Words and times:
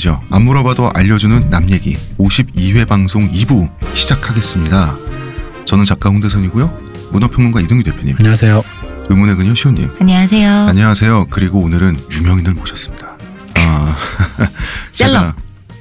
얘기죠. 0.00 0.22
안 0.30 0.42
물어봐도 0.42 0.90
알려주는 0.94 1.50
남 1.50 1.70
얘기 1.70 1.96
52회 2.18 2.88
방송 2.88 3.30
2부 3.30 3.70
시작하겠습니다. 3.94 4.96
저는 5.66 5.84
작가 5.84 6.08
홍대선이고요. 6.08 7.10
문화평론가 7.12 7.60
이동규 7.60 7.84
대표님, 7.84 8.16
안녕하세요. 8.18 8.62
의문의 9.08 9.36
그녀 9.36 9.54
시호님, 9.54 9.90
안녕하세요. 10.00 10.50
안녕하세요. 10.68 11.26
그리고 11.30 11.60
오늘은 11.60 11.98
유명인을 12.10 12.54
모셨습니다. 12.54 13.18
아, 13.56 13.98
제가 14.92 15.34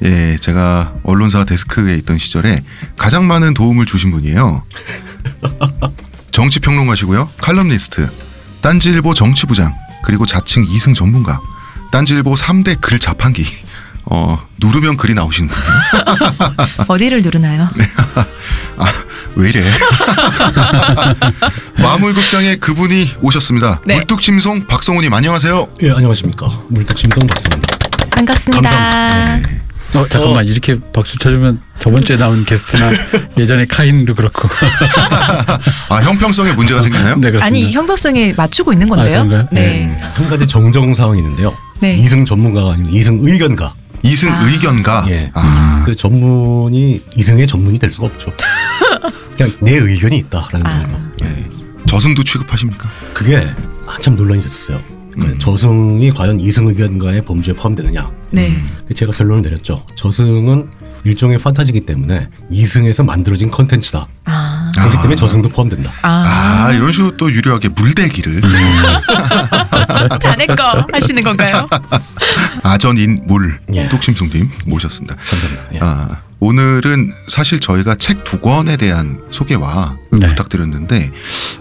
예, 0.04 0.38
제가 0.40 0.94
언론사 1.04 1.46
데스크에 1.46 1.96
있던 1.96 2.20
시절에 2.20 2.64
가장 2.98 3.26
많은 3.28 3.54
도움을 3.54 3.86
주신 3.86 4.12
분이에요. 4.12 4.64
정치 6.32 6.60
평론가시고요. 6.60 7.30
칼럼니스트, 7.38 8.10
딴지일보 8.62 9.14
정치부장, 9.14 9.74
그리고 10.04 10.26
자칭 10.26 10.64
이승 10.64 10.94
전문가, 10.94 11.40
딴지일보 11.92 12.34
3대 12.36 12.80
글 12.82 13.00
자판기. 13.00 13.46
어, 14.06 14.38
누르면 14.60 14.98
글이 14.98 15.14
나오시는 15.14 15.50
분이에요. 15.50 15.74
어디를 16.88 17.22
누르나요? 17.22 17.70
아, 18.78 18.86
왜 19.36 19.50
이래? 19.50 19.72
마물극장에 21.82 22.56
그분이 22.56 23.12
오셨습니다. 23.22 23.82
네. 23.86 23.96
물뚝심송 23.96 24.68
박성훈님 24.68 25.14
안녕하세요. 25.14 25.68
예 25.84 25.92
안녕하십니까 25.92 26.48
물뚝심성 26.70 27.28
박수입니다. 27.28 27.78
반갑습니다. 28.12 28.70
감사합니다. 28.70 29.50
네. 29.50 29.62
어, 29.96 30.08
잠깐만 30.08 30.46
이렇게 30.46 30.78
박수 30.94 31.18
쳐주면 31.18 31.60
저번 31.80 32.06
주에 32.06 32.16
나온 32.16 32.46
게스트나 32.46 32.92
예전에 33.40 33.66
카인도 33.66 34.14
그렇고. 34.14 34.48
아 35.90 35.96
형평성에 36.04 36.54
문제가 36.54 36.82
생기나요? 36.82 37.16
네 37.16 37.32
그렇습니다. 37.32 37.46
아니 37.46 37.72
형평성에 37.72 38.34
맞추고 38.38 38.72
있는 38.74 38.88
건데요. 38.88 39.22
아, 39.22 39.24
그런가요? 39.24 39.48
네. 39.52 39.86
음. 39.86 39.98
한 40.14 40.30
가지 40.30 40.46
정정 40.46 40.94
사항이 40.94 41.18
있는데요. 41.20 41.56
네. 41.80 41.96
이승 41.96 42.24
전문가가 42.26 42.74
아니고 42.74 42.90
이승 42.96 43.20
의견가. 43.24 43.74
이승 44.04 44.32
아. 44.32 44.48
의견가. 44.48 45.06
예. 45.10 45.32
아, 45.34 45.84
그 45.86 45.94
전문이 45.96 47.02
이승의 47.16 47.48
전문이 47.48 47.80
될 47.80 47.92
수가 47.92 48.08
없죠. 48.08 48.32
그냥 49.38 49.56
내 49.62 49.76
의견이 49.76 50.18
있다라는 50.18 50.66
아. 50.66 50.70
정도. 50.70 50.98
예. 51.24 51.30
네. 51.30 51.50
저승도 51.88 52.24
취급하십니까? 52.24 52.90
그게 53.14 53.48
한참 53.86 54.16
논란이 54.16 54.40
있었어요. 54.40 54.82
그 55.20 55.26
음. 55.26 55.40
저승이 55.40 56.12
과연 56.12 56.40
이승 56.40 56.68
의견가의 56.68 57.26
범주에 57.26 57.54
포함되느냐. 57.56 58.12
네. 58.32 58.50
음. 58.50 58.68
제가 58.94 59.12
결론을 59.12 59.42
내렸죠. 59.42 59.86
저승은 59.96 60.70
일종의 61.06 61.38
판타지기 61.40 61.82
때문에 61.86 62.30
이승에서 62.50 63.04
만들어진 63.04 63.50
컨텐츠다. 63.52 64.08
아. 64.26 64.72
그렇기 64.76 64.98
아. 64.98 65.02
때문에 65.02 65.16
저승도 65.16 65.50
포함된다. 65.50 65.92
아. 66.02 66.66
아, 66.68 66.72
이런 66.74 66.92
식으로 66.92 67.18
또 67.18 67.32
유려하게 67.32 67.70
물대기를 67.70 68.42
다내거 70.22 70.88
하시는 70.92 71.22
건가요? 71.24 71.68
아전인 72.64 73.24
물 73.28 73.60
예. 73.74 73.88
뚝심송님 73.90 74.50
모셨습니다. 74.66 75.16
감사합니다. 75.16 75.64
예. 75.74 75.80
아, 75.82 76.22
오늘은 76.40 77.12
사실 77.28 77.60
저희가 77.60 77.96
책 77.96 78.24
두 78.24 78.40
권에 78.40 78.78
대한 78.78 79.20
소개와 79.32 79.98
네. 80.12 80.28
부탁드렸는데 80.28 81.12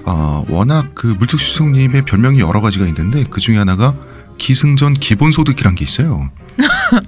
아, 0.05 0.44
워낙 0.48 0.91
그 0.94 1.06
물뚝심송님의 1.06 2.03
별명이 2.03 2.41
여러 2.41 2.61
가지가 2.61 2.86
있는데 2.89 3.25
그 3.31 3.41
중에 3.41 3.56
하나가 3.56 3.94
기승전 4.36 4.94
기본소득이란 4.94 5.75
게 5.75 5.84
있어요. 5.84 6.31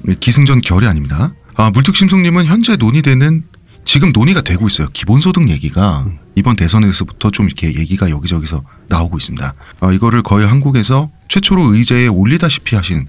네, 0.05 0.15
기승전 0.21 0.63
결이 0.63 0.87
아닙니다. 0.87 1.33
아, 1.57 1.71
물뚝심송님은 1.71 2.47
현재 2.47 2.77
논의되는 2.77 3.45
지금 3.85 4.13
논의가 4.13 4.43
되고 4.43 4.67
있어요. 4.67 4.89
기본소득 4.93 5.49
얘기가 5.49 6.07
이번 6.37 6.57
대선에서부터 6.57 7.31
좀 7.31 7.47
이렇게 7.47 7.69
얘기가 7.69 8.11
여기저기서 8.11 8.63
나오고 8.89 9.19
있습니다. 9.19 9.55
아, 9.81 9.93
이거를 9.93 10.23
거의 10.23 10.47
한국에서 10.47 11.11
최초로 11.29 11.75
의제에 11.75 12.07
올리다시피 12.09 12.77
하신 12.77 13.07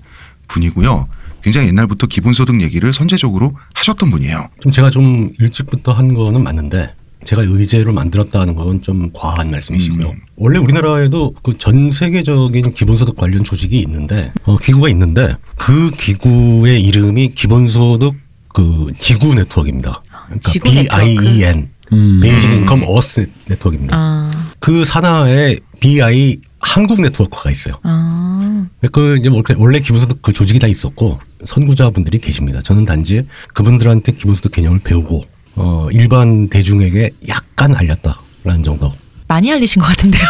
분이고요. 0.48 1.08
굉장히 1.44 1.68
옛날부터 1.70 2.08
기본소득 2.08 2.62
얘기를 2.62 2.94
선제적으로 2.94 3.58
하셨던 3.74 4.12
분이에요. 4.12 4.48
좀 4.62 4.72
제가 4.72 4.90
좀 4.90 5.32
일찍부터 5.40 5.92
한 5.92 6.14
거는 6.14 6.44
맞는데 6.44 6.94
제가 7.24 7.44
의제로 7.44 7.94
만들었다는 7.94 8.56
건 8.56 8.82
좀 8.82 9.12
과한 9.14 9.52
말씀이시고요. 9.52 10.08
음. 10.10 10.22
원래 10.38 10.58
우리나라에도 10.58 11.34
그 11.44 11.56
전 11.58 11.90
세계적인 11.92 12.74
기본소득 12.74 13.16
관련 13.16 13.44
조직이 13.44 13.80
있는데 13.80 14.32
어, 14.44 14.58
기구가 14.58 14.90
있는데 14.90 15.36
그 15.56 15.92
기구의 15.92 16.84
이름이 16.84 17.34
기본소득 17.36 18.16
그 18.54 18.88
지구 19.00 19.34
네트워크입니다. 19.34 20.02
그러니까 20.26 20.50
지구 20.50 20.70
BIEN 20.70 21.70
음. 21.94 22.20
Basic 22.22 22.52
Income 22.52 22.84
Earth 22.86 23.30
Network입니다. 23.48 23.96
아. 23.98 24.32
그 24.60 24.86
산하에 24.86 25.58
BI 25.80 26.38
한국 26.60 27.02
네트워크가 27.02 27.52
있어요. 27.52 27.76
아. 27.84 28.66
그 28.92 29.18
이제 29.18 29.30
뭐 29.30 29.42
원래 29.58 29.80
기본소득 29.80 30.22
그 30.22 30.34
조직이 30.34 30.60
다 30.60 30.68
있었고 30.68 31.20
선구자분들이 31.44 32.20
계십니다. 32.20 32.62
저는 32.62 32.86
단지 32.86 33.26
그분들한테 33.54 34.14
기본소득 34.14 34.52
개념을 34.52 34.80
배우고 34.80 35.26
어 35.56 35.88
일반 35.92 36.50
대중에게 36.50 37.12
약간 37.28 37.76
알렸다라는 37.76 38.64
정도. 38.64 38.92
많이 39.28 39.52
알리신 39.52 39.82
것 39.82 39.88
같은데요. 39.88 40.28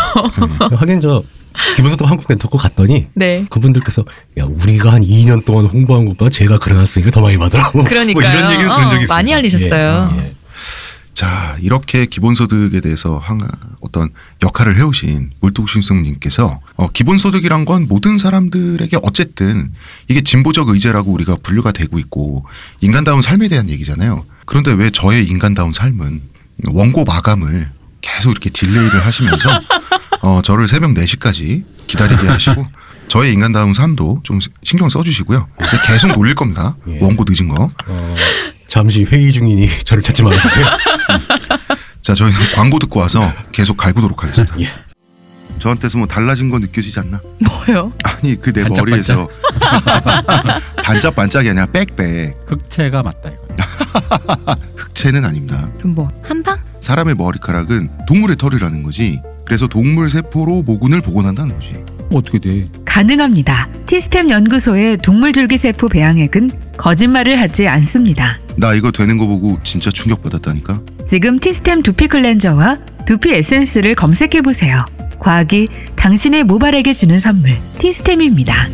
하긴 0.78 1.02
저 1.02 1.24
기본소득 1.76 2.10
한국 2.10 2.28
네트워크 2.28 2.58
갔더니 2.58 3.08
네. 3.14 3.46
그분들께서 3.50 4.04
야 4.40 4.46
우리가 4.46 4.94
한 4.94 5.02
2년 5.04 5.46
동안 5.46 5.66
홍보한 5.66 6.06
것보다 6.06 6.30
제가 6.30 6.60
그려놨으니까 6.60 7.12
더 7.12 7.22
많이 7.22 7.38
받으라고. 7.38 7.84
그러니까요. 7.84 8.14
뭐 8.14 8.22
이런 8.22 8.52
얘기는 8.52 8.72
들은 8.72 8.72
어, 8.72 8.90
적이 8.90 9.04
있습니다. 9.04 9.14
많이 9.14 9.34
알리셨어요. 9.34 10.14
예, 10.16 10.20
예. 10.20 10.36
자, 11.14 11.58
이렇게 11.62 12.06
기본소득에 12.06 12.80
대해서 12.80 13.18
한 13.18 13.42
어떤 13.82 14.10
역할을 14.42 14.78
해오신 14.78 15.32
물뚝심승님께서 15.42 16.62
어, 16.78 16.90
기본소득이란 16.92 17.66
건 17.66 17.88
모든 17.88 18.18
사람들에게 18.18 18.98
어쨌든 19.04 19.72
이게 20.08 20.22
진보적 20.22 20.70
의제라고 20.70 21.12
우리가 21.12 21.38
분류가 21.44 21.74
되고 21.74 22.00
있고 22.00 22.46
인간다운 22.80 23.22
삶에 23.22 23.50
대한 23.50 23.70
얘기잖아요. 23.70 24.26
그런데 24.46 24.72
왜 24.74 24.90
저의 24.90 25.26
인간다운 25.28 25.74
삶은 25.74 26.22
원고 26.68 27.04
마감을 27.04 27.70
계속 28.02 28.32
이렇게 28.32 28.50
딜레이를 28.50 29.06
하시면서 29.06 29.50
어, 30.22 30.42
저를 30.44 30.68
새벽 30.68 30.92
4시까지 30.92 31.64
기다리게 31.88 32.28
하시고 32.28 32.66
저의 33.08 33.34
인간다운 33.34 33.74
삶도 33.74 34.22
좀 34.24 34.40
신경 34.64 34.90
써주시고요. 34.90 35.48
계속 35.86 36.14
놀릴 36.14 36.34
겁니다. 36.36 36.76
예. 36.88 37.00
원고 37.02 37.26
늦은 37.28 37.50
거. 37.50 37.70
어, 37.88 38.16
잠시 38.68 39.04
회의 39.04 39.32
중이니 39.34 39.68
저를 39.84 40.02
찾지 40.02 40.24
말아주세요. 40.24 40.66
자, 42.02 42.14
저희는 42.14 42.40
광고 42.56 42.80
듣고 42.80 43.00
와서 43.02 43.22
계속 43.52 43.76
갈구도록 43.78 44.24
하겠습니다. 44.24 44.60
예. 44.62 44.70
저한테서 45.60 45.98
뭐 46.00 46.08
달라진 46.08 46.50
거 46.50 46.58
느껴지지 46.58 47.00
않나? 47.02 47.20
뭐요? 47.40 47.92
아니 48.04 48.40
그 48.40 48.52
내. 48.52 48.64
머리에서 48.64 49.28
반짝반짝이 50.84 51.50
아니라 51.50 51.66
빽빽 51.68 52.36
흑채가 52.48 53.04
맞다 53.04 53.30
이거. 53.30 54.56
흑채는 54.76 55.24
아닙니다. 55.26 55.70
그럼 55.78 55.96
뭐 55.96 56.10
한방? 56.24 56.58
사람의 56.82 57.16
머리카락은 57.16 57.90
동물의 58.08 58.38
털이라는 58.38 58.84
거지. 58.84 59.22
그래서 59.46 59.68
동물 59.68 60.10
세포로 60.10 60.64
모근을 60.64 61.02
복원한다는 61.02 61.56
거지. 61.56 61.84
어떻게 62.12 62.40
돼? 62.40 62.68
가능합니다. 62.84 63.70
티스템 63.86 64.30
연구소의 64.30 64.98
동물 64.98 65.32
줄기세포 65.32 65.88
배양액은 65.88 66.52
거짓말을 66.78 67.40
하지 67.40 67.68
않습니다. 67.68 68.40
나 68.58 68.74
이거 68.74 68.92
되는 68.92 69.18
거 69.18 69.26
보고 69.28 69.58
진짜 69.64 69.90
충격받았다니까. 69.92 70.82
지금 71.08 71.40
티스템 71.40 71.84
두피 71.84 72.08
클렌저와 72.08 72.80
두피 73.06 73.32
에센스를 73.34 73.96
검색해 73.96 74.42
보세요. 74.42 74.86
과학이 75.20 75.68
당신의 75.96 76.44
모발에게 76.44 76.94
주는 76.94 77.20
선물 77.20 77.52
티스템입니다. 77.80 78.68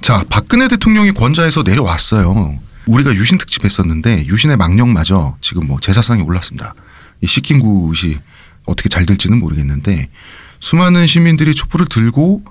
자, 0.00 0.22
박근혜 0.28 0.68
대통령이 0.68 1.12
권좌에서 1.12 1.62
내려왔어요. 1.62 2.58
우리가 2.86 3.14
유신 3.14 3.38
특집 3.38 3.64
했었는데 3.64 4.26
유신의 4.26 4.56
망령마저 4.56 5.36
지금 5.40 5.66
뭐 5.66 5.78
제사상에 5.80 6.22
올랐습니다. 6.22 6.74
이 7.20 7.26
시킨 7.26 7.60
굿이 7.60 8.18
어떻게 8.66 8.88
잘 8.88 9.06
될지는 9.06 9.38
모르겠는데 9.40 10.08
수많은 10.60 11.06
시민들이 11.06 11.54
촛불을 11.54 11.86
들고 11.86 12.44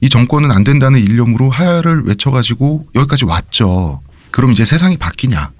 이 0.00 0.08
정권은 0.08 0.50
안 0.50 0.64
된다는 0.64 1.00
일념으로 1.00 1.50
하야를 1.50 2.04
외쳐가지고 2.04 2.88
여기까지 2.94 3.24
왔죠. 3.24 4.02
그럼 4.30 4.52
이제 4.52 4.64
세상이 4.64 4.98
바뀌냐? 4.98 5.52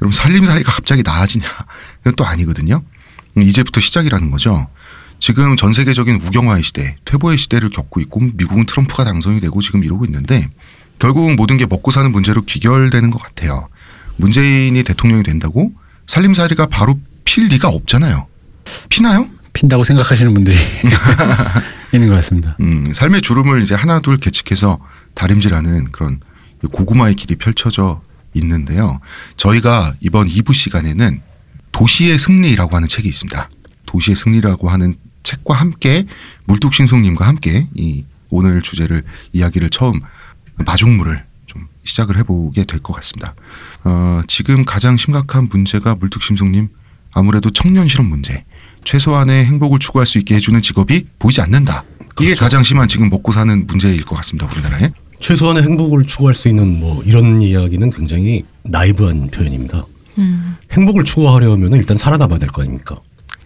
여러분 0.00 0.12
살림살이가 0.12 0.72
갑자기 0.72 1.02
나아지냐? 1.02 1.46
또 2.16 2.24
아니거든요. 2.24 2.82
이제부터 3.36 3.80
시작이라는 3.80 4.30
거죠. 4.30 4.66
지금 5.18 5.56
전 5.56 5.72
세계적인 5.72 6.16
우경화의 6.22 6.62
시대, 6.62 6.96
퇴보의 7.04 7.38
시대를 7.38 7.70
겪고 7.70 8.00
있고 8.00 8.20
미국은 8.34 8.66
트럼프가 8.66 9.04
당선이 9.04 9.40
되고 9.40 9.60
지금 9.60 9.82
이러고 9.84 10.04
있는데 10.04 10.48
결국은 10.98 11.36
모든 11.36 11.56
게 11.56 11.66
먹고 11.66 11.90
사는 11.90 12.10
문제로 12.10 12.42
귀결되는 12.42 13.10
것 13.10 13.22
같아요. 13.22 13.68
문재인이 14.16 14.82
대통령이 14.82 15.22
된다고 15.22 15.72
살림살이가 16.06 16.66
바로 16.66 16.98
필 17.24 17.48
리가 17.48 17.68
없잖아요. 17.68 18.26
피나요? 18.88 19.28
핀다고 19.52 19.84
생각하시는 19.84 20.32
분들이 20.34 20.56
있는 21.92 22.08
것 22.08 22.14
같습니다. 22.16 22.56
음, 22.60 22.92
삶의 22.92 23.22
주름을 23.22 23.62
이제 23.62 23.74
하나 23.74 24.00
둘 24.00 24.18
계측해서 24.18 24.78
다림질하는 25.14 25.92
그런 25.92 26.20
고구마의 26.72 27.14
길이 27.14 27.36
펼쳐져 27.36 28.02
있는데요. 28.34 29.00
저희가 29.36 29.94
이번 30.00 30.28
2부 30.28 30.54
시간에는 30.54 31.20
도시의 31.72 32.18
승리라고 32.18 32.76
하는 32.76 32.88
책이 32.88 33.08
있습니다. 33.08 33.50
도시의 33.86 34.16
승리라고 34.16 34.68
하는 34.68 34.96
책과 35.22 35.54
함께 35.54 36.06
물뚝신송님과 36.44 37.26
함께 37.26 37.66
이 37.74 38.04
오늘 38.28 38.62
주제를 38.62 39.02
이야기를 39.32 39.70
처음 39.70 40.00
마중물을 40.64 41.24
좀 41.46 41.66
시작을 41.84 42.16
해보게 42.18 42.64
될 42.64 42.80
것 42.80 42.92
같습니다. 42.94 43.34
어, 43.84 44.20
지금 44.26 44.64
가장 44.64 44.96
심각한 44.96 45.48
문제가 45.50 45.94
물뚝심송님 45.94 46.68
아무래도 47.12 47.50
청년 47.50 47.88
실업 47.88 48.06
문제. 48.06 48.44
최소한의 48.84 49.46
행복을 49.46 49.78
추구할 49.80 50.06
수 50.06 50.18
있게 50.18 50.36
해주는 50.36 50.60
직업이 50.62 51.06
보이지 51.18 51.40
않는다. 51.40 51.84
이게 52.18 52.26
그렇죠. 52.26 52.40
가장 52.40 52.62
심한 52.62 52.88
지금 52.88 53.08
먹고 53.10 53.32
사는 53.32 53.66
문제일 53.66 54.04
것 54.04 54.14
같습니다. 54.16 54.48
우리나라에. 54.52 54.90
최소한의 55.18 55.62
행복을 55.64 56.04
추구할 56.04 56.34
수 56.34 56.48
있는 56.48 56.78
뭐 56.78 57.02
이런 57.02 57.42
이야기는 57.42 57.90
굉장히 57.90 58.44
나이브한 58.64 59.28
표현입니다. 59.30 59.84
음. 60.18 60.56
행복을 60.72 61.04
추구하려면 61.04 61.72
일단 61.74 61.96
살아남아야 61.98 62.38
될 62.38 62.48
거 62.50 62.62
아닙니까? 62.62 62.96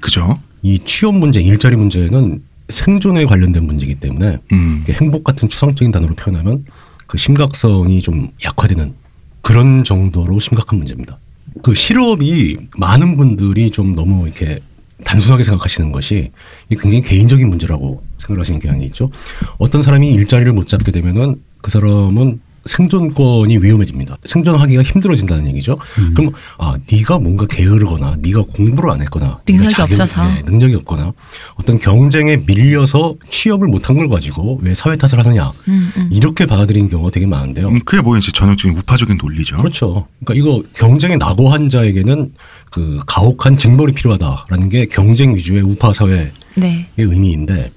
그죠? 0.01 0.39
이 0.63 0.79
취업 0.85 1.15
문제, 1.17 1.41
일자리 1.41 1.77
문제는 1.77 2.43
생존에 2.69 3.25
관련된 3.25 3.67
문제이기 3.67 3.97
때문에 3.97 4.39
음. 4.53 4.85
행복 4.89 5.25
같은 5.25 5.49
추상적인 5.49 5.91
단어로 5.93 6.15
표현하면 6.17 6.65
그 7.11 7.19
심각성이 7.19 8.01
좀 8.01 8.31
약화되는 8.45 8.95
그런 9.43 9.83
정도로 9.83 10.39
심각한 10.39 10.79
문제입니다. 10.79 11.19
그 11.61 11.75
실업이 11.75 12.57
많은 12.79 13.17
분들이 13.17 13.73
좀 13.73 13.97
너무 13.97 14.29
이렇게 14.29 14.61
단순하게 15.03 15.43
생각하시는 15.43 15.91
것이 15.91 16.31
굉장히 16.71 17.03
개인적인 17.03 17.51
문제라고 17.51 18.05
생각하시는 18.19 18.61
경향이 18.61 18.85
있죠. 18.87 19.11
어떤 19.59 19.83
사람이 19.83 20.09
일자리를 20.09 20.53
못 20.53 20.69
잡게 20.69 20.93
되면은 20.93 21.43
그 21.61 21.73
사람은 21.73 22.41
생존권이 22.65 23.59
위험해집니다. 23.59 24.19
생존하기가 24.25 24.83
힘들어진다는 24.83 25.49
얘기죠. 25.49 25.79
그럼 26.15 26.33
아 26.59 26.77
네가 26.91 27.19
뭔가 27.19 27.47
게으르거나 27.47 28.17
네가 28.21 28.43
공부를 28.43 28.91
안 28.91 29.01
했거나 29.03 29.41
능력이 29.49 29.81
없어서. 29.81 30.25
네, 30.27 30.43
능력이 30.45 30.75
없거나 30.77 31.13
어떤 31.55 31.79
경쟁에 31.79 32.37
밀려서 32.39 33.15
취업을 33.29 33.69
못한 33.69 33.97
걸 33.97 34.09
가지고 34.09 34.59
왜 34.63 34.75
사회 34.75 34.97
탓을 34.97 35.19
하느냐 35.25 35.53
음, 35.69 35.93
음. 35.97 36.11
이렇게 36.13 36.47
받아들이는 36.47 36.91
경우가 36.91 37.11
되게 37.11 37.27
많은데요. 37.27 37.69
음, 37.69 37.79
그게 37.85 38.03
뭐 38.03 38.17
이제 38.19 38.31
전형적인 38.33 38.77
우파적인 38.79 39.19
논리죠. 39.21 39.57
그렇죠. 39.57 40.07
그러니까 40.25 40.35
이거 40.35 40.63
경쟁에 40.75 41.17
낙오한 41.17 41.69
자에게는 41.69 42.33
그 42.71 43.01
가혹한 43.07 43.57
징벌이 43.57 43.93
필요하다라는 43.93 44.69
게 44.69 44.87
경쟁 44.87 45.35
위주의 45.35 45.61
우파 45.63 45.93
사회의 45.93 46.33
네. 46.57 46.89
의미인데 46.97 47.73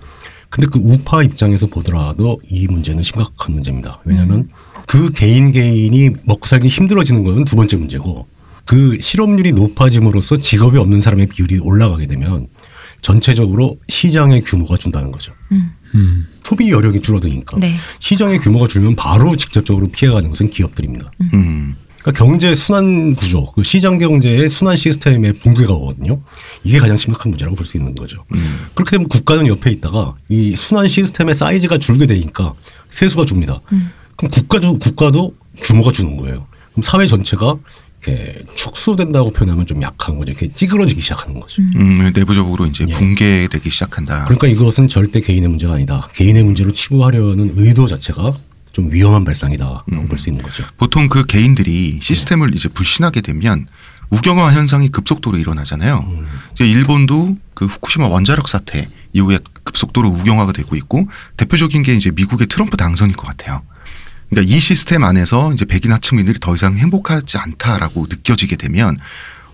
근데 0.50 0.68
그 0.71 0.80
우파 0.83 1.24
입장에서 1.24 1.65
보더라도 1.65 2.39
이 2.47 2.68
문제는 2.68 3.01
심각한 3.01 3.53
문제입니다. 3.53 4.00
왜냐하면 4.06 4.50
그 4.88 5.12
개인 5.12 5.51
개인이 5.51 6.09
먹고 6.24 6.47
살기 6.47 6.68
힘들어지는 6.68 7.24
건 7.24 7.45
두 7.45 7.56
번째 7.56 7.77
문제고 7.77 8.27
그 8.65 8.97
실업률이 9.00 9.51
높아짐으로써 9.53 10.38
직업이 10.38 10.77
없는 10.77 11.01
사람의 11.01 11.27
비율이 11.27 11.59
올라가게 11.59 12.07
되면 12.07 12.47
전체적으로 13.01 13.77
시장의 13.89 14.41
규모가 14.44 14.77
준다는 14.77 15.12
거죠. 15.12 15.33
음. 15.51 15.71
음. 15.95 16.27
소비 16.41 16.71
여력이 16.71 17.01
줄어드니까 17.01 17.57
네. 17.59 17.75
시장의 18.00 18.39
규모가 18.39 18.68
줄면 18.68 18.95
바로 18.95 19.35
직접적으로 19.35 19.89
피해가는 19.89 20.30
것은 20.30 20.50
기업들입니다. 20.50 21.12
음. 21.33 21.75
그러니까 22.01 22.24
경제 22.25 22.53
순환 22.56 23.13
구조, 23.13 23.45
그 23.53 23.63
시장 23.63 23.97
경제의 23.97 24.50
순환 24.50 24.75
시스템의 24.75 25.33
붕괴가 25.39 25.74
오거든요. 25.74 26.21
이게 26.63 26.80
가장 26.80 26.97
심각한 26.97 27.30
문제라고 27.31 27.56
볼 27.56 27.65
수 27.65 27.77
있는 27.77 27.95
거죠. 27.95 28.25
그렇게 28.75 28.91
되면 28.91 29.07
국가는 29.07 29.45
옆에 29.47 29.71
있다가 29.71 30.15
이 30.30 30.53
순환 30.56 30.88
시스템의 30.89 31.33
사이즈가 31.35 31.77
줄게 31.77 32.06
되니까 32.06 32.53
세수가 32.89 33.25
줍니다. 33.25 33.62
그럼 34.15 34.31
국가도 34.31 34.80
국가도 34.80 35.36
규모가 35.62 35.92
주는 35.92 36.18
거예요. 36.18 36.48
그럼 36.71 36.81
사회 36.81 37.06
전체가 37.07 37.56
이렇게 38.06 38.44
축소된다고 38.56 39.31
표현하면 39.31 39.65
좀 39.65 39.81
약한 39.81 40.18
거죠. 40.18 40.31
이렇게 40.31 40.51
찌그러지기 40.51 41.00
시작하는 41.01 41.39
거죠. 41.39 41.62
음, 41.62 42.12
내부적으로 42.13 42.65
이제 42.65 42.86
예. 42.88 42.94
붕괴되기 42.94 43.69
시작한다. 43.69 44.25
그러니까 44.25 44.48
이것은 44.48 44.88
절대 44.88 45.21
개인의 45.21 45.50
문제가 45.50 45.74
아니다. 45.74 46.10
개인의 46.13 46.44
문제로 46.44 46.71
치부하려는 46.71 47.54
의도 47.56 47.88
자체가 47.88 48.33
좀 48.74 48.92
위험한 48.92 49.24
발상이다라고 49.24 50.07
볼수 50.07 50.30
있는 50.30 50.44
거죠. 50.44 50.63
보통 50.77 51.07
그 51.07 51.25
개인들이 51.25 52.00
시스템을 52.01 52.56
이제 52.56 52.68
불신하게 52.68 53.21
되면 53.21 53.68
우경화 54.09 54.51
현상이 54.51 54.89
급속도로 54.89 55.38
일어나잖아요. 55.38 56.25
이제 56.54 56.68
일본도 56.68 57.38
그 57.54 57.66
후쿠시마 57.66 58.07
원자력 58.07 58.48
사태 58.48 58.89
이후에 59.13 59.39
급속도로 59.63 60.09
우경화가 60.09 60.51
되고 60.54 60.75
있고 60.75 61.07
대표적인 61.38 61.83
게 61.83 61.94
이제 61.94 62.12
미국의 62.12 62.48
트럼프 62.48 62.75
당선일 62.77 63.16
것 63.16 63.27
같아요. 63.27 63.62
그러니까 64.33 64.56
이 64.56 64.59
시스템 64.59 65.03
안에서 65.03 65.53
이제 65.53 65.63
백인 65.65 65.91
하층민들이 65.91 66.39
더 66.39 66.56
이상 66.56 66.75
행복하지 66.75 67.38
않다라고 67.38 68.07
느껴지게 68.09 68.56
되면 68.56 68.97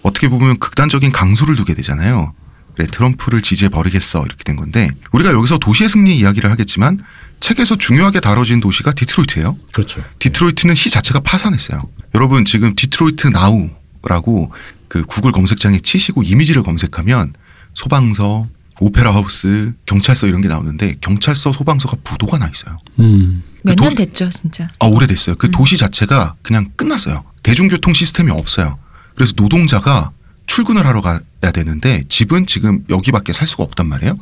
어떻게 0.02 0.30
보면 0.30 0.58
극단적인 0.58 1.12
강수를 1.12 1.56
두게 1.58 1.74
되잖아요. 1.76 2.34
그래 2.76 2.88
트럼프를 2.90 3.42
지지해 3.42 3.68
버리겠어 3.70 4.24
이렇게 4.26 4.44
된 4.46 4.56
건데 4.56 4.90
우리가 5.12 5.32
여기서 5.34 5.58
도시의 5.58 5.90
승리 5.90 6.18
이야기를 6.18 6.50
하겠지만 6.50 7.00
책에서 7.42 7.76
중요하게 7.76 8.22
다뤄진 8.22 8.62
도시가 8.62 8.94
디트로이트예요. 8.94 9.58
그렇죠. 9.74 10.02
디트로이트는 10.20 10.76
시 10.76 10.90
자체가 10.90 11.20
파산했어요. 11.20 11.84
여러분 12.16 12.46
지금 12.46 12.74
Detroit 12.76 13.28
now라고 13.28 14.54
그 14.88 15.04
구글 15.04 15.34
검색창에 15.34 15.80
치시고 15.80 16.24
이미지를 16.24 16.64
검색하면 16.64 17.34
소방서, 17.74 18.48
오페라 18.80 19.14
하우스, 19.14 19.74
경찰서 19.86 20.28
이런 20.28 20.42
게 20.42 20.48
나오는데 20.48 20.96
경찰서, 21.02 21.52
소방서가 21.52 21.98
부도가 22.04 22.38
나 22.38 22.48
있어요. 22.48 22.78
음. 23.00 23.44
몇 23.64 23.76
도- 23.76 23.84
년 23.86 23.96
됐죠, 23.96 24.30
진짜. 24.30 24.68
아 24.80 24.88
오래됐어요. 24.88 25.36
그 25.36 25.50
도시 25.52 25.78
자체가 25.78 26.36
그냥 26.42 26.72
끝났어요. 26.76 27.24
대중교통 27.44 27.94
시스템이 27.94 28.32
없어요. 28.32 28.78
그래서 29.16 29.34
노동자가 29.36 30.12
출근을 30.48 30.86
하러 30.86 31.02
가야 31.02 31.20
되는데 31.54 32.04
집은 32.10 32.48
지금 32.48 32.84
여기밖에 32.90 33.34
살 33.34 33.48
수가 33.48 33.64
없단 33.64 33.88
말이에요. 33.88 34.18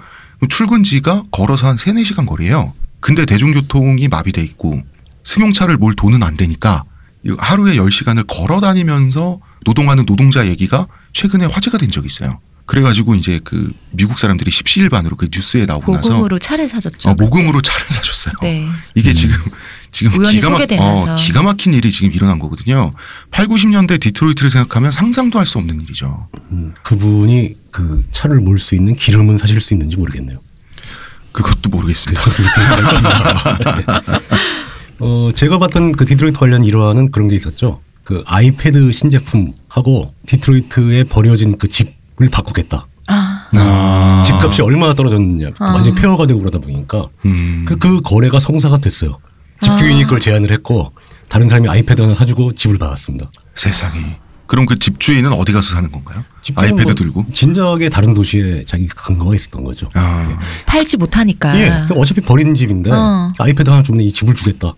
출근지가 0.49 1.23
걸어서 1.31 1.67
한 1.67 1.77
3, 1.77 1.95
4시간 1.95 2.25
거리예요. 2.27 2.73
근데 2.99 3.25
대중교통이 3.25 4.07
마비돼 4.07 4.41
있고 4.43 4.81
승용차를 5.23 5.77
몰 5.77 5.95
돈은 5.95 6.23
안 6.23 6.35
되니까 6.35 6.83
하루에 7.37 7.75
10시간을 7.75 8.25
걸어 8.27 8.59
다니면서 8.61 9.39
노동하는 9.65 10.05
노동자 10.05 10.47
얘기가 10.47 10.87
최근에 11.13 11.45
화제가 11.45 11.77
된 11.77 11.91
적이 11.91 12.07
있어요. 12.07 12.39
그래가지고 12.67 13.15
이제 13.15 13.39
그 13.43 13.71
미국 13.91 14.19
사람들이 14.19 14.51
십시일반으로 14.51 15.15
그 15.15 15.27
뉴스에 15.33 15.65
나오고 15.65 15.95
나서 15.95 16.09
모금으로 16.11 16.37
차를 16.37 16.67
사줬죠. 16.69 17.09
어, 17.09 17.15
모금으로 17.15 17.61
차를 17.61 17.85
사줬어요. 17.87 18.35
네. 18.41 18.67
이게 18.93 19.13
지금 19.13 19.35
지금 19.89 20.19
우연히 20.19 20.35
기가, 20.35 20.49
막, 20.49 20.55
소개되면서. 20.57 21.13
어, 21.13 21.15
기가 21.15 21.43
막힌 21.43 21.73
일이 21.73 21.91
지금 21.91 22.11
일어난 22.13 22.39
거거든요. 22.39 22.93
8, 23.31 23.47
90년대 23.47 23.99
디트로이트를 24.01 24.51
생각하면 24.51 24.91
상상도 24.91 25.39
할 25.39 25.45
수 25.47 25.57
없는 25.59 25.79
일이죠. 25.81 26.27
음, 26.51 26.73
그분이 26.83 27.55
그 27.71 28.05
차를 28.11 28.41
몰 28.41 28.59
수 28.59 28.75
있는 28.75 28.95
기름은 28.95 29.37
사실 29.37 29.61
수 29.61 29.73
있는지 29.73 29.95
모르겠네요. 29.95 30.39
그것도 31.31 31.69
모르겠습니다. 31.69 32.21
어, 34.99 35.29
제가 35.33 35.57
봤던 35.59 35.93
그 35.93 36.05
디트로이트 36.05 36.37
관련 36.37 36.65
일화는 36.65 37.11
그런 37.11 37.29
게 37.29 37.35
있었죠. 37.35 37.81
그 38.03 38.23
아이패드 38.25 38.91
신제품하고 38.91 40.13
디트로이트에 40.25 41.03
버려진 41.05 41.57
그 41.57 41.67
집을 41.67 41.93
바꾸겠다. 42.29 42.87
아, 43.07 43.47
아. 43.53 44.23
집값이 44.25 44.61
얼마나 44.61 44.93
떨어졌느냐. 44.93 45.51
아. 45.59 45.71
완전 45.73 45.95
폐허가 45.95 46.25
되고 46.27 46.39
그러다 46.39 46.59
보니까 46.59 47.07
음. 47.25 47.65
그, 47.67 47.77
그 47.77 48.01
거래가 48.01 48.39
성사가 48.39 48.79
됐어요. 48.79 49.19
집주인이 49.61 50.03
그걸 50.03 50.19
제안을 50.19 50.51
했고 50.51 50.91
다른 51.29 51.47
사람이 51.47 51.67
아이패드 51.69 52.01
하나 52.01 52.13
사주고 52.13 52.53
집을 52.53 52.77
받았습니다. 52.77 53.31
세상에. 53.55 54.19
그럼 54.45 54.65
그 54.65 54.79
집주인은 54.79 55.33
어디 55.33 55.51
가서 55.51 55.75
사는 55.75 55.91
건가요? 55.91 56.23
아이패드 56.55 56.83
뭐 56.83 56.93
들고? 56.95 57.25
진작에 57.33 57.89
다른 57.89 58.13
도시에 58.13 58.63
자기 58.65 58.87
근거가 58.87 59.35
있었던 59.35 59.63
거죠. 59.63 59.89
아. 59.93 60.39
팔지 60.65 60.97
못하니까. 60.97 61.59
예, 61.59 61.83
그럼 61.85 61.99
어차피 61.99 62.21
버리는 62.21 62.53
집인데 62.55 62.91
어. 62.91 63.31
아이패드 63.37 63.69
하나 63.69 63.83
주면 63.83 64.01
이 64.01 64.11
집을 64.11 64.35
주겠다. 64.35 64.73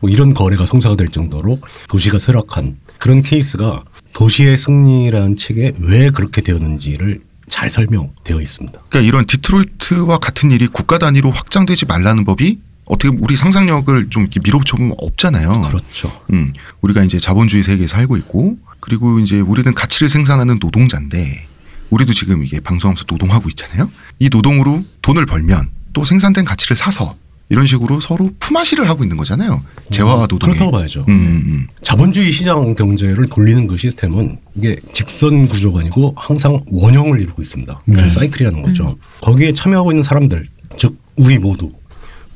뭐 0.00 0.10
이런 0.10 0.34
거래가 0.34 0.66
성사가 0.66 0.96
될 0.96 1.08
정도로 1.08 1.58
도시가 1.88 2.18
쇠락한 2.18 2.76
그런 2.98 3.22
케이스가 3.22 3.84
도시의 4.14 4.56
승리라는 4.56 5.36
책에 5.36 5.72
왜 5.78 6.10
그렇게 6.10 6.40
되었는지를 6.40 7.20
잘 7.48 7.68
설명되어 7.68 8.40
있습니다. 8.40 8.80
그러니까 8.88 9.00
이런 9.00 9.26
디트로이트와 9.26 10.18
같은 10.18 10.50
일이 10.50 10.66
국가 10.66 10.98
단위로 10.98 11.30
확장되지 11.30 11.84
말라는 11.86 12.24
법이 12.24 12.58
어떻게 12.86 13.14
우리 13.18 13.36
상상력을 13.36 14.10
좀 14.10 14.22
이렇게 14.22 14.40
밀어붙여 14.42 14.76
보면 14.76 14.94
없잖아요. 14.98 15.62
그렇죠. 15.62 16.12
음, 16.32 16.52
우리가 16.80 17.02
이제 17.04 17.18
자본주의 17.18 17.62
세계에 17.62 17.86
살고 17.86 18.16
있고 18.18 18.56
그리고 18.80 19.18
이제 19.18 19.40
우리는 19.40 19.74
가치를 19.74 20.08
생산하는 20.08 20.58
노동자인데 20.60 21.46
우리도 21.90 22.12
지금 22.12 22.44
이게 22.44 22.60
방송하면서 22.60 23.04
노동하고 23.08 23.48
있잖아요. 23.50 23.90
이 24.18 24.28
노동으로 24.30 24.84
돈을 25.02 25.26
벌면 25.26 25.70
또 25.92 26.04
생산된 26.04 26.44
가치를 26.44 26.76
사서 26.76 27.16
이런 27.48 27.66
식으로 27.66 28.00
서로 28.00 28.30
품앗이를 28.38 28.88
하고 28.88 29.04
있는 29.04 29.16
거잖아요. 29.16 29.62
재화와 29.90 30.26
노동에. 30.26 30.52
그렇다고 30.52 30.70
봐야죠. 30.72 31.04
음, 31.08 31.12
음. 31.12 31.66
자본주의 31.82 32.30
시장 32.30 32.74
경제를 32.74 33.26
돌리는 33.26 33.66
그 33.66 33.76
시스템은 33.76 34.38
이게 34.54 34.76
직선 34.92 35.44
구조가 35.46 35.80
아니고 35.80 36.14
항상 36.16 36.62
원형을 36.70 37.20
이루고 37.20 37.42
있습니다. 37.42 37.82
네. 37.86 38.08
사이클이라는 38.08 38.62
거죠. 38.62 38.96
거기에 39.20 39.52
참여하고 39.52 39.92
있는 39.92 40.02
사람들, 40.02 40.46
즉 40.76 40.96
우리 41.16 41.38
모두 41.38 41.70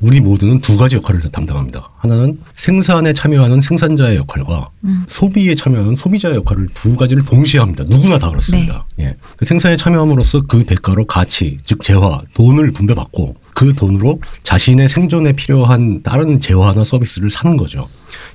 우리 0.01 0.21
모두는 0.21 0.61
두 0.61 0.77
가지 0.77 0.95
역할을 0.95 1.21
담당합니다. 1.31 1.91
하나는 1.97 2.39
생산에 2.55 3.11
참여하는 3.11 3.59
생산자의 3.59 4.15
역할과 4.17 4.69
음. 4.85 5.03
소비에 5.07 5.55
참여하는 5.55 5.95
소비자의 5.95 6.35
역할을 6.35 6.69
두 6.73 6.95
가지를 6.95 7.23
동시에 7.25 7.59
합니다. 7.59 7.83
누구나 7.87 8.17
다 8.17 8.29
그렇습니다. 8.29 8.85
네. 8.95 9.05
예. 9.05 9.15
그 9.35 9.43
생산에 9.43 9.75
참여함으로써 9.75 10.43
그 10.43 10.63
대가로 10.63 11.05
가치, 11.05 11.57
즉 11.65 11.81
재화, 11.81 12.21
돈을 12.33 12.71
분배받고 12.71 13.35
그 13.53 13.73
돈으로 13.73 14.21
자신의 14.43 14.87
생존에 14.87 15.33
필요한 15.33 16.01
다른 16.01 16.39
재화나 16.39 16.85
서비스를 16.85 17.29
사는 17.29 17.57
거죠. 17.57 17.89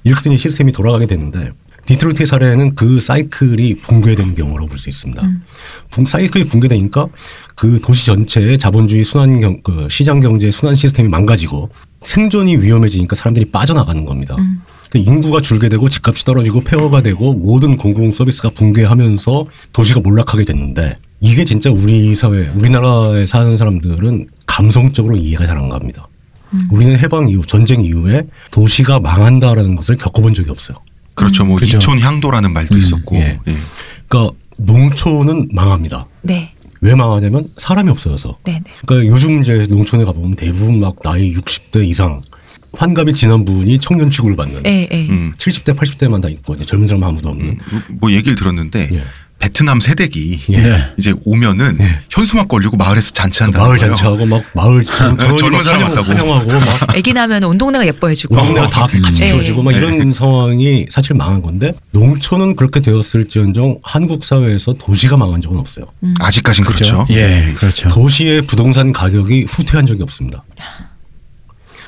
이렇게 0.04 0.22
되니 0.22 0.36
시스템이 0.36 0.72
돌아가게 0.72 1.06
되는데 1.06 1.50
디트로이트의 1.86 2.26
사례는 2.26 2.74
그 2.74 2.98
사이클이 3.00 3.76
붕괴된 3.80 4.34
경우로 4.34 4.66
볼 4.66 4.78
수 4.78 4.88
있습니다. 4.88 5.22
붕, 5.90 6.04
사이클이 6.06 6.48
붕괴되니까 6.48 7.06
그 7.54 7.80
도시 7.80 8.06
전체의 8.06 8.58
자본주의 8.58 9.04
순환 9.04 9.40
경, 9.40 9.60
그 9.62 9.86
시장 9.90 10.20
경제 10.20 10.50
순환 10.50 10.74
시스템이 10.74 11.08
망가지고 11.08 11.70
생존이 12.00 12.56
위험해지니까 12.56 13.14
사람들이 13.16 13.46
빠져나가는 13.46 14.04
겁니다. 14.04 14.34
음. 14.38 14.60
그 14.90 14.98
인구가 14.98 15.40
줄게 15.40 15.68
되고 15.68 15.88
집값이 15.88 16.24
떨어지고 16.24 16.62
폐허가 16.62 17.02
되고 17.02 17.32
모든 17.34 17.76
공공 17.76 18.12
서비스가 18.12 18.50
붕괴하면서 18.50 19.46
도시가 19.72 20.00
몰락하게 20.00 20.44
됐는데 20.44 20.96
이게 21.20 21.44
진짜 21.44 21.70
우리 21.70 22.14
사회, 22.14 22.46
우리나라에 22.54 23.26
사는 23.26 23.56
사람들은 23.56 24.28
감성적으로 24.46 25.16
이해가 25.16 25.46
잘 25.46 25.56
안 25.56 25.68
갑니다. 25.68 26.08
우리는 26.70 26.96
해방 26.98 27.28
이후, 27.28 27.44
전쟁 27.44 27.82
이후에 27.84 28.22
도시가 28.52 29.00
망한다라는 29.00 29.74
것을 29.74 29.96
겪어본 29.96 30.34
적이 30.34 30.50
없어요. 30.50 30.76
그렇죠. 31.14 31.44
뭐 31.44 31.58
그죠. 31.58 31.78
이촌 31.78 31.98
향도라는 32.00 32.52
말도 32.52 32.74
음, 32.74 32.78
있었고. 32.78 33.16
예. 33.16 33.40
예. 33.48 33.56
그러니까 34.06 34.36
농촌은 34.58 35.48
망합니다. 35.52 36.06
네. 36.22 36.52
왜 36.84 36.94
망하냐면 36.94 37.48
사람이 37.56 37.90
없어져서. 37.90 38.38
네. 38.44 38.60
네. 38.62 38.70
그러니까 38.84 39.10
요즘 39.10 39.40
이제 39.40 39.66
농촌에 39.70 40.04
가보면 40.04 40.36
대부분 40.36 40.80
막 40.80 40.94
나이 41.02 41.34
60대 41.34 41.86
이상 41.88 42.20
환갑이 42.74 43.14
지난 43.14 43.44
분이 43.46 43.78
청년 43.78 44.10
취급을 44.10 44.36
받는 44.36 44.62
예, 44.66 44.86
예. 44.90 45.08
음. 45.08 45.32
70대 45.38 45.76
80대만 45.76 46.20
다 46.20 46.28
있고 46.28 46.54
이제 46.54 46.64
젊은 46.64 46.86
사람 46.86 47.04
아무도 47.04 47.30
없는 47.30 47.46
음, 47.46 47.82
뭐 48.00 48.10
얘기를 48.10 48.36
들었는데 48.36 48.88
예. 48.92 49.02
베트남 49.44 49.78
세대기 49.78 50.40
예. 50.52 50.56
네. 50.62 50.84
이제 50.96 51.12
오면은 51.24 51.76
예. 51.78 52.00
현수막 52.08 52.48
걸리고 52.48 52.78
마을에서 52.78 53.12
잔치한다는 53.12 53.66
마을 53.66 53.78
거예요. 53.78 53.94
잔치하고 53.94 54.24
막 54.24 54.42
마을 54.54 54.82
전- 54.86 55.18
네, 55.18 55.36
젊은 55.36 55.62
사람 55.62 55.82
왔다고. 55.82 56.12
환영하고 56.12 56.48
막 56.48 56.96
애기 56.96 57.12
나면 57.12 57.44
온 57.44 57.58
동네가 57.58 57.86
예뻐해주고. 57.86 58.34
동네가 58.34 58.70
다 58.70 58.86
같이 58.86 59.22
예. 59.22 59.32
키워주고 59.32 59.62
막 59.62 59.72
이런 59.72 60.14
상황이 60.14 60.86
사실 60.88 61.14
망한 61.14 61.42
건데 61.42 61.74
농촌은 61.90 62.56
그렇게 62.56 62.80
되었을지언정 62.80 63.80
한국 63.82 64.24
사회에서 64.24 64.72
도시가 64.78 65.18
망한 65.18 65.42
적은 65.42 65.58
없어요. 65.58 65.86
아직까진 66.20 66.64
그렇죠. 66.64 67.06
예, 67.10 67.52
그렇죠. 67.54 67.88
도시의 67.88 68.46
부동산 68.46 68.92
가격이 68.92 69.42
후퇴한 69.42 69.84
적이 69.84 70.04
없습니다. 70.04 70.42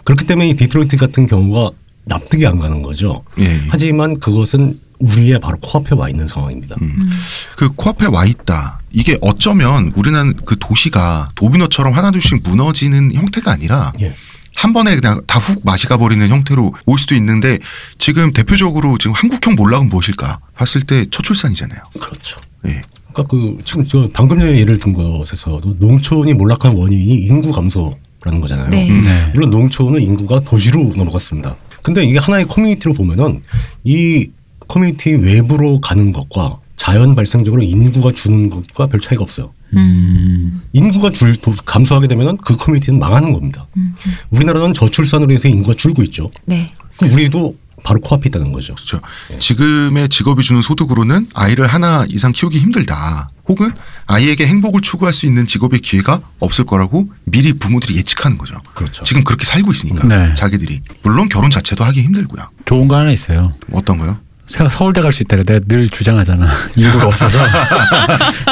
그렇기 0.04 0.26
때문에 0.26 0.50
이 0.50 0.56
디트로이트 0.56 0.98
같은 0.98 1.26
경우가 1.26 1.70
납득이 2.04 2.46
안 2.46 2.58
가는 2.58 2.82
거죠. 2.82 3.24
예. 3.38 3.62
하지만 3.70 4.20
그것은 4.20 4.78
우리의 4.98 5.40
바로 5.40 5.58
코앞에 5.58 5.94
와 5.94 6.08
있는 6.08 6.26
상황입니다. 6.26 6.76
음. 6.80 7.10
그 7.56 7.70
코앞에 7.72 8.06
와 8.06 8.24
있다. 8.24 8.80
이게 8.92 9.18
어쩌면 9.20 9.92
우리는 9.94 10.34
그 10.44 10.56
도시가 10.58 11.30
도미노처럼 11.34 11.92
하나둘씩 11.92 12.42
무너지는 12.42 13.12
형태가 13.12 13.52
아니라 13.52 13.92
예. 14.00 14.14
한 14.54 14.72
번에 14.72 14.96
그냥 14.96 15.20
다 15.26 15.40
훅 15.40 15.62
맛이 15.64 15.87
가 15.87 15.98
버리는 15.98 16.26
형태로 16.26 16.74
올 16.86 16.98
수도 16.98 17.14
있는데 17.14 17.58
지금 17.98 18.32
대표적으로 18.32 18.96
지금 18.96 19.12
한국형 19.12 19.54
몰락은 19.54 19.88
무엇일까 19.90 20.38
봤을 20.54 20.82
때 20.82 21.04
저출산이잖아요. 21.10 21.78
그렇죠. 22.00 22.40
예. 22.66 22.82
그러니까 23.12 23.24
그 23.30 23.58
지금 23.64 23.84
저 23.84 24.08
방금 24.12 24.40
전에 24.40 24.58
예를 24.58 24.78
든 24.78 24.92
것에서도 24.92 25.76
농촌이 25.78 26.34
몰락한 26.34 26.74
원인이 26.74 27.14
인구 27.16 27.52
감소라는 27.52 28.40
거잖아요. 28.40 28.68
네. 28.70 28.88
음, 28.88 29.02
네. 29.02 29.30
물론 29.34 29.50
농촌은 29.50 30.00
인구가 30.02 30.40
도시로 30.40 30.92
넘어갔습니다. 30.96 31.56
근데 31.82 32.04
이게 32.04 32.18
하나의 32.18 32.46
커뮤니티로 32.46 32.94
보면은 32.94 33.42
이 33.84 34.28
커뮤니티 34.68 35.10
외부로 35.10 35.80
가는 35.80 36.12
것과 36.12 36.58
자연 36.76 37.14
발생적으로 37.14 37.62
인구가 37.62 38.12
주는 38.12 38.50
것과 38.50 38.86
별 38.88 39.00
차이가 39.00 39.22
없어요. 39.22 39.52
음, 39.74 40.62
인구가 40.72 41.10
줄 41.10 41.36
도- 41.36 41.54
감소하게 41.64 42.06
되면은 42.08 42.36
그 42.38 42.56
커뮤니티는 42.56 42.98
망하는 42.98 43.32
겁니다. 43.32 43.66
음, 43.76 43.94
음. 44.06 44.12
우리나라는 44.30 44.74
저출산으로 44.74 45.32
해서 45.32 45.48
인구가 45.48 45.74
줄고 45.74 46.02
있죠. 46.04 46.30
네. 46.44 46.72
그럼 46.98 47.12
우리도 47.12 47.56
바로 47.82 48.00
코앞에 48.00 48.28
있다는 48.28 48.52
거죠. 48.52 48.74
그렇죠. 48.74 49.00
지금의 49.38 50.08
직업이 50.08 50.42
주는 50.42 50.60
소득으로는 50.62 51.28
아이를 51.34 51.66
하나 51.66 52.04
이상 52.08 52.32
키우기 52.32 52.58
힘들다. 52.58 53.30
혹은 53.48 53.70
아이에게 54.06 54.46
행복을 54.46 54.80
추구할 54.80 55.14
수 55.14 55.24
있는 55.26 55.46
직업의 55.46 55.80
기회가 55.80 56.20
없을 56.40 56.64
거라고 56.64 57.08
미리 57.24 57.52
부모들이 57.52 57.96
예측하는 57.96 58.38
거죠. 58.38 58.56
그렇죠. 58.74 59.04
지금 59.04 59.22
그렇게 59.24 59.44
살고 59.44 59.70
있으니까 59.70 60.06
네. 60.08 60.34
자기들이 60.34 60.80
물론 61.02 61.28
결혼 61.28 61.50
자체도 61.50 61.84
하기 61.84 62.02
힘들고요. 62.02 62.44
좋은 62.64 62.88
거 62.88 62.96
하나 62.96 63.12
있어요. 63.12 63.52
어떤 63.72 63.98
거요? 63.98 64.18
서- 64.46 64.68
서울대 64.68 65.00
갈 65.00 65.10
수 65.12 65.22
있다. 65.22 65.36
내가 65.36 65.60
늘 65.66 65.88
주장하잖아. 65.88 66.46
인구가 66.76 67.06
없어서 67.08 67.38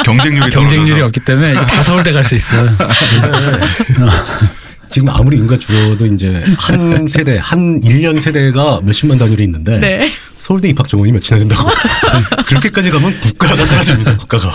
경쟁률이 0.03 0.49
경쟁률이 0.51 0.99
떨어져서. 0.99 1.05
없기 1.05 1.19
때문에 1.21 1.53
다 1.53 1.83
서울대 1.83 2.11
갈 2.11 2.23
수 2.25 2.35
있어. 2.35 2.55
지금 4.89 5.09
아무리 5.09 5.37
인구가 5.37 5.57
줄어도 5.57 6.05
이제 6.05 6.43
한 6.57 7.07
세대, 7.07 7.37
한 7.41 7.81
1년 7.81 8.19
세대가 8.19 8.79
몇십만 8.83 9.17
단위로 9.17 9.43
있는데 9.43 9.79
네. 9.79 10.11
서울대 10.37 10.69
입학 10.69 10.87
정원이 10.87 11.11
몇이나 11.11 11.37
된다고. 11.37 11.69
그렇게까지 12.45 12.91
가면 12.91 13.19
국가가 13.21 13.65
사라집니다. 13.65 14.17
국가가. 14.17 14.49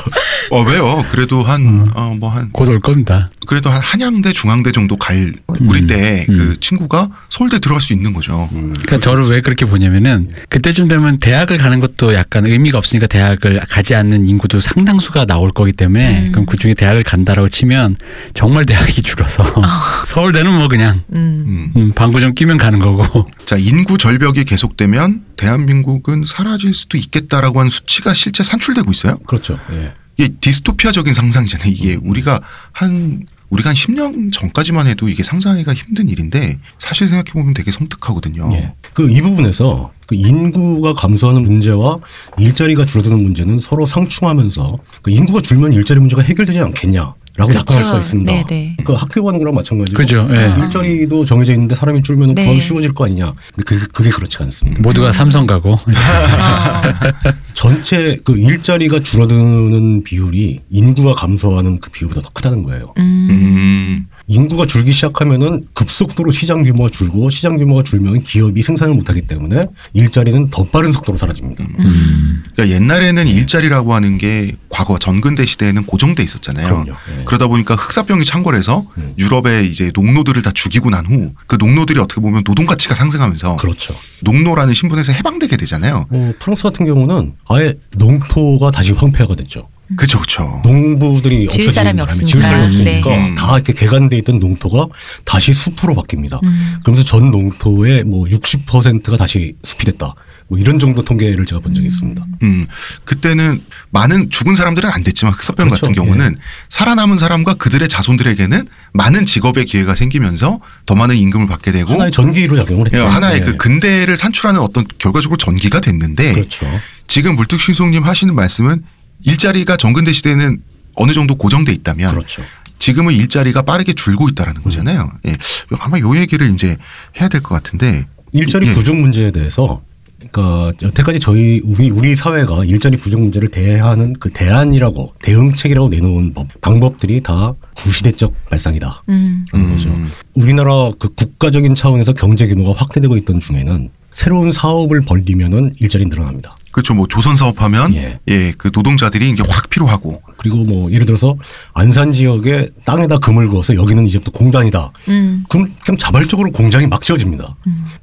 어 0.51 0.63
왜요? 0.63 1.05
그래도 1.11 1.43
한 1.43 1.87
어 1.95 2.15
뭐 2.15 2.29
한 2.31 2.51
곧 2.53 2.69
올 2.69 2.81
겁니다. 2.81 3.27
그래도 3.47 3.71
한 3.71 3.81
한양대 3.81 4.33
중앙대 4.33 4.73
정도 4.73 4.97
갈 4.97 5.33
우리 5.61 5.87
때그 5.87 6.57
친구가 6.61 7.09
서울대 7.29 7.59
들어갈 7.59 7.81
수 7.81 7.93
있는 7.93 8.13
거죠. 8.13 8.49
그러니까 8.51 8.99
저를 9.01 9.29
왜 9.29 9.41
그렇게 9.41 9.65
보냐면은 9.67 10.31
그때쯤 10.49 10.89
되면 10.89 11.17
대학을 11.17 11.59
가는 11.59 11.81
것도 11.81 12.15
약간 12.15 12.47
의미가 12.47 12.79
없으니까 12.79 13.07
대학을 13.07 13.61
가지 13.69 13.95
않는 13.95 14.27
인구도 14.27 14.61
상당수가 14.61 15.25
나올 15.27 15.51
거기 15.51 15.73
때문에 15.73 16.27
음. 16.27 16.33
그럼 16.33 16.47
그 16.47 16.57
중에 16.57 16.75
대학을 16.75 17.03
간다라고 17.03 17.49
치면 17.49 17.97
정말 18.35 18.67
대학이 18.67 19.03
줄어서 19.03 19.45
서울대는 20.21 20.59
뭐 20.59 20.69
그냥 20.69 21.03
음. 21.15 21.45
음. 21.47 21.73
음, 21.77 21.93
방구 21.95 22.21
좀 22.21 22.35
끼면 22.35 22.59
가는 22.59 22.79
거고 22.79 23.27
자 23.47 23.57
인구 23.57 23.97
절벽이 23.97 24.45
계속되면 24.45 25.25
대한민국은 25.37 26.25
사라질 26.27 26.75
수도 26.75 26.99
있겠다라고 26.99 27.59
하는 27.59 27.71
수치가 27.71 28.13
실제 28.13 28.43
산출되고 28.43 28.91
있어요. 28.91 29.17
그렇죠. 29.27 29.59
예. 29.73 29.95
이게 30.19 30.35
디스토피아적인 30.39 31.15
상상이잖아요. 31.15 31.71
이게 31.71 31.99
우리가 32.03 32.41
한 32.73 33.25
우리가 33.49 33.71
한 33.71 33.75
10년 33.75 34.31
전까지만 34.33 34.87
해도 34.87 35.09
이게 35.09 35.23
상상하기가 35.23 35.73
힘든 35.73 36.09
일인데 36.11 36.59
사실 36.79 37.09
생각해 37.09 37.33
보면 37.33 37.55
되게 37.55 37.73
섬뜩하거든요. 37.73 38.51
예. 38.53 38.75
그 38.93 39.09
이 39.11 39.23
부분에서 39.23 39.91
그 40.07 40.15
인구가 40.15 40.93
감소하는 40.93 41.43
문제와 41.43 41.99
일자리가 42.39 42.85
줄어드는 42.85 43.23
문제는 43.23 43.59
서로 43.61 43.87
상충하면서 43.87 44.79
그 45.03 45.11
인구가 45.11 45.41
줄면 45.41 45.73
일자리 45.73 46.01
문제가 46.01 46.21
해결되지 46.23 46.61
않겠냐 46.61 47.15
라고 47.41 47.55
낙관할 47.55 47.85
수가 47.85 47.99
있습니다. 47.99 48.31
네, 48.31 48.45
네. 48.47 48.77
그 48.85 48.93
학교 48.93 49.25
가는 49.25 49.39
거랑 49.39 49.55
마찬가지로 49.55 49.97
그죠, 49.97 50.29
예. 50.31 50.55
일자리도 50.63 51.25
정해져 51.25 51.55
있는데 51.55 51.75
사람이 51.75 52.03
줄면 52.03 52.35
네. 52.35 52.45
더 52.45 52.61
쉬워질 52.61 52.93
거 52.93 53.07
아니냐. 53.07 53.33
근데 53.55 53.63
그게, 53.65 53.87
그게 53.95 54.11
그렇지가 54.11 54.45
않습니다. 54.45 54.83
모두가 54.83 55.11
삼성 55.11 55.47
가고 55.47 55.75
아, 55.75 56.83
전체 57.55 58.19
그 58.25 58.37
일자리가 58.37 59.01
줄어드는 59.01 60.05
비율이 60.05 60.61
인구가 60.69 61.15
감소하는 61.15 61.81
그 61.81 61.91
비율보다 61.91 62.21
더 62.21 62.31
크다는 62.35 62.63
거예요. 62.63 62.93
음. 62.99 63.29
음. 63.31 64.07
인구가 64.27 64.67
줄기 64.67 64.93
시작하면은 64.93 65.67
급속도로 65.75 66.31
시장 66.31 66.63
규모가 66.63 66.89
줄고 66.91 67.31
시장 67.31 67.57
규모가 67.57 67.83
줄면 67.83 68.23
기업이 68.23 68.63
생산을 68.63 68.95
못하기 68.95 69.23
때문에 69.23 69.67
일자리는 69.93 70.51
더 70.51 70.65
빠른 70.65 70.93
속도로 70.93 71.19
사라집니다. 71.19 71.65
음. 71.79 72.43
그러니까 72.55 72.75
옛날에는 72.77 73.27
일자리라고 73.27 73.93
하는 73.95 74.19
게 74.19 74.57
과거 74.69 74.99
전근대 74.99 75.47
시대에는 75.47 75.85
고정돼 75.85 76.23
있었잖아요. 76.23 76.85
예. 76.89 77.25
그러다 77.25 77.49
보니까 77.49 77.75
흑사병이 77.75 78.25
창궐해서 78.25 78.87
음. 78.99 79.15
유럽의 79.19 79.69
이제 79.69 79.91
농노들을 79.95 80.41
다 80.43 80.51
죽이고 80.53 80.91
난 80.91 81.05
후 81.07 81.33
그 81.47 81.57
농노들이 81.57 81.99
어떻게 81.99 82.21
보면 82.21 82.45
노동 82.45 82.67
가치가 82.67 82.95
상승하면서 82.95 83.57
그렇죠. 83.57 83.95
농노라는 84.21 84.75
신분에서 84.75 85.13
해방되게 85.13 85.57
되잖아요. 85.57 86.07
어, 86.11 86.33
프랑스 86.39 86.63
같은 86.63 86.87
경우는 86.87 87.33
아예 87.49 87.75
농토가 87.97 88.71
다시 88.71 88.93
황폐화가 88.93 89.35
됐죠. 89.35 89.69
그렇죠, 89.97 90.19
그렇죠. 90.19 90.61
농부들이 90.65 91.47
없어지는 91.47 91.73
사람이 91.73 91.97
바람에 91.97 92.03
없으니까. 92.03 92.27
지을 92.27 92.43
사람이 92.43 92.65
없으니까 92.65 93.11
네. 93.11 93.29
음. 93.29 93.35
다 93.35 93.55
이렇게 93.57 93.73
개간돼 93.73 94.19
있던 94.19 94.39
농토가 94.39 94.87
다시 95.25 95.53
숲으로 95.53 95.95
바뀝니다. 95.95 96.43
음. 96.43 96.77
그러면서 96.83 97.05
전 97.05 97.31
농토의 97.31 98.05
뭐 98.05 98.25
60%가 98.27 99.17
다시 99.17 99.55
숲이 99.63 99.87
됐다. 99.87 100.15
뭐 100.51 100.59
이런 100.59 100.81
정도 100.81 101.05
통계를 101.05 101.47
제가 101.47 101.61
본 101.61 101.75
적이 101.75 101.87
있습니다. 101.87 102.27
음, 102.43 102.67
그때는 103.05 103.63
많은 103.91 104.31
죽은 104.31 104.57
사람들은 104.57 104.91
안 104.91 105.01
됐지만 105.03 105.33
흑사병 105.33 105.69
그렇죠. 105.69 105.83
같은 105.83 105.95
경우는 105.95 106.37
살아남은 106.69 107.19
사람과 107.19 107.55
그들의 107.55 107.89
자손들에게는 107.89 108.67
많은 108.93 109.27
직업의 109.27 109.65
기회가 109.67 109.95
생기면서 109.95 110.59
더 110.87 110.97
많은 110.97 111.17
임금을 111.17 111.47
받게 111.47 111.71
되고 111.71 111.93
하나의 111.93 112.11
전기로 112.11 112.57
작용을 112.57 112.89
예, 112.93 112.97
했죠. 112.97 113.09
하나의 113.09 113.41
네. 113.41 113.47
그 113.47 113.57
근대를 113.59 114.17
산출하는 114.17 114.61
어떤 114.61 114.85
결과적으로 114.99 115.37
전기가 115.37 115.81
됐는데 115.81 116.33
그렇죠. 116.33 116.67
지금 117.07 117.37
물뚝신송님 117.37 118.03
하시는 118.03 118.35
말씀은 118.35 118.83
일자리가 119.25 119.77
전근대 119.77 120.13
시대에는 120.13 120.63
어느 120.97 121.13
정도 121.13 121.35
고정돼 121.37 121.73
있다면 121.73 122.11
그렇죠. 122.11 122.43
지금은 122.79 123.15
일자리가 123.15 123.63
빠르게 123.63 123.93
줄고 123.93 124.29
있다라는 124.29 124.63
거잖아요. 124.63 125.11
예. 125.27 125.37
아마 125.79 125.99
요 125.99 126.17
얘기를 126.17 126.51
이제 126.53 126.77
해야 127.21 127.29
될 127.29 127.43
것 127.43 127.55
같은데 127.55 128.07
일자리 128.33 128.69
예. 128.69 128.73
부족 128.75 128.97
문제에 128.97 129.31
대해서 129.31 129.83
그러니까 130.19 130.73
여태까지 130.83 131.19
저희 131.19 131.61
우리 131.65 131.89
우리 131.91 132.15
사회가 132.15 132.65
일자리 132.67 132.97
부족 132.99 133.21
문제를 133.21 133.51
대하는 133.51 134.13
그 134.21 134.31
대안이라고 134.31 135.15
대응책이라고 135.23 135.89
내놓은 135.89 136.35
법, 136.35 136.49
방법들이 136.61 137.23
다 137.23 137.55
구시대적 137.75 138.35
발상이다. 138.51 139.03
음. 139.09 139.47
라는 139.53 139.71
거죠. 139.73 139.89
음. 139.89 140.09
우리나라 140.35 140.91
그 140.99 141.09
국가적인 141.15 141.75
차원에서 141.75 142.13
경제 142.13 142.47
규모가 142.47 142.79
확대되고 142.79 143.17
있던 143.19 143.41
중에는 143.41 143.91
새로운 144.11 144.53
사업을 144.53 145.03
벌리면은 145.03 145.73
일자리 145.79 146.07
늘어납니다. 146.07 146.57
그렇죠. 146.73 146.95
뭐 146.95 147.07
조선 147.09 147.35
사업하면 147.35 147.95
예. 147.95 148.21
예, 148.29 148.53
그 148.57 148.71
노동자들이 148.73 149.31
이제 149.31 149.43
확 149.49 149.71
필요하고 149.71 150.23
그리고 150.37 150.59
뭐 150.59 150.91
예를 150.93 151.05
들어서 151.05 151.37
안산 151.75 152.13
지역에 152.13 152.71
땅에다 152.85 153.19
금을 153.19 153.49
그어서 153.49 153.75
여기는 153.75 154.07
이제부터 154.07 154.31
공단이다. 154.31 154.93
음. 155.09 155.45
그럼 155.49 155.75
그냥 155.85 155.99
자발적으로 155.99 156.53
공장이 156.53 156.87
막 156.87 157.03
지어집니다. 157.03 157.57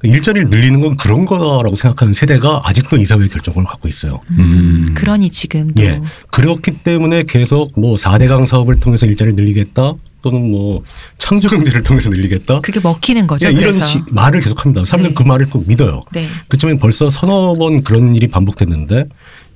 일자리를 0.04 0.50
늘리는 0.50 0.82
건 0.82 0.98
그런 0.98 1.26
거다라고 1.26 1.76
생각하는 1.76 2.14
세대가 2.14 2.62
아직도 2.66 2.98
이 2.98 3.06
사회의 3.06 3.30
결정권을 3.30 3.68
갖고 3.68 3.88
있어요. 3.88 4.20
음. 4.32 4.94
그러니 4.96 5.30
지금도 5.30 5.82
예. 5.82 6.02
그렇기 6.32 6.84
때문에 6.84 7.24
계속 7.24 7.72
뭐 7.80 7.96
4대강 7.96 8.46
사업을 8.46 8.80
통해서 8.80 9.06
일자리를 9.06 9.36
늘리겠다 9.36 9.94
또는 10.22 10.50
뭐 10.52 10.84
창조 11.18 11.48
경제를 11.50 11.84
통해서 11.84 12.10
늘리겠다. 12.10 12.62
그게 12.62 12.80
먹히는 12.80 13.28
거죠. 13.28 13.48
예, 13.48 13.52
이런. 13.52 13.74
시- 13.74 14.02
말을 14.12 14.42
계속 14.42 14.64
합니다. 14.66 14.84
사람들은 14.86 15.14
네. 15.16 15.24
그 15.24 15.28
말을 15.28 15.50
꼭 15.50 15.68
믿어요. 15.68 16.02
네. 16.12 16.28
그렇지만 16.48 16.80
벌써 16.80 17.10
서너 17.10 17.56
번 17.56 17.84
그런 17.84 18.16
일이 18.16 18.28
반복됐는데 18.28 19.06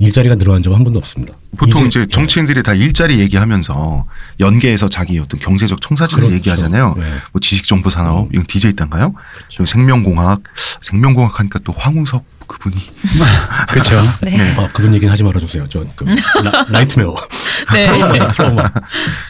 일자리가 0.02 0.36
늘어난 0.36 0.64
적은 0.64 0.78
한 0.78 0.84
번도 0.84 0.98
없습니다. 1.00 1.36
보통 1.58 1.86
이제, 1.86 2.02
예. 2.02 2.06
정치인들이 2.08 2.64
다 2.64 2.74
일자리 2.74 3.20
얘기하면서 3.20 4.06
연계해서 4.40 4.90
자기 4.90 5.20
어떤 5.20 5.40
경제적 5.40 5.80
청사진을 5.80 6.22
그렇죠. 6.22 6.36
얘기하잖아요. 6.36 6.96
네. 6.98 7.04
뭐 7.32 7.40
지식정보 7.40 7.92
산업 7.92 8.30
이건 8.34 8.46
DJ 8.48 8.74
땐가요? 8.74 9.14
그리고 9.50 9.66
생명공학, 9.66 10.42
생명공학 10.82 11.40
하니까 11.40 11.60
또 11.64 11.72
황우석 11.78 12.26
그분이 12.48 12.76
그렇죠. 13.70 14.02
네. 14.24 14.32
네. 14.38 14.56
아, 14.58 14.68
그분 14.74 14.94
얘기는 14.96 15.12
하지 15.12 15.24
말아주세요. 15.24 15.70
저 15.70 15.86
그, 15.96 16.04
라, 16.44 16.66
nightmare. 16.70 17.16
네. 17.72 17.88
트라우마. 18.34 18.72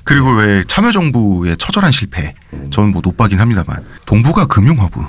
그리고 0.05 0.31
왜 0.35 0.63
참여정부의 0.65 1.57
처절한 1.57 1.91
실패. 1.91 2.33
저는 2.71 2.91
뭐 2.91 3.01
노빠긴 3.03 3.39
합니다만 3.41 3.83
동북아 4.05 4.45
금융허브. 4.45 5.01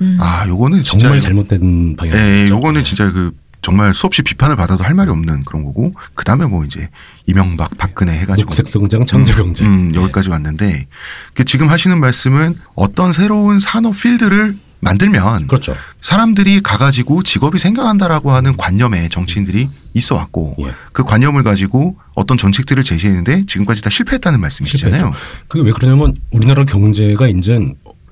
음. 0.00 0.12
아, 0.18 0.46
요거는 0.48 0.82
진짜 0.82 1.04
정말 1.04 1.20
잘못된 1.20 1.96
방향이죠. 1.96 2.26
예, 2.26 2.48
요거는 2.48 2.82
진짜 2.82 3.12
그 3.12 3.32
정말 3.64 3.94
수없이 3.94 4.20
비판을 4.20 4.56
받아도 4.56 4.84
할 4.84 4.94
말이 4.94 5.10
없는 5.10 5.44
그런 5.44 5.64
거고 5.64 5.94
그 6.12 6.24
다음에 6.26 6.44
뭐 6.44 6.66
이제 6.66 6.90
이명박 7.26 7.76
박근혜 7.78 8.12
해가지고 8.18 8.50
녹색 8.50 8.68
성장, 8.68 9.06
창조 9.06 9.34
경제. 9.34 9.64
음, 9.64 9.92
예. 9.94 9.98
여기까지 9.98 10.28
왔는데 10.28 10.86
그 11.32 11.44
지금 11.46 11.70
하시는 11.70 11.98
말씀은 11.98 12.56
어떤 12.74 13.14
새로운 13.14 13.58
산업 13.58 13.94
필드를 13.94 14.58
만들면 14.80 15.46
그렇죠. 15.46 15.74
사람들이 16.02 16.60
가가지고 16.60 17.22
직업이 17.22 17.58
생겨난다라고 17.58 18.32
하는 18.32 18.54
관념에 18.58 19.08
정치인들이 19.08 19.70
있어 19.94 20.14
왔고 20.16 20.54
예. 20.60 20.74
그 20.92 21.02
관념을 21.02 21.42
가지고 21.42 21.96
어떤 22.14 22.36
정책들을 22.36 22.82
제시했는데 22.82 23.46
지금까지 23.46 23.80
다 23.80 23.88
실패했다는 23.88 24.40
말씀이시잖아요. 24.40 24.98
실패했죠. 24.98 25.20
그게 25.48 25.64
왜 25.64 25.72
그러냐면 25.72 26.14
우리나라 26.32 26.66
경제가 26.66 27.28
이제 27.28 27.58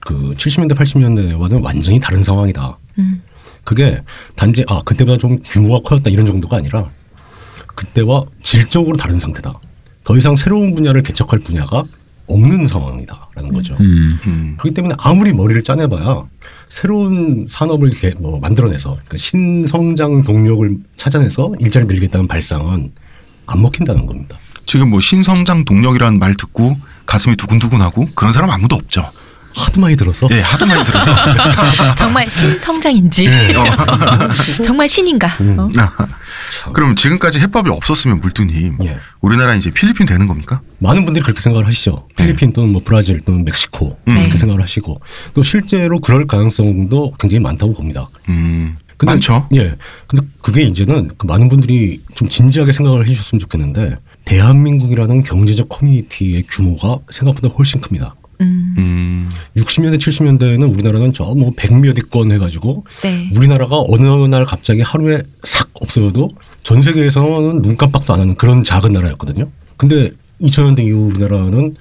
그 0.01 0.35
70년대 0.35 0.75
80년대와는 0.75 1.63
완전히 1.63 2.01
다른 2.01 2.23
상황이다. 2.23 2.79
음. 3.01 3.23
그게 3.65 4.03
단지 4.37 4.65
아 4.69 4.83
그때보다 4.85 5.19
좀 5.19 5.41
규모가 5.45 5.89
커졌다 5.89 6.11
이런 6.11 6.27
정도가 6.27 6.57
아니라 6.57 6.91
그때와 7.75 8.25
질적으로 8.43 8.97
다른 8.97 9.19
상태다. 9.19 9.59
더 10.05 10.17
이상 10.17 10.37
새로운 10.37 10.75
분야를 10.75 11.03
개척할 11.03 11.41
분야가 11.41 11.85
없는 12.27 12.67
상황이다라는 12.67 13.53
거죠. 13.53 13.77
음. 13.81 14.19
음. 14.27 14.55
그렇기 14.59 14.75
때문에 14.75 14.95
아무리 14.99 15.33
머리를 15.33 15.63
짜내봐야 15.63 16.27
새로운 16.69 17.47
산업을 17.49 17.91
이렇게 17.91 18.15
뭐 18.19 18.39
만들어내서 18.41 18.91
그러니까 18.91 19.17
신성장 19.17 20.23
동력을 20.23 20.79
찾아내서 20.97 21.55
일자리 21.61 21.87
늘리겠다는 21.87 22.29
발상은 22.29 22.93
안 23.47 23.63
먹힌다는 23.63 24.07
겁니다. 24.07 24.39
지금 24.67 24.91
뭐 24.91 25.01
신성장 25.01 25.65
동력이라는 25.65 26.19
말 26.19 26.35
듣고 26.35 26.77
가슴이 27.07 27.37
두근두근하고 27.37 28.09
그런 28.15 28.33
사람 28.33 28.51
아무도 28.51 28.77
없죠. 28.77 29.11
하도 29.55 29.81
많이 29.81 29.97
들어서 29.97 30.27
예, 30.31 30.41
하도 30.41 30.67
많이 30.67 30.85
들어서 30.85 31.11
정말 31.97 32.29
신성장인지 32.31 33.29
정말 34.65 34.89
신인가? 34.89 35.29
음. 35.41 35.59
어? 35.59 35.69
그럼 36.73 36.95
지금까지 36.97 37.41
해법이 37.41 37.71
없었으면 37.71 38.21
물두님 38.21 38.79
예. 38.85 38.99
우리나라 39.21 39.55
이제 39.55 39.71
필리핀 39.71 40.07
되는 40.07 40.27
겁니까? 40.27 40.61
많은 40.79 41.05
분들이 41.05 41.23
그렇게 41.23 41.41
생각을 41.41 41.67
하시죠. 41.67 42.09
네. 42.17 42.25
필리핀 42.27 42.53
또는 42.53 42.71
뭐 42.71 42.83
브라질 42.85 43.21
또는 43.21 43.45
멕시코 43.45 43.99
음. 44.09 44.15
그렇게 44.15 44.39
생각을 44.39 44.63
하시고 44.63 45.01
또 45.35 45.43
실제로 45.43 46.01
그럴 46.01 46.27
가능성도 46.27 47.15
굉장히 47.19 47.41
많다고 47.41 47.75
봅니다. 47.75 48.09
음, 48.29 48.77
근데- 48.97 49.13
많죠. 49.15 49.49
예. 49.55 49.75
근데 50.07 50.25
그게 50.41 50.63
이제는 50.63 51.11
그 51.19 51.27
많은 51.27 51.49
분들이 51.49 52.01
좀 52.15 52.29
진지하게 52.29 52.73
생각을 52.73 53.07
해주셨으면 53.07 53.41
좋겠는데 53.41 53.97
대한민국이라는 54.25 55.23
경제적 55.23 55.69
커뮤니티의 55.69 56.45
규모가 56.49 56.99
생각보다 57.11 57.49
훨씬 57.49 57.81
큽니다. 57.81 58.15
음. 58.41 58.75
음, 58.79 59.31
60년대 59.57 59.99
70년대에는 59.99 60.73
우리나라는 60.73 61.13
저 61.13 61.25
뭐 61.35 61.53
백몇 61.57 61.97
위권 61.99 62.33
해가지고 62.33 62.85
네. 63.03 63.31
우리나라가 63.35 63.77
어느 63.89 64.07
날 64.27 64.45
갑자기 64.45 64.81
하루에 64.83 65.23
싹 65.45 65.69
없어져도 65.75 66.31
전 66.63 66.83
세계에서는 66.83 67.63
눈 67.63 67.77
깜빡도 67.77 68.13
안 68.15 68.21
하는 68.21 68.35
그런 68.37 68.63
작은 68.65 68.93
나라였거든요. 68.93 69.49
근데 69.77 70.11
2000년대 70.41 70.81
이후 70.85 71.11
우리나라는 71.15 71.75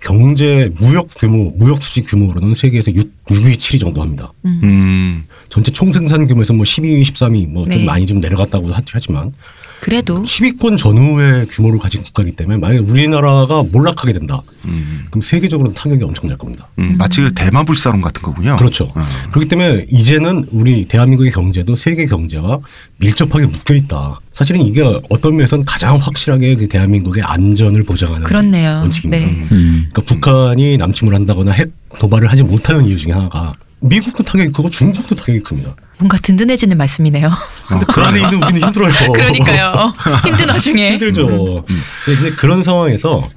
경제 0.00 0.70
무역 0.78 1.08
규모, 1.16 1.50
무역 1.56 1.82
수지 1.82 2.02
규모로는 2.02 2.54
세계에서 2.54 2.92
6, 2.92 3.24
6위, 3.26 3.54
7위 3.56 3.80
정도 3.80 4.00
합니다. 4.02 4.32
음, 4.44 5.24
전체 5.48 5.70
총생산 5.72 6.26
규모에서 6.26 6.52
뭐 6.52 6.64
12위, 6.64 7.00
13위 7.02 7.48
뭐좀 7.48 7.70
네. 7.80 7.84
많이 7.84 8.06
좀 8.06 8.20
내려갔다고 8.20 8.68
하- 8.72 8.82
하지만 8.92 9.32
그래도 9.80 10.22
10위권 10.22 10.76
전후의 10.76 11.46
규모를 11.48 11.78
가진 11.78 12.02
국가이기 12.02 12.32
때문에 12.32 12.58
만약에 12.58 12.80
우리나라가 12.80 13.62
몰락하게 13.62 14.12
된다. 14.12 14.42
음, 14.66 15.06
그럼 15.10 15.20
세계적으로 15.20 15.72
타격이 15.74 16.02
엄청 16.02 16.28
날 16.28 16.36
겁니다. 16.38 16.68
음, 16.78 16.96
마치 16.98 17.20
그 17.20 17.32
대마 17.34 17.62
불사론 17.64 18.00
같은 18.00 18.22
거군요. 18.22 18.56
그렇죠. 18.56 18.84
어. 18.84 19.02
그렇기 19.30 19.48
때문에 19.48 19.86
이제는 19.90 20.46
우리 20.50 20.86
대한민국의 20.86 21.32
경제도 21.32 21.76
세계 21.76 22.06
경제와 22.06 22.58
밀접하게 22.98 23.46
묶여 23.46 23.74
있다. 23.74 24.20
사실은 24.32 24.60
이게 24.62 24.82
어떤 25.08 25.36
면에서는 25.36 25.64
가장 25.64 25.96
확실하게 25.96 26.56
그 26.56 26.68
대한민국의 26.68 27.22
안전을 27.22 27.84
보장하는 27.84 28.26
그렇네요. 28.26 28.80
원칙입니다. 28.82 29.26
네. 29.26 29.32
음. 29.52 29.88
그러니까 29.92 30.02
북한이 30.02 30.76
남침을 30.78 31.14
한다거나 31.14 31.52
핵 31.52 31.70
도발을 31.98 32.30
하지 32.30 32.42
못하는 32.42 32.84
이유 32.86 32.96
중에 32.96 33.12
하나가 33.12 33.54
미국도 33.80 34.22
타격이 34.22 34.52
크고 34.52 34.70
중국도 34.70 35.14
타격이 35.14 35.40
큽니다. 35.40 35.74
뭔가 35.98 36.16
든든해지는 36.18 36.76
말씀이네요. 36.76 37.30
근데 37.68 37.86
그 37.88 38.00
안에 38.00 38.20
있는 38.22 38.42
우리는 38.42 38.60
힘들어요. 38.62 38.92
그러니까요. 39.12 39.92
힘든 40.24 40.48
와중에. 40.48 40.92
힘들죠. 40.92 41.64
네, 41.68 42.14
근데 42.16 42.30
그런 42.36 42.62
상황에서 42.62 43.28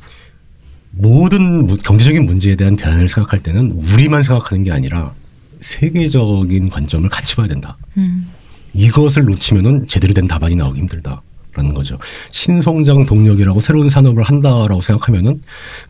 모든 0.91 1.67
무- 1.67 1.77
경제적인 1.77 2.25
문제에 2.25 2.55
대한 2.55 2.75
대안을 2.75 3.07
생각할 3.09 3.41
때는 3.43 3.71
우리만 3.71 4.23
생각하는 4.23 4.63
게 4.63 4.71
아니라 4.71 5.13
세계적인 5.61 6.69
관점을 6.69 7.07
같이 7.09 7.35
봐야 7.35 7.47
된다. 7.47 7.77
음. 7.97 8.29
이것을 8.73 9.23
놓치면은 9.25 9.87
제대로 9.87 10.13
된 10.13 10.27
답안이 10.27 10.55
나오기 10.55 10.79
힘들다라는 10.79 11.73
거죠. 11.73 11.97
신성장 12.31 13.05
동력이라고 13.05 13.59
새로운 13.59 13.89
산업을 13.89 14.23
한다라고 14.23 14.81
생각하면은 14.81 15.41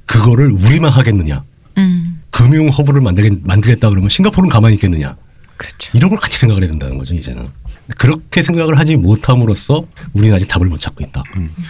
그거를 0.05 0.51
우리만 0.51 0.91
하겠느냐? 0.91 1.43
음. 1.77 2.08
금융 2.39 2.69
허브를 2.69 3.01
만들겠, 3.01 3.39
만들겠다 3.43 3.89
그러면 3.89 4.09
싱가포르는 4.09 4.49
가만히 4.49 4.75
있겠느냐? 4.75 5.17
그렇죠. 5.57 5.91
이런 5.93 6.09
걸 6.09 6.19
같이 6.19 6.37
생각을 6.37 6.63
해야 6.63 6.69
된다는 6.71 6.97
거죠, 6.97 7.13
이제는. 7.13 7.49
그렇게 7.97 8.41
생각을 8.41 8.79
하지 8.79 8.95
못함으로써 8.95 9.85
우리는 10.13 10.33
아직 10.33 10.47
답을 10.47 10.67
못 10.67 10.79
찾고 10.79 11.03
있다. 11.03 11.23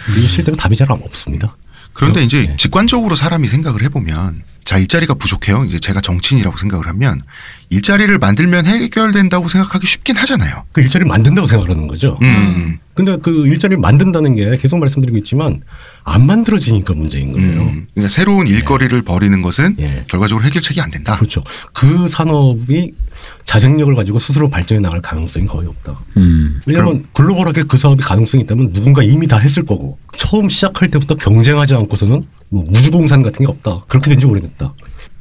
그리고 0.06 0.28
실제로 0.28 0.56
답이 0.56 0.76
잘 0.76 0.90
없습니다. 0.92 1.56
그런데 1.92 2.22
이제 2.22 2.46
네. 2.46 2.56
직관적으로 2.56 3.16
사람이 3.16 3.48
생각을 3.48 3.82
해보면 3.84 4.44
자 4.64 4.78
일자리가 4.78 5.14
부족해요. 5.14 5.64
이제 5.64 5.80
제가 5.80 6.00
정치인이라고 6.00 6.56
생각을 6.56 6.86
하면 6.86 7.20
일자리를 7.70 8.18
만들면 8.18 8.66
해결된다고 8.66 9.46
생각하기 9.48 9.86
쉽긴 9.86 10.16
하잖아요. 10.16 10.64
그 10.72 10.80
일자리를 10.80 11.06
만든다고 11.08 11.46
생각하는 11.46 11.86
거죠. 11.86 12.18
음, 12.20 12.78
근데 12.94 13.16
그 13.22 13.46
일자리를 13.46 13.78
만든다는 13.80 14.34
게 14.34 14.56
계속 14.56 14.78
말씀드리고 14.80 15.16
있지만 15.18 15.62
안 16.02 16.26
만들어지니까 16.26 16.94
문제인 16.94 17.32
거예요. 17.32 17.60
음. 17.62 17.86
그러니까 17.94 18.08
새로운 18.10 18.48
일거리를 18.48 19.00
벌이는 19.02 19.40
것은 19.40 19.76
예. 19.78 20.04
결과적으로 20.08 20.44
해결책이 20.44 20.80
안 20.80 20.90
된다. 20.90 21.16
그렇죠. 21.16 21.44
그 21.72 22.08
산업이 22.08 22.92
자생력을 23.44 23.94
가지고 23.94 24.18
스스로 24.18 24.48
발전해 24.50 24.80
나갈 24.80 25.00
가능성이 25.00 25.46
거의 25.46 25.68
없다. 25.68 25.96
음. 26.16 26.60
왜냐하면 26.66 27.04
글로벌하게 27.14 27.62
그 27.68 27.78
사업이 27.78 28.02
가능성이 28.02 28.42
있다면 28.42 28.72
누군가 28.72 29.04
이미 29.04 29.28
다 29.28 29.38
했을 29.38 29.64
거고 29.64 29.96
처음 30.16 30.48
시작할 30.48 30.90
때부터 30.90 31.14
경쟁하지 31.14 31.74
않고서는 31.76 32.26
뭐 32.48 32.64
우주공산 32.68 33.22
같은 33.22 33.46
게 33.46 33.50
없다. 33.50 33.84
그렇게 33.86 34.10
된 34.10 34.18
지 34.18 34.26
오래됐다. 34.26 34.74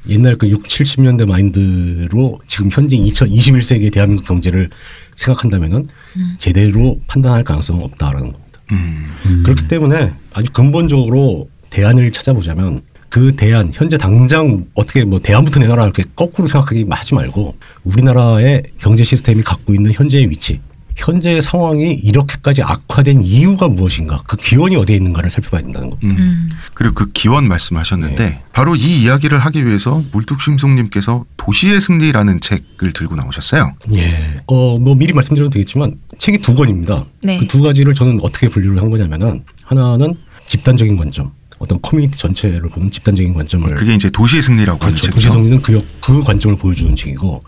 옛날 0.07 0.35
그 0.35 0.49
6, 0.49 0.63
70년대 0.63 1.25
마인드로 1.25 2.39
지금 2.47 2.69
현재 2.71 2.95
2021세기의 2.97 3.91
대한민국 3.91 4.25
경제를 4.25 4.69
생각한다면은 5.15 5.89
제대로 6.37 6.99
판단할 7.07 7.43
가능성은 7.43 7.83
없다라는 7.83 8.31
겁니다. 8.31 8.61
음, 8.71 9.05
음. 9.25 9.43
그렇기 9.43 9.67
때문에 9.67 10.13
아주 10.33 10.51
근본적으로 10.53 11.49
대안을 11.69 12.11
찾아보자면 12.11 12.81
그 13.09 13.35
대안 13.35 13.71
현재 13.73 13.97
당장 13.97 14.65
어떻게 14.75 15.03
뭐 15.03 15.19
대안부터 15.19 15.59
내놔라 15.59 15.83
이렇게 15.83 16.03
거꾸로 16.15 16.47
생각하기 16.47 16.85
하지 16.89 17.15
말고 17.15 17.55
우리나라의 17.83 18.63
경제 18.79 19.03
시스템이 19.03 19.41
갖고 19.41 19.73
있는 19.73 19.91
현재의 19.91 20.29
위치 20.29 20.61
현재의 20.99 21.41
상황이 21.41 21.93
이렇게까지 21.93 22.61
악화된 22.61 23.23
이유가 23.23 23.69
무엇인가 23.69 24.21
그 24.27 24.35
기원이 24.35 24.75
어디에 24.75 24.97
있는가를 24.97 25.29
살펴봐야 25.29 25.61
된다는 25.61 25.89
겁니다. 25.91 26.13
음. 26.13 26.19
음. 26.19 26.49
그리고 26.73 26.93
그 26.93 27.11
기원 27.13 27.47
말씀하셨는데 27.47 28.15
네. 28.29 28.41
바로 28.51 28.75
이 28.75 29.01
이야기를 29.01 29.39
하기 29.39 29.65
위해서 29.65 30.03
물뚝심송님께서 30.11 31.25
도시의 31.37 31.79
승리라는 31.79 32.41
책을 32.41 32.91
들고 32.93 33.15
나오셨어요. 33.15 33.73
예. 33.93 34.41
어, 34.47 34.77
뭐 34.77 34.95
미리 34.95 35.13
말씀드려도 35.13 35.49
되겠지만 35.51 35.95
책이 36.17 36.39
두 36.39 36.53
권입니다. 36.55 37.05
네. 37.23 37.37
그 37.37 37.47
두 37.47 37.61
가지를 37.61 37.93
저는 37.95 38.19
어떻게 38.21 38.49
분류를 38.49 38.81
한 38.81 38.89
거냐면은 38.89 39.43
하나는 39.63 40.15
집단적인 40.45 40.97
관점, 40.97 41.31
어떤 41.59 41.81
커뮤니티 41.81 42.19
전체를 42.19 42.69
보는 42.69 42.91
집단적인 42.91 43.33
관점을 43.33 43.73
그게 43.75 43.93
이제 43.95 44.09
도시의 44.09 44.41
승리라고 44.41 44.79
그렇죠. 44.79 44.97
책이죠. 44.97 45.15
도시 45.15 45.29
성리는 45.29 45.61
그, 45.61 45.73
역- 45.73 45.83
그 46.01 46.21
관점을 46.23 46.57
보여주는 46.57 46.93
책이고 46.95 47.41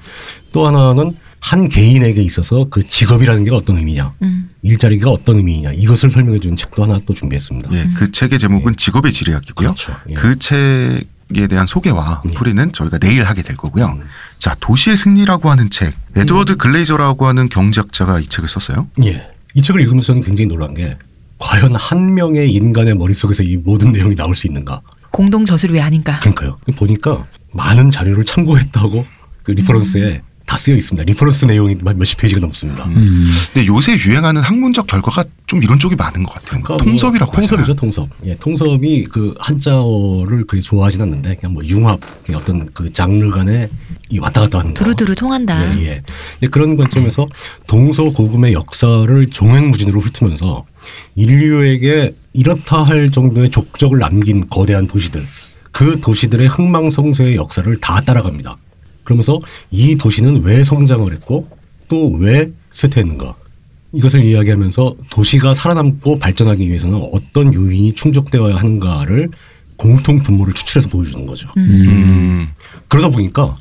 또 0.54 0.68
하나는 0.68 1.16
한 1.42 1.68
개인에게 1.68 2.22
있어서 2.22 2.68
그 2.70 2.88
직업이라는 2.88 3.44
게 3.44 3.52
어떤 3.52 3.78
의미냐, 3.78 4.14
음. 4.22 4.50
일자리가 4.62 5.10
어떤 5.10 5.38
의미냐 5.38 5.74
이것을 5.74 6.12
설명해 6.12 6.40
주는 6.40 6.56
책도 6.56 6.84
하나 6.84 7.00
또 7.06 7.14
준비했습니다. 7.14 7.74
예, 7.74 7.90
그 7.96 8.12
책의 8.12 8.38
제목은 8.38 8.78
직업의 8.78 9.12
지리학이고요. 9.12 9.70
그렇죠. 9.74 9.96
예. 10.10 10.14
그 10.14 10.38
책에 10.38 11.48
대한 11.50 11.66
소개와 11.66 12.22
예. 12.30 12.34
풀이는 12.36 12.72
저희가 12.74 13.00
내일 13.00 13.24
하게 13.24 13.42
될 13.42 13.58
거고요. 13.58 13.88
음. 13.88 14.04
자, 14.38 14.56
도시의 14.60 14.96
승리라고 14.96 15.50
하는 15.50 15.72
책. 15.72 15.96
에드워드 16.16 16.58
글레이저라고 16.58 17.26
하는 17.26 17.50
경제학자가 17.50 18.20
이 18.20 18.28
책을 18.28 18.48
썼어요. 18.48 18.88
예. 19.04 19.28
이 19.56 19.62
책을 19.62 19.82
읽으면서 19.82 20.08
저는 20.08 20.24
굉장히 20.24 20.48
놀란 20.48 20.76
게 20.76 20.96
과연 21.40 21.76
한 21.76 22.14
명의 22.14 22.52
인간의 22.54 22.96
머릿속에서 22.96 23.42
이 23.42 23.58
모든 23.58 23.92
내용이 23.92 24.16
나올 24.16 24.36
수 24.36 24.46
있는가. 24.46 24.82
공동 25.10 25.44
저술이 25.44 25.74
왜 25.74 25.82
아닌가? 25.82 26.20
그러니까요. 26.20 26.58
보니까 26.78 27.26
많은 27.52 27.90
자료를 27.90 28.26
참고했다고 28.26 29.06
그 29.44 29.52
reference에 29.52 30.22
다 30.52 30.58
쓰여 30.58 30.76
있습니다. 30.76 31.06
reference 31.06 31.46
내용이 31.46 31.78
몇- 31.82 31.96
몇십 31.96 32.18
페이지가 32.18 32.42
넘습니다. 32.42 32.84
음. 32.84 33.32
근데 33.54 33.66
요새 33.68 33.96
유행하는 34.06 34.42
학문적 34.42 34.86
결과가 34.86 35.24
좀 35.48 35.64
이런 35.64 35.80
쪽이 35.80 35.96
많은 35.96 36.24
것 36.24 36.34
같아요. 36.34 36.62
그러니까 36.62 36.74
뭐 36.74 36.78
통섭이라고 36.84 37.32
통섭이죠, 37.32 37.62
하잖아요. 37.62 37.76
통섭. 37.78 38.10
예, 38.26 38.36
통섭이 38.36 39.06
그 39.06 39.34
한자어를 39.40 40.46
그렇게 40.48 40.60
좋아하진 40.60 41.04
않는데 41.04 41.36
그냥 41.36 41.54
뭐 41.54 41.64
융합, 41.64 42.02
그냥 42.26 42.42
어떤 42.42 42.70
그 42.74 42.92
장르 42.92 43.30
간에 43.30 43.70
이 44.10 44.20
왔다 44.20 44.42
갔다 44.42 44.60
하는 44.60 44.74
거. 44.74 44.84
두루두루 44.84 45.16
통한다. 45.16 45.74
예, 45.80 45.84
예. 45.86 46.02
예, 46.44 46.48
그런 46.48 46.76
관점에서 46.76 47.26
동서고금의 47.70 48.52
역사를 48.52 49.28
종횡무진으로 49.28 50.02
훑으면서 50.02 50.66
인류에게 51.16 52.14
이렇다 52.34 52.84
할 52.84 53.10
정도의 53.10 53.52
족적을 53.52 54.00
남긴 54.00 54.50
거대한 54.50 54.86
도시들, 54.88 55.26
그 55.72 56.02
도시들의 56.02 56.46
흥망성쇠의 56.50 57.36
역사를 57.38 57.78
다 57.80 58.02
따라갑니다. 58.02 58.58
그러면서 59.04 59.40
이 59.72 59.96
도시는 59.96 60.44
왜 60.44 60.64
성장을 60.64 61.12
했고 61.12 61.48
또 61.88 62.10
왜 62.12 62.52
쇠퇴했는가. 62.74 63.36
이것을 63.94 64.24
이야기하면서 64.24 64.96
도시가 65.10 65.54
살아남고 65.54 66.20
발전하기 66.20 66.66
위해서는 66.68 67.02
어떤 67.12 67.54
요인이 67.54 67.94
충족되어야 67.94 68.56
하는가를 68.56 69.30
공통 69.76 70.24
분모를 70.24 70.54
추출해서 70.54 70.88
보여주는 70.90 71.26
거죠. 71.26 71.50
음, 71.58 72.48
그러다 72.88 73.10
보니까 73.10 73.56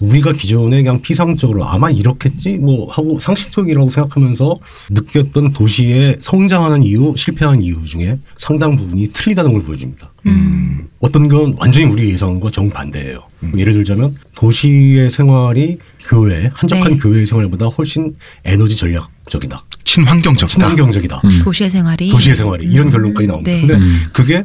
우리가 0.00 0.32
기존에 0.32 0.82
그냥 0.82 1.00
피상적으로 1.00 1.64
아마 1.64 1.90
이렇겠지 1.90 2.58
뭐 2.58 2.90
하고 2.90 3.18
상식적이라고 3.20 3.90
생각하면서 3.90 4.56
느꼈던 4.90 5.52
도시의 5.52 6.16
성장하는 6.20 6.82
이유, 6.82 7.14
실패하는 7.16 7.62
이유 7.62 7.84
중에 7.84 8.18
상당 8.36 8.76
부분이 8.76 9.08
틀리다는 9.12 9.52
걸 9.52 9.62
보여줍니다. 9.62 10.10
음, 10.26 10.88
어떤 11.00 11.28
건 11.28 11.54
완전히 11.58 11.86
우리 11.86 12.10
예상과 12.10 12.50
정반대예요. 12.50 13.22
예를 13.56 13.74
들자면 13.74 14.16
도시의 14.34 15.10
생활이 15.10 15.78
교회, 16.06 16.50
한적한 16.54 16.94
네. 16.94 16.98
교회의 16.98 17.26
생활보다 17.26 17.66
훨씬 17.66 18.16
에너지 18.44 18.76
전략적이다. 18.76 19.64
친환경적이다. 19.84 20.46
친환경적이다. 20.46 21.20
음. 21.24 21.40
도시의 21.44 21.70
생활이 21.70 22.08
도시의 22.08 22.34
생활이 22.36 22.66
이런 22.66 22.90
결론까지 22.90 23.26
나옵니다. 23.26 23.50
네. 23.52 23.60
근데 23.60 23.74
음. 23.74 24.06
그게 24.12 24.44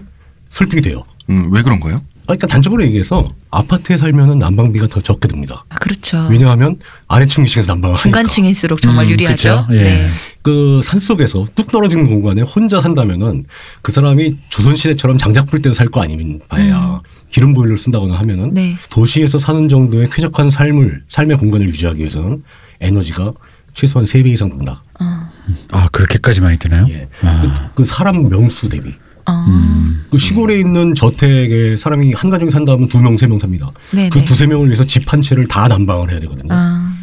설득이 0.50 0.82
돼요. 0.82 1.04
음, 1.30 1.52
왜 1.54 1.62
그런 1.62 1.80
거예요? 1.80 2.02
아, 2.30 2.34
그러니까 2.38 2.46
단적으로 2.46 2.84
얘기해서 2.84 3.28
아파트에 3.50 3.98
살면은 3.98 4.38
난방비가 4.38 4.86
더 4.88 5.02
적게 5.02 5.28
듭니다. 5.28 5.66
아, 5.70 5.76
그렇죠. 5.80 6.28
왜냐하면 6.30 6.78
아래층 7.08 7.44
위층에서 7.44 7.74
난방을 7.74 7.96
하니까. 7.96 8.04
중간층일수록 8.04 8.80
정말 8.80 9.06
음, 9.06 9.12
유리하죠. 9.12 9.66
그쵸. 9.68 9.68
예. 9.80 9.84
네. 9.84 10.10
그 10.44 10.80
산속에서 10.84 11.46
뚝 11.56 11.72
떨어진 11.72 12.06
공간에 12.08 12.44
혼자 12.44 12.82
산다면은 12.82 13.46
그 13.82 13.92
사람이 13.92 14.38
조선시대처럼 14.50 15.18
장작불 15.18 15.64
때도 15.64 15.74
살 15.74 15.90
거 15.90 16.04
아니면 16.04 16.40
봐야 16.48 17.02
기름 17.32 17.56
보일러를 17.56 17.80
쓴다거나 17.80 18.14
하면은 18.20 18.54
네. 18.54 18.78
도시에서 18.92 19.40
사는 19.40 19.68
정도의 19.68 20.08
쾌적한 20.12 20.52
삶을 20.52 21.06
삶의 21.08 21.38
공간을 21.40 21.66
유지하기 21.68 21.98
위해서는 21.98 22.44
에너지가 22.80 23.32
최소한 23.74 24.06
3배 24.06 24.28
이상 24.28 24.50
든다. 24.56 24.84
어. 25.00 25.06
아 25.72 25.88
그렇게까지 25.92 26.42
많이 26.42 26.60
드나요? 26.60 26.86
예. 26.90 27.08
아. 27.24 27.42
그, 27.74 27.82
그 27.82 27.86
사람 27.86 28.30
명수 28.30 28.70
대비. 28.70 28.94
어. 29.30 29.46
음. 29.48 30.06
그 30.12 30.18
시골에 30.18 30.60
있는 30.60 30.96
저택에 30.96 31.78
사람이 31.78 32.14
한 32.14 32.30
가족이 32.30 32.52
산다면 32.52 32.88
두 32.90 33.00
명, 33.02 33.18
세 33.18 33.28
명 33.28 33.38
삽니다. 33.40 33.72
네네. 33.92 34.10
그 34.10 34.24
두세 34.26 34.48
명을 34.48 34.68
위해서 34.68 34.84
집 34.86 35.12
한 35.14 35.22
채를 35.22 35.48
다 35.48 35.68
난방을 35.68 36.12
해야 36.12 36.20
되거든요. 36.22 36.50
아. 36.54 36.94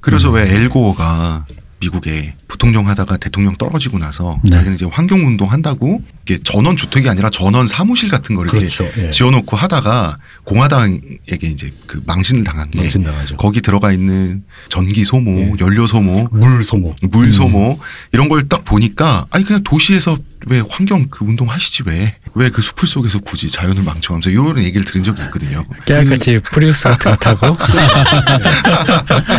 그래서 0.00 0.28
음. 0.30 0.34
왜 0.34 0.54
엘고어가 0.64 1.46
미국에 1.80 2.34
부통령 2.48 2.88
하다가 2.88 3.16
대통령 3.18 3.56
떨어지고 3.56 3.98
나서 3.98 4.38
네. 4.44 4.50
자기는 4.50 4.74
이제 4.76 4.86
환경 4.90 5.18
운동 5.26 5.50
한다고 5.50 6.00
이게 6.22 6.38
전원 6.42 6.76
주택이 6.76 7.08
아니라 7.10 7.28
전원 7.28 7.66
사무실 7.66 8.08
같은 8.08 8.34
거를 8.34 8.50
그렇죠. 8.50 8.84
이렇게 8.84 9.06
예. 9.06 9.10
지어놓고 9.10 9.54
하다가 9.56 10.16
공화당에게 10.44 11.46
이제 11.48 11.72
그 11.86 12.00
망신을 12.06 12.44
당한 12.44 12.70
게 12.70 12.78
망신당하죠. 12.78 13.36
거기 13.36 13.60
들어가 13.60 13.92
있는 13.92 14.44
전기 14.70 15.04
소모, 15.04 15.30
예. 15.32 15.52
연료 15.60 15.86
소모, 15.86 16.26
물 16.32 16.62
소모. 16.62 16.94
물 17.10 17.32
소모 17.32 17.78
이런 18.12 18.28
걸 18.28 18.44
딱 18.48 18.64
보니까 18.64 19.26
아니 19.30 19.44
그냥 19.44 19.62
도시에서 19.64 20.16
왜 20.46 20.62
환경 20.68 21.06
그 21.08 21.24
운동 21.24 21.48
하시지 21.48 21.82
왜 21.86 22.12
왜 22.36 22.50
그 22.50 22.60
숲을 22.62 22.88
속에서 22.88 23.20
굳이 23.20 23.48
자연을 23.48 23.82
망쳐가면서 23.82 24.30
이런 24.30 24.58
얘기를 24.58 24.84
들은 24.84 25.02
적이 25.02 25.22
있거든요. 25.24 25.64
깨알같이 25.86 26.40
프리우스 26.40 26.84
같은 26.84 27.10
거 27.12 27.16
타고 27.16 27.56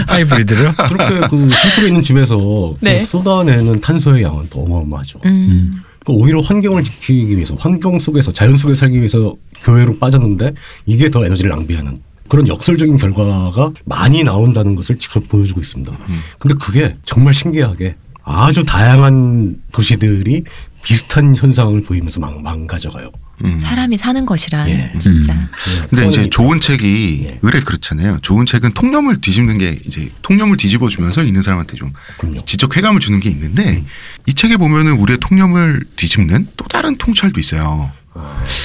하이브리드로. 0.07 0.71
그렇게 0.73 1.27
그 1.29 1.49
산속에 1.55 1.87
있는 1.87 2.01
집에서 2.01 2.75
네. 2.81 2.99
그 2.99 3.05
쏟아내는 3.05 3.81
탄소의 3.81 4.23
양은 4.23 4.47
또 4.49 4.61
어마어마하죠. 4.63 5.19
음. 5.25 5.81
그 6.05 6.11
오히려 6.13 6.39
환경을 6.39 6.83
지키기 6.83 7.35
위해서 7.35 7.55
환경 7.55 7.99
속에서 7.99 8.31
자연 8.31 8.57
속에 8.57 8.75
살기 8.75 8.97
위해서 8.97 9.35
교회로 9.63 9.97
빠졌는데 9.99 10.53
이게 10.85 11.09
더 11.09 11.25
에너지를 11.25 11.49
낭비하는 11.49 12.01
그런 12.27 12.47
역설적인 12.47 12.97
결과가 12.97 13.71
많이 13.85 14.23
나온다는 14.23 14.75
것을 14.75 14.97
직접 14.97 15.27
보여주고 15.27 15.59
있습니다. 15.59 15.91
근데 16.39 16.55
그게 16.59 16.95
정말 17.03 17.33
신기하게 17.33 17.95
아주 18.23 18.63
다양한 18.63 19.57
도시들이 19.71 20.43
비슷한 20.85 21.35
현상을 21.35 21.81
보이면서 21.83 22.19
망, 22.19 22.43
망가져가요. 22.43 23.11
음. 23.43 23.57
사람이 23.59 23.97
사는 23.97 24.23
것이란 24.25 24.69
예. 24.69 24.93
진짜. 24.99 25.33
음. 25.33 25.47
근데 25.89 26.07
이제. 26.07 26.29
좋은 26.29 26.61
책이 26.61 27.23
예. 27.25 27.39
의뢰 27.41 27.59
그렇잖아요. 27.59 28.19
좋은 28.21 28.45
책은 28.45 28.73
통념을 28.73 29.19
뒤집는 29.19 29.57
게 29.57 29.77
이제 29.85 30.09
통념을 30.21 30.57
뒤집어 30.57 30.87
주면서 30.87 31.23
있는 31.23 31.41
사람한테 31.41 31.75
좀 31.75 31.91
그럼요. 32.19 32.45
지적 32.45 32.71
쾌감을 32.71 32.99
주는 32.99 33.19
게 33.19 33.29
있는데 33.29 33.83
이 34.27 34.33
책에 34.33 34.57
보면은 34.57 34.93
우리의 34.93 35.17
통념을 35.19 35.85
뒤집는 35.95 36.49
또 36.55 36.65
다른 36.67 36.97
통찰도 36.97 37.39
있어요. 37.39 37.91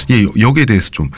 예, 0.09 0.23
여- 0.23 0.31
여기에 0.39 0.65
대해서 0.65 0.89
좀이 0.91 1.09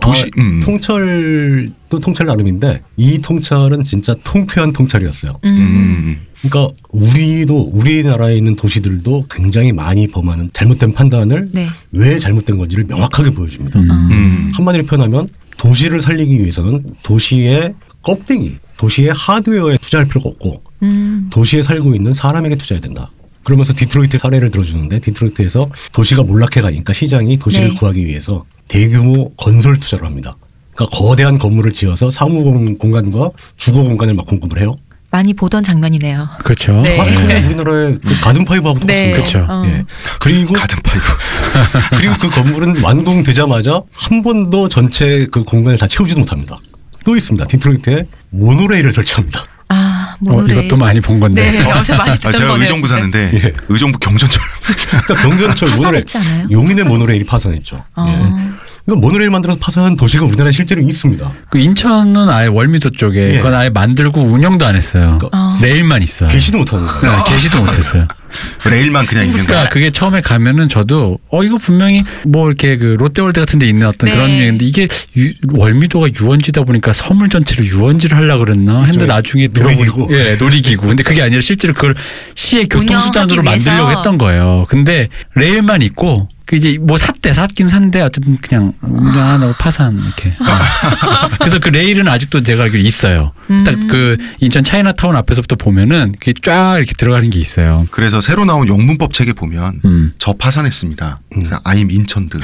도시 0.00 0.24
아, 0.24 0.26
음. 0.38 0.60
통찰도 0.64 2.00
통찰 2.00 2.26
나름인데 2.26 2.82
이 2.96 3.18
통찰은 3.20 3.82
진짜 3.84 4.14
통쾌한 4.24 4.72
통찰이었어요. 4.72 5.32
음. 5.44 5.50
음. 5.50 6.26
그러니까 6.42 6.74
우리도 6.90 7.70
우리나라에 7.72 8.36
있는 8.36 8.56
도시들도 8.56 9.26
굉장히 9.30 9.72
많이 9.72 10.08
범하는 10.08 10.50
잘못된 10.52 10.94
판단을 10.94 11.50
네. 11.52 11.68
왜 11.92 12.18
잘못된 12.18 12.58
건지를 12.58 12.84
명확하게 12.84 13.30
보여줍니다. 13.30 13.78
음. 13.78 13.90
음. 13.90 14.52
한마디로 14.54 14.84
표현하면 14.86 15.28
도시를 15.56 16.00
살리기 16.02 16.38
위해서는 16.40 16.84
도시의 17.02 17.74
껍데기, 18.02 18.58
도시의 18.76 19.12
하드웨어에 19.16 19.78
투자할 19.78 20.06
필요가 20.06 20.28
없고 20.30 20.62
음. 20.82 21.28
도시에 21.32 21.62
살고 21.62 21.94
있는 21.94 22.12
사람에게 22.12 22.56
투자해야 22.56 22.80
된다. 22.80 23.10
그러면서 23.46 23.72
디트로이트 23.76 24.18
사례를 24.18 24.50
들어주는데 24.50 24.98
디트로이트에서 24.98 25.70
도시가 25.92 26.24
몰락해 26.24 26.60
가니까 26.60 26.92
시장이 26.92 27.36
도시를 27.38 27.68
네. 27.70 27.74
구하기 27.76 28.04
위해서 28.04 28.44
대규모 28.66 29.32
건설 29.36 29.78
투자를 29.78 30.04
합니다. 30.04 30.36
그러니까 30.74 30.98
거대한 30.98 31.38
건물을 31.38 31.72
지어서 31.72 32.10
사무 32.10 32.42
공- 32.42 32.76
공간과 32.76 33.30
주거 33.56 33.84
공간을 33.84 34.14
막 34.14 34.26
공급을 34.26 34.60
해요. 34.60 34.74
많이 35.12 35.32
보던 35.32 35.62
장면이네요. 35.62 36.28
그렇죠. 36.42 36.82
네. 36.82 36.96
정확하게 36.96 37.46
우리나라의 37.46 37.98
그 38.04 38.20
가든 38.20 38.44
파이브하고 38.44 38.80
네. 38.80 38.86
똑같습니다. 39.12 39.16
그렇죠. 39.16 39.46
어. 39.48 39.62
예. 39.66 39.84
그리고 40.18 40.52
가든 40.52 40.78
파이브. 40.82 41.04
그리고 41.96 42.14
그 42.20 42.28
건물은 42.28 42.82
완공되자마자 42.82 43.80
한 43.92 44.22
번도 44.24 44.68
전체 44.68 45.28
그 45.30 45.44
공간을 45.44 45.78
다 45.78 45.86
채우지도 45.86 46.18
못합니다. 46.18 46.58
또 47.04 47.14
있습니다. 47.14 47.46
디트로이트에 47.46 48.08
모노레일을 48.30 48.92
설치합니다. 48.92 49.44
아, 49.68 50.16
어. 50.28 50.42
이것도 50.42 50.76
많이 50.76 51.00
본 51.00 51.18
건데. 51.20 51.50
네, 51.50 51.72
어제 51.72 51.96
많이 51.96 52.10
아, 52.10 52.14
듣던 52.14 52.32
제가 52.32 52.48
거네요. 52.50 52.62
의정부 52.62 52.86
진짜. 52.86 52.94
사는데 52.94 53.30
예. 53.34 53.52
의정부 53.68 53.98
경전철 53.98 54.40
그러니까 54.62 55.14
경전철 55.28 55.70
모노레일? 55.76 56.04
용인의 56.50 56.84
모노레일이 56.84 57.24
파산했죠. 57.26 57.84
어. 57.96 58.06
예. 58.08 58.65
그러니까 58.86 59.04
모노레일 59.06 59.30
만들어서 59.30 59.58
파산한 59.60 59.96
도시가 59.96 60.24
우리나라에 60.24 60.52
실제로 60.52 60.80
있습니다. 60.80 61.32
그 61.50 61.58
인천은 61.58 62.28
아예 62.28 62.46
월미도 62.46 62.90
쪽에 62.90 63.32
예. 63.32 63.36
그건 63.38 63.52
아예 63.54 63.68
만들고 63.68 64.20
운영도 64.20 64.64
안 64.64 64.76
했어요. 64.76 65.18
그러니까 65.18 65.28
아. 65.32 65.58
레일만 65.60 66.02
있어요. 66.02 66.30
계시도 66.30 66.58
못하는 66.58 66.86
거예요. 66.86 67.00
네, 67.16 67.32
계시도 67.32 67.58
못했어요. 67.58 68.06
레일만 68.64 69.06
그냥 69.06 69.24
있는 69.24 69.36
거야. 69.38 69.46
그러니까 69.46 69.68
그게 69.70 69.90
처음에 69.90 70.20
가면은 70.20 70.68
저도 70.68 71.18
어 71.30 71.42
이거 71.42 71.58
분명히 71.58 72.04
뭐 72.24 72.46
이렇게 72.48 72.76
그 72.76 72.96
롯데월드 72.98 73.40
같은 73.40 73.58
데 73.58 73.66
있는 73.66 73.86
어떤 73.88 74.08
네. 74.08 74.14
그런 74.14 74.30
유인데 74.30 74.64
이게 74.64 74.86
유- 75.16 75.32
월미도가 75.52 76.08
유원지다 76.20 76.62
보니까 76.62 76.92
섬을 76.92 77.28
전체를 77.28 77.64
유원지를 77.64 78.16
하려 78.16 78.38
그랬나 78.38 78.84
했는데 78.84 79.04
일종의 79.04 79.08
나중에 79.08 79.48
놀이기구. 79.52 79.84
들어보니까 80.08 80.14
예 80.30 80.34
놀이기구 80.36 80.86
근데 80.86 81.02
그게 81.02 81.22
아니라 81.22 81.40
실제로 81.40 81.74
그걸 81.74 81.94
시의 82.36 82.66
교통수단으로. 82.68 83.42
만들려고 83.42 83.90
했던 83.90 84.18
거예요 84.18 84.66
근데 84.68 85.08
레일만 85.34 85.82
있고 85.82 86.28
그 86.46 86.56
이제 86.56 86.78
뭐 86.80 86.96
샀대 86.96 87.32
샀긴 87.32 87.68
산데 87.68 88.00
어쨌든 88.00 88.38
그냥 88.40 88.72
운영 88.80 89.18
안 89.18 89.42
하고 89.42 89.52
파산 89.58 89.98
이렇게 89.98 90.32
그래서 91.38 91.58
그 91.58 91.68
레일은 91.70 92.08
아직도 92.08 92.42
제가 92.42 92.64
알기로 92.64 92.82
있어요 92.82 93.32
딱그 93.64 94.16
인천 94.40 94.62
차이나타운 94.62 95.16
앞에서부터 95.16 95.56
보면은 95.56 96.12
그게 96.12 96.32
쫙 96.40 96.76
이렇게 96.76 96.94
들어가는 96.94 97.28
게 97.30 97.40
있어요 97.40 97.82
그래서 97.90 98.20
새로 98.20 98.44
나온 98.44 98.68
영문법 98.68 99.12
책에 99.12 99.32
보면 99.32 99.80
음. 99.84 100.12
저 100.18 100.32
파산했습니다. 100.32 101.20
그래서 101.32 101.60
아임 101.64 101.90
인천드. 101.90 102.38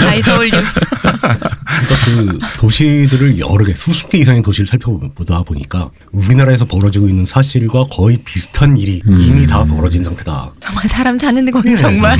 아이 0.00 0.22
서울유. 0.22 0.50
그러니까 0.50 1.96
그 2.04 2.38
도시들을 2.58 3.38
여러 3.38 3.64
개 3.64 3.74
수십 3.74 4.10
개 4.10 4.18
이상의 4.18 4.42
도시를 4.42 4.66
살펴보다 4.66 5.42
보니까 5.42 5.90
우리나라에서 6.12 6.64
벌어지고 6.64 7.08
있는 7.08 7.24
사실과 7.24 7.86
거의 7.90 8.18
비슷한 8.24 8.76
일이 8.76 9.02
이미 9.06 9.46
다 9.46 9.64
벌어진 9.64 10.04
상태다. 10.04 10.39
정말 10.62 10.88
사람 10.88 11.18
사는 11.18 11.50
건 11.50 11.62
네, 11.62 11.76
정말. 11.76 12.16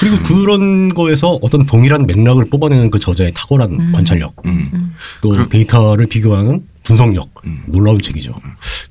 그리고 0.00 0.20
그런 0.22 0.92
거에서 0.94 1.38
어떤 1.42 1.64
동일한 1.66 2.06
맥락을 2.06 2.46
뽑아내는 2.50 2.90
그 2.90 2.98
저자의 2.98 3.32
탁월한 3.34 3.92
관찰력, 3.92 4.34
음. 4.46 4.94
또 5.20 5.30
그럼- 5.30 5.48
데이터를 5.48 6.06
비교하는 6.06 6.64
분석력, 6.82 7.30
음. 7.44 7.62
놀라운 7.66 8.00
책이죠. 8.00 8.32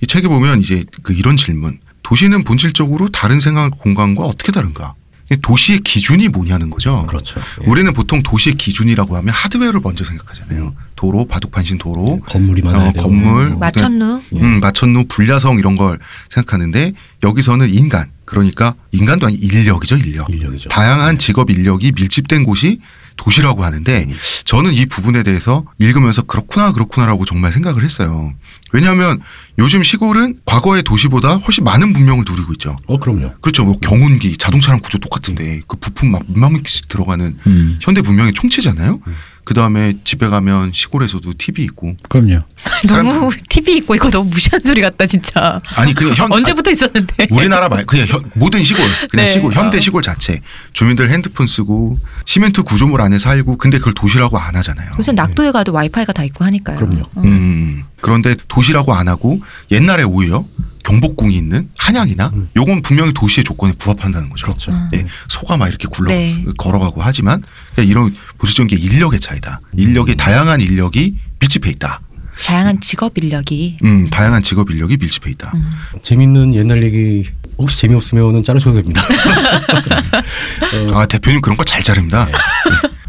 이 0.02 0.08
책에 0.08 0.28
보면 0.28 0.62
이제 0.62 0.86
그 1.04 1.14
이런 1.14 1.36
질문. 1.38 1.80
도시는 2.04 2.44
본질적으로 2.44 3.10
다른 3.10 3.40
생활 3.40 3.70
공간과 3.70 4.24
어떻게 4.26 4.52
다른가? 4.52 4.96
이 5.32 5.38
도시의 5.42 5.80
기준이 5.80 6.28
뭐냐는 6.28 6.70
거죠. 6.70 7.06
그렇죠. 7.08 7.40
예. 7.62 7.70
우리는 7.70 7.92
보통 7.94 8.22
도시의 8.22 8.56
기준이라고 8.56 9.16
하면 9.16 9.34
하드웨어를 9.34 9.80
먼저 9.82 10.04
생각하잖아요. 10.04 10.76
도로, 10.98 11.26
바둑판신 11.26 11.78
도로, 11.78 12.20
건물이 12.28 12.62
많아야 12.62 12.90
어, 12.90 12.92
되고 12.92 13.06
건물, 13.08 13.56
마천루. 13.56 14.22
음, 14.34 14.60
마천루, 14.60 15.06
불야성 15.08 15.58
이런 15.58 15.78
걸 15.78 16.00
생각하는데 16.30 16.94
여기서는 17.24 17.74
인간, 17.74 18.12
그러니까 18.26 18.76
인간도 18.92 19.28
아니 19.28 19.36
인력이죠, 19.38 19.98
인력. 19.98 20.30
인력이죠. 20.30 20.70
다양한 20.70 21.18
직업 21.18 21.50
인력이 21.50 21.94
밀집된 21.96 22.44
곳이 22.44 22.80
도시라고 23.22 23.64
하는데 23.64 24.06
음. 24.10 24.16
저는 24.46 24.74
이 24.74 24.88
부분에 24.88 25.22
대해서 25.22 25.64
읽으면서 25.78 26.24
그렇구나 26.24 26.74
그렇구나라고 26.74 27.26
정말 27.26 27.54
생각을 27.54 27.84
했어요. 27.84 28.34
왜냐하면 28.74 29.22
요즘 29.60 29.84
시골은 29.84 30.40
과거의 30.46 30.82
도시보다 30.82 31.36
훨씬 31.36 31.64
많은 31.64 31.94
문명을 31.94 32.24
누리고 32.28 32.54
있죠. 32.54 32.78
어, 32.88 32.98
그럼요. 32.98 33.34
그렇죠. 33.42 33.64
뭐 33.64 33.78
경운기, 33.80 34.38
자동차랑 34.38 34.80
구조 34.80 34.98
똑같은데 34.98 35.62
그 35.68 35.78
부품 35.78 36.12
막 36.12 36.24
몇만 36.28 36.64
개씩 36.64 36.88
들어가는 36.88 37.38
음. 37.46 37.80
현대 37.82 38.02
문명의 38.02 38.34
총체잖아요. 38.34 39.00
그 39.44 39.54
다음에 39.54 39.96
집에 40.04 40.28
가면 40.28 40.72
시골에서도 40.74 41.34
TV 41.38 41.64
있고 41.66 41.96
그럼요 42.10 42.42
너무 42.88 43.32
TV 43.50 43.78
있고 43.78 43.96
이거 43.96 44.10
너무 44.10 44.30
무시한 44.30 44.62
소리 44.64 44.82
같다 44.82 45.06
진짜. 45.06 45.58
아니 45.76 45.94
그냥 45.94 46.14
현 46.16 46.32
언제부터 46.32 46.72
있었는데. 46.72 47.28
우리나라 47.32 47.68
말 47.68 47.86
그냥 47.86 48.06
현- 48.08 48.30
모든 48.36 48.64
시골 48.64 48.84
그냥 49.10 49.26
네. 49.26 49.28
시골 49.32 49.52
현대 49.54 49.78
어. 49.78 49.82
시골 49.82 50.02
자체 50.04 50.42
주민들 50.74 51.10
핸드폰 51.10 51.48
쓰고 51.48 51.98
시멘트 52.26 52.64
구조물 52.64 53.02
안에 53.02 53.18
살고 53.20 53.58
근데 53.58 53.78
그걸 53.80 53.94
도시라고 53.94 54.38
안 54.38 54.56
하잖아요. 54.56 54.92
요새 55.00 55.12
낙도에 55.12 55.52
가도 55.52 55.74
와이파이가 55.74 56.14
다 56.14 56.24
있고 56.24 56.46
하니까요. 56.46 56.78
그럼요. 56.78 57.02
어. 57.16 57.22
음 57.24 57.84
그런데 58.00 58.36
도시라고 58.48 58.94
안 58.94 59.08
하고 59.08 59.42
옛날에 59.72 60.04
오히려 60.04 60.46
경복궁이 60.84 61.36
있는 61.36 61.70
한양이나 61.78 62.32
요건 62.56 62.82
분명히 62.82 63.14
도시의 63.14 63.44
조건에 63.44 63.74
부합한다는 63.78 64.30
거죠. 64.30 64.46
그렇죠. 64.48 64.72
음. 64.72 64.90
예, 64.94 65.06
소가 65.30 65.58
막 65.58 65.68
이렇게 65.70 65.88
굴러 65.88 66.10
네. 66.10 66.44
걸어가고 66.58 67.02
하지만 67.02 67.44
그냥 67.76 67.90
이런 67.90 68.16
보시적인 68.38 68.68
게 68.76 68.82
인력의 68.84 69.20
차이다. 69.20 69.62
인력이 69.78 70.16
다양한 70.16 70.62
인력이 70.62 71.16
밀집해 71.40 71.70
있다. 71.72 72.02
다양한 72.46 72.82
직업 72.82 73.18
인력이. 73.18 73.78
음, 73.84 74.10
다양한 74.10 74.42
직업 74.44 74.72
인력이 74.72 74.98
밀집해 74.98 75.30
있다. 75.32 75.52
음. 75.54 75.64
재밌는 76.02 76.56
옛날 76.56 76.82
얘기 76.84 77.24
혹시 77.58 77.80
재미없으면은 77.82 78.44
자르셔도 78.44 78.78
됩니다. 78.78 79.02
아 80.94 81.06
대표님 81.06 81.42
그런 81.42 81.58
거 81.58 81.64
잘 81.64 81.82
자릅니다. 81.84 82.26
네. 82.26 82.32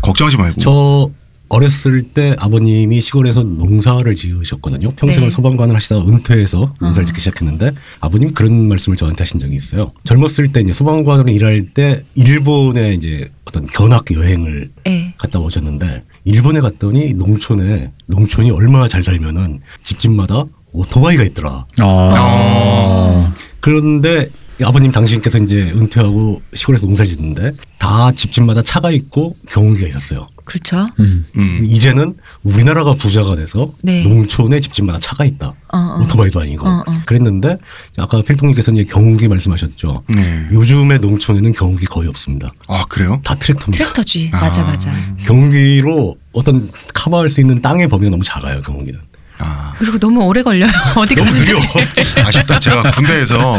걱정하지 0.02 0.37
말고. 0.37 0.61
저 0.61 1.11
어렸을 1.53 2.03
때 2.03 2.35
아버님이 2.38 3.03
시골에서 3.03 3.43
농사를 3.43 4.15
지으셨거든요. 4.15 4.88
평생을 4.97 5.29
네. 5.29 5.31
소방관을 5.35 5.75
하시다가 5.77 6.03
은퇴해서 6.03 6.75
농사를 6.81 7.03
어. 7.03 7.07
짓기 7.07 7.21
시작했는데 7.21 7.73
아버님이 8.01 8.33
그런 8.33 8.69
말씀을 8.69 8.97
저한테 8.97 9.23
하신 9.23 9.38
적이 9.38 9.57
있어요. 9.57 9.91
젊었을 10.05 10.53
때 10.53 10.62
이제 10.62 10.73
소방관으로 10.73 11.31
일할 11.31 11.67
때 11.75 12.05
일본에 12.15 12.95
이제 12.95 13.31
어떤 13.45 13.67
견학 13.67 14.11
여행을 14.11 14.71
예. 14.87 15.15
갔다 15.19 15.41
오셨는데 15.41 16.05
일본에 16.25 16.61
갔더니 16.61 17.12
농촌에 17.12 17.91
농촌이 18.07 18.51
얼마나 18.51 18.88
잘 18.88 19.03
살면은 19.03 19.61
집집마다 19.83 20.45
오토바이가 20.73 21.23
있더라. 21.25 21.67
어. 21.83 23.33
그런데 23.61 24.31
아버님 24.62 24.93
당신께서 24.93 25.38
이제 25.38 25.73
은퇴하고 25.75 26.43
시골에서 26.55 26.87
농사 26.87 27.05
짓는데 27.05 27.53
다 27.79 28.12
집집마다 28.12 28.62
차가 28.62 28.91
있고 28.91 29.37
경운기가 29.49 29.88
있었어요. 29.88 30.27
그렇죠. 30.45 30.87
음. 31.01 31.25
음. 31.37 31.61
이제는 31.65 32.17
우리나라가 32.43 32.95
부자가 32.95 33.37
돼서 33.37 33.73
네. 33.83 34.03
농촌에 34.03 34.61
집집마다 34.61 34.99
차가 34.99 35.25
있다. 35.25 35.55
어, 35.73 35.79
어. 35.79 36.03
오토바이도 36.03 36.41
아니고. 36.41 36.67
어, 36.67 36.83
어. 36.87 36.93
그랬는데 37.07 37.59
아까 37.97 38.23
필통님께서 38.23 38.73
이제 38.73 38.85
경운기 38.85 39.29
말씀하셨죠. 39.29 40.03
네. 40.09 40.49
요즘의 40.53 40.99
농촌에는 40.99 41.53
경운기 41.53 41.87
거의 41.87 42.09
없습니다. 42.09 42.53
아 42.69 42.85
그래요? 42.88 43.21
다 43.25 43.35
트랙터입니다. 43.37 43.85
트랙터지. 43.85 44.31
아. 44.33 44.41
맞아 44.43 44.62
맞아. 44.62 44.95
경운기로 45.25 46.17
어떤 46.33 46.71
커버할 46.95 47.29
수 47.29 47.41
있는 47.41 47.62
땅의 47.62 47.88
범위가 47.88 48.11
너무 48.11 48.23
작아요. 48.25 48.61
경운기는. 48.62 48.99
아 49.44 49.72
그리고 49.78 49.98
너무 49.98 50.20
오래 50.22 50.42
걸려요. 50.42 50.70
어디 50.96 51.14
너무. 51.14 51.31
느려. 51.33 51.59
아쉽다. 52.26 52.59
제가 52.61 52.83
군대에서 52.90 53.57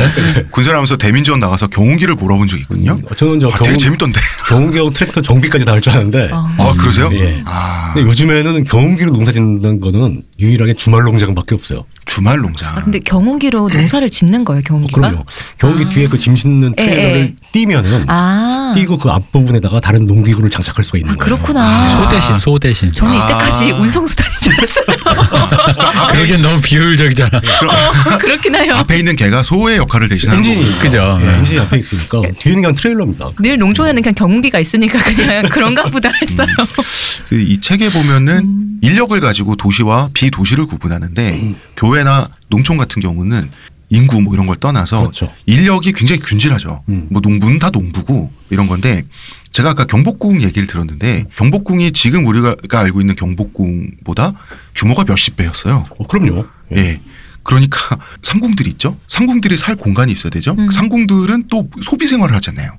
군생을 0.51 0.75
하면서 0.77 0.95
대민지원 0.95 1.39
나가서 1.39 1.67
경운기를 1.67 2.15
몰아본 2.15 2.47
적이 2.47 2.61
있거든요. 2.63 2.93
어, 3.09 3.15
저는 3.15 3.39
저 3.39 3.47
아, 3.49 3.51
되게 3.53 3.65
경운, 3.65 3.79
재밌던데. 3.79 4.19
경운기하고 4.47 4.89
트랙터 4.91 5.21
정비까지 5.21 5.65
다할줄 5.65 5.91
아는데 5.93 6.29
어. 6.31 6.49
아 6.57 6.73
그러세요? 6.77 7.09
예. 7.13 7.41
아 7.45 7.91
근데 7.93 8.07
요즘에는 8.09 8.63
경운기로 8.63 9.11
농사 9.11 9.31
짓는 9.31 9.79
거는 9.79 10.21
유일하게 10.43 10.73
주말 10.73 11.03
농장밖에 11.03 11.55
없어요. 11.55 11.83
주말 12.05 12.37
농장. 12.39 12.77
아, 12.77 12.81
근데 12.83 12.99
경운기로 12.99 13.69
농사를 13.69 14.07
짓는 14.09 14.43
거예요. 14.43 14.59
어, 14.59 14.63
경운기가. 14.67 15.01
그럼요. 15.01 15.25
경운기 15.57 15.85
아. 15.85 15.89
뒤에 15.89 16.07
그 16.07 16.17
짐 16.17 16.35
싣는 16.35 16.75
예, 16.77 16.83
트레일러를 16.85 17.17
예. 17.21 17.35
띄면은 17.51 18.05
아. 18.07 18.73
띄고 18.75 18.97
그 18.97 19.09
앞부분에다가 19.09 19.79
다른 19.79 20.05
농기구를 20.05 20.49
장착할 20.49 20.83
수가 20.83 20.97
있는 20.99 21.13
아 21.13 21.15
거예요. 21.15 21.35
그렇구나. 21.37 21.89
소 21.97 22.09
대신 22.09 22.39
소 22.39 22.59
대신 22.59 22.91
저는 22.91 23.13
아. 23.19 23.25
이때까지 23.25 23.71
운송 23.71 24.05
수단인 24.05 24.31
줄 24.41 24.53
알았어요. 24.53 24.85
그게 26.13 26.37
너무 26.37 26.61
비효율적이잖아 26.61 27.37
어, 27.37 28.17
그렇긴 28.19 28.55
해요. 28.55 28.73
앞에 28.75 28.97
있는 28.99 29.15
개가 29.15 29.43
소의 29.43 29.77
역할을 29.77 30.09
대신하는 30.09 30.39
엔진이. 30.43 30.79
그죠. 30.79 31.17
예, 31.21 31.25
네. 31.25 31.37
엔진이 31.39 31.59
앞에 31.61 31.77
있으니까 31.77 32.21
뒤에는 32.39 32.61
그냥 32.61 32.75
트레일러입니다. 32.75 33.31
늘 33.39 33.57
농촌에는 33.57 34.01
그냥 34.01 34.13
경운기가 34.15 34.59
있으니까 34.59 34.99
그냥 35.03 35.43
그런가 35.49 35.83
보다 35.89 36.11
했어요. 36.21 36.47
그이 37.29 37.59
책에 37.59 37.91
보면은 37.91 38.37
음. 38.39 38.79
인력을 38.81 39.17
가지고 39.19 39.55
도시와 39.55 40.09
비 40.13 40.29
도시를 40.33 40.65
구분하는데 40.65 41.55
교회나 41.77 42.27
농촌 42.49 42.77
같은 42.77 43.01
경우는 43.01 43.49
인구 43.89 44.21
뭐 44.21 44.33
이런 44.33 44.47
걸 44.47 44.55
떠나서 44.57 45.01
그렇죠. 45.01 45.31
인력이 45.45 45.93
굉장히 45.93 46.19
균질하죠. 46.19 46.83
음. 46.89 47.07
뭐 47.11 47.21
농부는 47.21 47.59
다 47.59 47.69
농부고 47.69 48.31
이런 48.49 48.67
건데 48.67 49.03
제가 49.51 49.69
아까 49.71 49.85
경복궁 49.85 50.41
얘기를 50.41 50.67
들었는데 50.67 51.25
경복궁이 51.35 51.91
지금 51.91 52.25
우리가 52.25 52.55
알고 52.71 53.01
있는 53.01 53.15
경복궁보다 53.15 54.33
규모가 54.75 55.03
몇십 55.07 55.35
배였어요. 55.35 55.83
어, 55.97 56.07
그럼요. 56.07 56.45
예. 56.75 57.01
그러니까 57.43 57.99
상궁들이 58.23 58.69
있죠. 58.71 58.97
상궁들이 59.07 59.57
살 59.57 59.75
공간이 59.75 60.11
있어야 60.11 60.31
되죠. 60.31 60.55
음. 60.57 60.69
상궁들은 60.71 61.49
또 61.49 61.69
소비 61.83 62.07
생활을 62.07 62.35
하잖아요. 62.37 62.71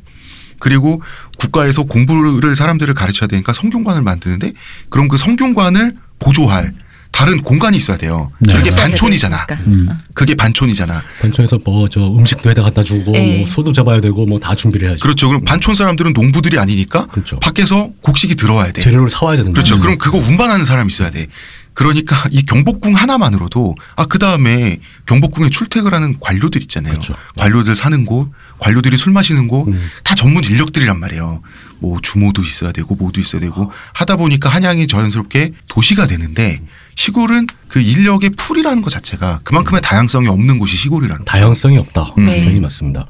그리고 0.59 1.01
국가에서 1.39 1.85
공부를 1.85 2.57
사람들을 2.57 2.93
가르쳐야 2.95 3.29
되니까 3.29 3.53
성균관을 3.53 4.03
만드는데 4.03 4.53
그럼 4.89 5.09
그 5.09 5.17
성균관을 5.17 5.97
보조할 6.19 6.75
다른 7.15 7.41
공간이 7.43 7.77
있어야 7.77 7.97
돼요. 7.97 8.33
네. 8.41 8.53
그게 8.55 8.71
반촌이잖아. 8.73 9.47
음. 9.69 9.89
그게 10.15 10.35
반촌이잖아. 10.35 11.01
반천에서 11.21 11.61
뭐 11.65 11.89
저 11.89 12.01
음식도 12.01 12.51
해다 12.51 12.63
갖다 12.63 12.83
주고 12.83 13.15
예. 13.15 13.39
뭐 13.39 13.47
소도 13.47 13.73
잡아야 13.73 14.01
되고 14.01 14.27
뭐 14.27 14.41
다 14.41 14.55
준비를 14.57 14.89
해야죠. 14.89 15.01
그렇죠. 15.01 15.29
그럼 15.29 15.45
반촌 15.45 15.77
사람들은 15.77 16.13
농부들이 16.13 16.59
아니니까 16.59 17.07
그렇죠. 17.07 17.39
밖에서 17.39 17.91
곡식이 18.03 18.35
들어와야 18.35 18.73
돼. 18.73 18.81
재료를 18.83 19.09
사와야 19.11 19.37
되는 19.37 19.53
그렇죠. 19.53 19.75
거죠. 19.77 19.83
그럼 19.83 19.97
그거 19.99 20.19
운반하는 20.19 20.65
사람이 20.65 20.89
있어야 20.91 21.11
돼. 21.11 21.29
그러니까 21.73 22.29
이 22.31 22.43
경복궁 22.45 22.95
하나만으로도 22.95 23.75
아 23.97 24.07
그 24.07 24.19
다음에 24.19 24.81
경복궁에 25.07 25.51
출퇴근하는 25.51 26.17
관료들 26.21 26.63
있잖아요. 26.63 26.95
그렇죠. 26.95 27.15
관료들 27.37 27.75
사는 27.77 28.05
곳, 28.07 28.31
관료들이 28.59 28.97
술 28.97 29.13
마시는 29.13 29.47
곳, 29.49 29.67
음. 29.69 29.91
다 30.05 30.15
전문 30.17 30.45
인력들이란 30.45 30.99
말이에요. 31.01 31.43
뭐 31.81 31.99
주모도 32.03 32.43
있어야 32.43 32.71
되고 32.73 32.95
뭐도 32.95 33.21
있어야 33.21 33.41
되고 33.41 33.71
하다 33.93 34.17
보니까 34.17 34.49
한양이 34.49 34.87
자연스럽게 34.87 35.53
도시가 35.69 36.07
되는데 36.07 36.61
시골은 36.97 37.47
그 37.69 37.81
인력의 37.81 38.31
풀이라는 38.31 38.83
것 38.83 38.91
자체가 38.91 39.41
그만큼의 39.43 39.83
다양성이 39.83 40.29
없는 40.29 40.59
곳이 40.59 40.77
시골이라는 40.77 41.25
거죠. 41.25 41.25
다양성이 41.25 41.79
없다. 41.79 42.15
음. 42.19 42.25
네. 42.25 42.39
당연히 42.41 42.61
맞습니다. 42.61 43.07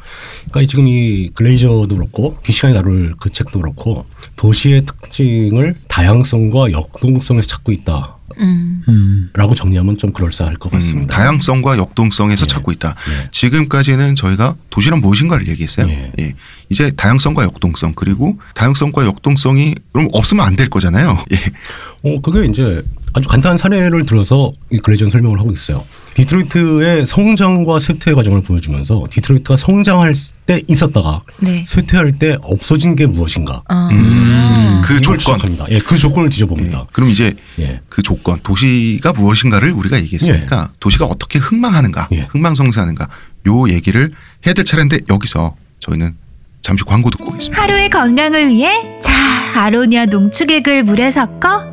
그러니까 0.51 0.71
지금 0.71 0.89
이 0.89 1.29
글레이저도 1.35 1.89
그렇고 1.89 2.39
귀시간이 2.45 2.75
다룰 2.75 3.15
그 3.21 3.31
책도 3.31 3.61
그렇고 3.61 4.07
도시의 4.37 4.87
특징을 4.87 5.77
다양성과 5.89 6.73
역동성에서 6.73 7.47
찾고 7.47 7.73
있다 7.73 8.17
라고 8.29 8.41
음. 8.43 8.83
음. 8.89 9.31
정리하면 9.55 9.99
좀 9.99 10.13
그럴싸할 10.13 10.57
것 10.57 10.73
음, 10.73 10.79
같습니다. 10.79 11.15
다양성과 11.15 11.77
역동성에서 11.79 12.47
네. 12.47 12.55
찾고 12.55 12.73
있다. 12.73 12.95
네. 12.95 13.29
지금까지는 13.31 14.15
저희가 14.15 14.57
도시란 14.71 15.01
무엇인가를 15.01 15.47
얘기했어요. 15.49 15.89
예. 15.89 16.13
예. 16.19 16.35
이제 16.71 16.91
다양성과 16.91 17.43
역동성 17.45 17.93
그리고 17.95 18.39
다양성과 18.55 19.05
역동성이 19.05 19.75
그럼 19.93 20.09
없으면 20.13 20.45
안 20.45 20.57
될 20.57 20.71
거잖아요. 20.71 21.23
예. 21.33 21.37
어, 22.03 22.21
그게 22.21 22.47
이제 22.47 22.83
아주 23.13 23.29
간단한 23.29 23.59
사례를 23.59 24.07
들어서 24.07 24.51
이 24.71 24.79
글레이저는 24.79 25.11
설명을 25.11 25.39
하고 25.39 25.53
있어요. 25.53 25.85
디트로이트의 26.15 27.07
성장과 27.07 27.79
쇠퇴 27.79 28.15
과정을 28.15 28.43
보여주면서 28.43 29.05
디트로이트가 29.11 29.57
성장할 29.57 30.13
때 30.47 30.63
있었다가 30.69 31.23
네. 31.41 31.65
쇠퇴할 31.67 32.19
때 32.19 32.37
없어진 32.43 32.97
게 32.97 33.07
무엇인가? 33.07 33.63
아. 33.69 33.89
음. 33.93 34.83
그 34.85 34.95
이걸 34.95 35.17
조건. 35.19 35.39
지적합니다. 35.39 35.67
예, 35.71 35.79
그 35.79 35.97
조건을 35.97 36.27
예. 36.27 36.31
뒤져봅니다. 36.31 36.87
그럼 36.93 37.09
이제 37.11 37.35
예. 37.59 37.81
그 37.89 38.03
조건 38.03 38.39
도시가 38.43 39.13
무엇인가를 39.13 39.73
우리가 39.73 39.99
얘기했으니까 40.01 40.73
도시가 40.81 41.07
어떻게 41.07 41.39
흥망하는가, 41.39 42.09
예. 42.13 42.29
흥망성쇠하는가 42.31 43.09
요 43.49 43.69
얘기를 43.71 44.11
해야 44.47 44.53
될 44.53 44.65
차례인데 44.65 44.99
여기서 45.09 45.57
저희는 45.81 46.15
잠시 46.61 46.85
광고 46.85 47.11
듣고 47.11 47.31
오겠습니다. 47.31 47.63
하루의 47.63 47.89
건강을 47.91 48.49
위해 48.49 48.71
자 49.01 49.13
아로니아 49.55 50.07
농축액을 50.07 50.83
물에 50.85 51.11
섞어 51.11 51.65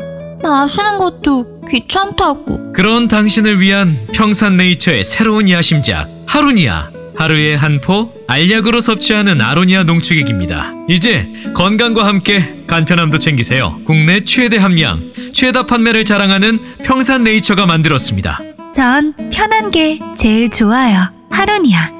마시는 0.41 0.97
것도 0.97 1.61
귀찮다고 1.69 2.73
그런 2.73 3.07
당신을 3.07 3.59
위한 3.59 4.07
평산네이처의 4.13 5.03
새로운 5.03 5.49
야심작 5.49 6.09
하루니아 6.27 6.89
하루에 7.21 7.53
한 7.53 7.79
포 7.81 8.11
알약으로 8.27 8.81
섭취하는 8.81 9.41
아로니아 9.41 9.83
농축액입니다. 9.83 10.73
이제 10.89 11.31
건강과 11.55 12.03
함께 12.05 12.63
간편함도 12.65 13.19
챙기세요. 13.19 13.79
국내 13.85 14.23
최대 14.25 14.57
함량, 14.57 15.13
최다 15.31 15.67
판매를 15.67 16.03
자랑하는 16.03 16.79
평산네이처가 16.83 17.67
만들었습니다. 17.67 18.39
전 18.75 19.13
편한 19.31 19.69
게 19.69 19.99
제일 20.17 20.49
좋아요 20.49 21.11
하루니아 21.29 21.91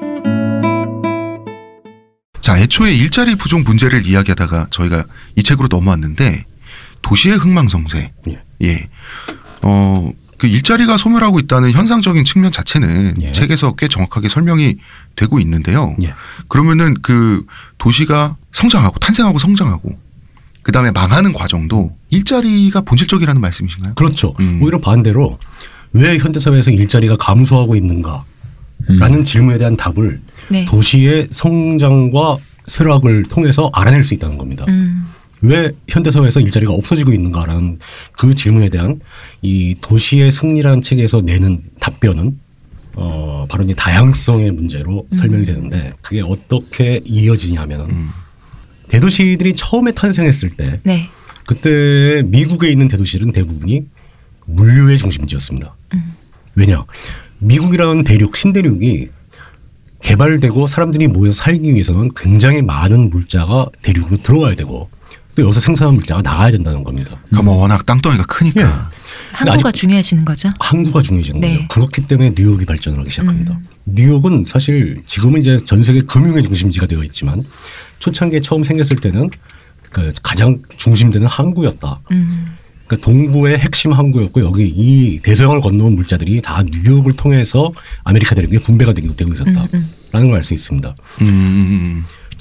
자, 2.40 2.58
애초에 2.58 2.92
일자리 2.92 3.36
부족 3.36 3.62
문제를 3.62 4.04
이야기하다가 4.04 4.66
저희가 4.70 5.04
이 5.36 5.42
책으로 5.44 5.68
넘어왔는데 5.70 6.44
도시의 7.02 7.36
흥망성쇠. 7.36 8.12
예. 8.28 8.42
예. 8.64 8.88
어, 9.62 10.10
그 10.42 10.48
일자리가 10.48 10.96
소멸하고 10.96 11.38
있다는 11.38 11.70
현상적인 11.70 12.24
측면 12.24 12.50
자체는 12.50 13.14
예. 13.22 13.30
책에서 13.30 13.76
꽤 13.76 13.86
정확하게 13.86 14.28
설명이 14.28 14.74
되고 15.14 15.38
있는데요. 15.38 15.94
예. 16.02 16.14
그러면은 16.48 16.94
그 17.00 17.46
도시가 17.78 18.34
성장하고 18.50 18.98
탄생하고 18.98 19.38
성장하고 19.38 19.96
그 20.64 20.72
다음에 20.72 20.90
망하는 20.90 21.32
과정도 21.32 21.96
일자리가 22.10 22.80
본질적이라는 22.80 23.40
말씀이신가요? 23.40 23.94
그렇죠. 23.94 24.34
음. 24.40 24.58
오히려 24.60 24.80
반대로 24.80 25.38
왜 25.92 26.18
현대 26.18 26.40
사회에서 26.40 26.72
일자리가 26.72 27.14
감소하고 27.18 27.76
있는가 27.76 28.24
라는 28.98 29.18
음. 29.18 29.24
질문에 29.24 29.58
대한 29.58 29.76
답을 29.76 30.20
네. 30.48 30.64
도시의 30.64 31.28
성장과 31.30 32.38
쇠락을 32.66 33.22
통해서 33.30 33.70
알아낼 33.72 34.02
수 34.02 34.14
있다는 34.14 34.38
겁니다. 34.38 34.64
음. 34.66 35.06
왜 35.42 35.72
현대 35.88 36.10
사회에서 36.10 36.40
일자리가 36.40 36.72
없어지고 36.72 37.12
있는가라는 37.12 37.78
그 38.12 38.34
질문에 38.34 38.68
대한 38.68 39.00
이 39.42 39.76
도시의 39.80 40.30
승리라는 40.30 40.82
책에서 40.82 41.20
내는 41.20 41.62
답변은 41.80 42.38
어 42.94 43.46
바로 43.48 43.64
이 43.64 43.74
다양성의 43.74 44.52
문제로 44.52 45.06
설명이 45.12 45.44
되는데 45.44 45.92
그게 46.00 46.20
어떻게 46.20 47.00
이어지냐면은 47.04 47.86
음. 47.90 48.08
대도시들이 48.88 49.54
처음에 49.54 49.92
탄생했을 49.92 50.50
때 50.50 50.80
네. 50.84 51.08
그때 51.46 52.22
미국에 52.26 52.68
있는 52.68 52.88
대도시들은 52.88 53.32
대부분이 53.32 53.86
물류의 54.46 54.98
중심지였습니다. 54.98 55.74
음. 55.94 56.12
왜냐? 56.54 56.84
미국이라는 57.38 58.04
대륙, 58.04 58.36
신대륙이 58.36 59.08
개발되고 60.02 60.66
사람들이 60.66 61.08
모여서 61.08 61.42
살기 61.42 61.72
위해서는 61.72 62.10
굉장히 62.14 62.60
많은 62.62 63.10
물자가 63.10 63.66
대륙으로 63.82 64.18
들어와야 64.18 64.54
되고 64.54 64.90
또 65.34 65.42
여기서 65.44 65.60
생산한 65.60 65.94
물자가 65.94 66.20
나가야 66.22 66.50
된다는 66.50 66.84
겁니다. 66.84 67.18
그러니까 67.26 67.42
뭐 67.42 67.62
워낙 67.62 67.86
땅덩이가 67.86 68.24
크니까. 68.26 68.90
항구가 69.32 69.68
아직- 69.68 69.80
중요해지는 69.80 70.24
거죠. 70.26 70.50
항구가 70.60 71.00
중요해지는 71.00 71.40
네. 71.40 71.54
거죠. 71.56 71.68
그렇기 71.68 72.06
때문에 72.06 72.32
뉴욕이 72.36 72.66
발전을 72.66 72.98
하기 73.00 73.08
시작합니다. 73.10 73.54
음. 73.54 73.66
뉴욕은 73.86 74.44
사실 74.44 75.00
지금은 75.06 75.40
이제 75.40 75.58
전 75.64 75.82
세계 75.82 76.02
금융의 76.02 76.42
중심지가 76.42 76.86
되어 76.86 77.02
있지만 77.04 77.42
초창기에 77.98 78.40
처음 78.40 78.62
생겼을 78.62 78.98
때는 78.98 79.30
그 79.90 80.12
가장 80.22 80.60
중심되는 80.76 81.26
항구였다. 81.26 82.00
음. 82.10 82.46
그러니까 82.86 83.06
동부의 83.06 83.58
핵심 83.58 83.92
항구였고 83.94 84.44
여기 84.44 84.64
이 84.66 85.18
대서양을 85.22 85.62
건너온 85.62 85.94
물자들이 85.96 86.42
다 86.42 86.62
뉴욕을 86.62 87.14
통해서 87.14 87.72
아메리카 88.04 88.34
대륙에 88.34 88.58
분배가 88.58 88.92
되고 88.92 89.16
되고 89.16 89.32
있었다라는 89.32 89.68
음, 89.72 89.90
걸 90.12 90.34
알 90.34 90.42
수 90.44 90.52
있습니다. 90.52 90.94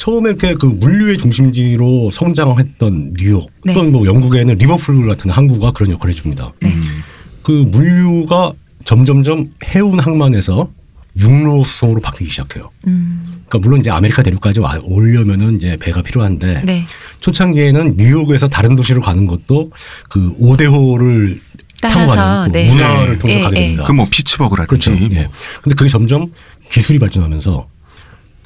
처음에 0.02 0.32
이렇게 0.32 0.56
그 0.56 0.66
물류의 0.66 1.20
중심지로 1.20 2.10
성장했던 2.10 3.14
뉴욕 3.20 3.48
네. 3.64 3.74
또는 3.74 3.92
뭐 3.92 4.08
영국에는 4.08 4.56
리버풀 4.56 5.06
같은 5.06 5.30
항구가 5.30 5.74
그런 5.74 5.92
역할을 5.92 6.12
해줍니다. 6.12 6.54
네. 6.60 6.74
음. 6.74 7.04
그 7.44 7.52
물류가 7.52 8.52
점점점 8.84 9.46
해운 9.64 10.00
항만에서 10.00 10.72
육로 11.20 11.64
수송으로 11.64 12.02
바뀌기 12.02 12.32
시작해요. 12.32 12.72
음. 12.88 13.24
그러니까 13.48 13.60
물론 13.60 13.82
이제 13.82 13.92
아메리카 13.92 14.24
대륙까지 14.24 14.60
와 14.60 14.80
오려면은 14.82 15.58
이제 15.58 15.78
배가 15.80 16.02
필요한데 16.02 16.64
네. 16.66 16.84
초창기에는 17.20 17.98
뉴욕에서 17.98 18.48
다른 18.48 18.76
도시로 18.76 19.02
가는 19.02 19.28
것도 19.28 19.70
그 20.10 20.34
오대호를 20.40 21.40
타고 21.80 22.12
가는 22.12 22.52
그 22.52 22.58
네. 22.58 22.72
운하를 22.72 23.10
네. 23.14 23.20
통해서 23.20 23.40
예, 23.40 23.44
가게 23.44 23.58
예. 23.58 23.62
됩니다. 23.66 23.84
그 23.84 23.94
뭐 23.94 24.08
피츠버그라든지 24.10 24.90
그렇죠. 24.90 25.14
예. 25.14 25.24
뭐. 25.26 25.32
근데 25.62 25.76
그게 25.76 25.92
점점 25.92 26.32
기술이 26.72 26.98
발전하면서 26.98 27.68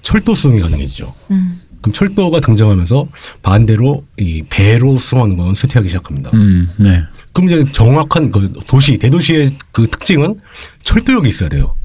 철도 0.06 0.36
수송이 0.36 0.62
가능해지죠. 0.62 1.12
음. 1.32 1.60
그럼 1.82 1.92
철도가 1.94 2.40
등장하면서 2.40 3.08
반대로 3.42 4.06
이 4.20 4.44
배로 4.48 4.98
수송하는 4.98 5.36
건 5.36 5.56
쇠퇴하기 5.56 5.90
시작합니다. 5.90 6.30
음, 6.36 6.70
네. 6.78 7.00
그럼 7.34 7.50
이제 7.50 7.72
정확한 7.72 8.30
그 8.30 8.54
도시 8.68 9.00
대도시의 9.00 9.58
그 9.72 9.88
특징은 9.88 10.40
철도역이 10.84 11.28
있어야 11.28 11.50
돼요. 11.50 11.76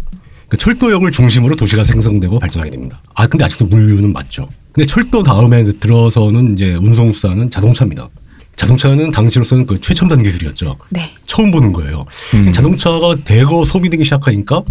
그 0.48 0.58
철도역을 0.58 1.10
중심으로 1.12 1.56
도시가 1.56 1.84
생성되고 1.84 2.38
발전하게 2.40 2.70
됩니다. 2.70 3.02
아 3.14 3.26
근데 3.26 3.44
아직도 3.44 3.66
물류는 3.66 4.12
맞죠. 4.12 4.48
근데 4.72 4.86
철도 4.86 5.22
다음에 5.22 5.64
들어서는 5.64 6.52
이제 6.52 6.74
운송수단은 6.74 7.48
자동차입니다. 7.48 8.10
자동차는 8.54 9.12
당시로서는 9.12 9.64
그 9.64 9.80
최첨단 9.80 10.22
기술이었죠. 10.22 10.76
네. 10.90 11.14
처음 11.24 11.50
보는 11.50 11.72
거예요. 11.72 12.04
음. 12.34 12.52
자동차가 12.52 13.16
대거 13.24 13.64
소비되기 13.64 14.04
시작하니까 14.04 14.62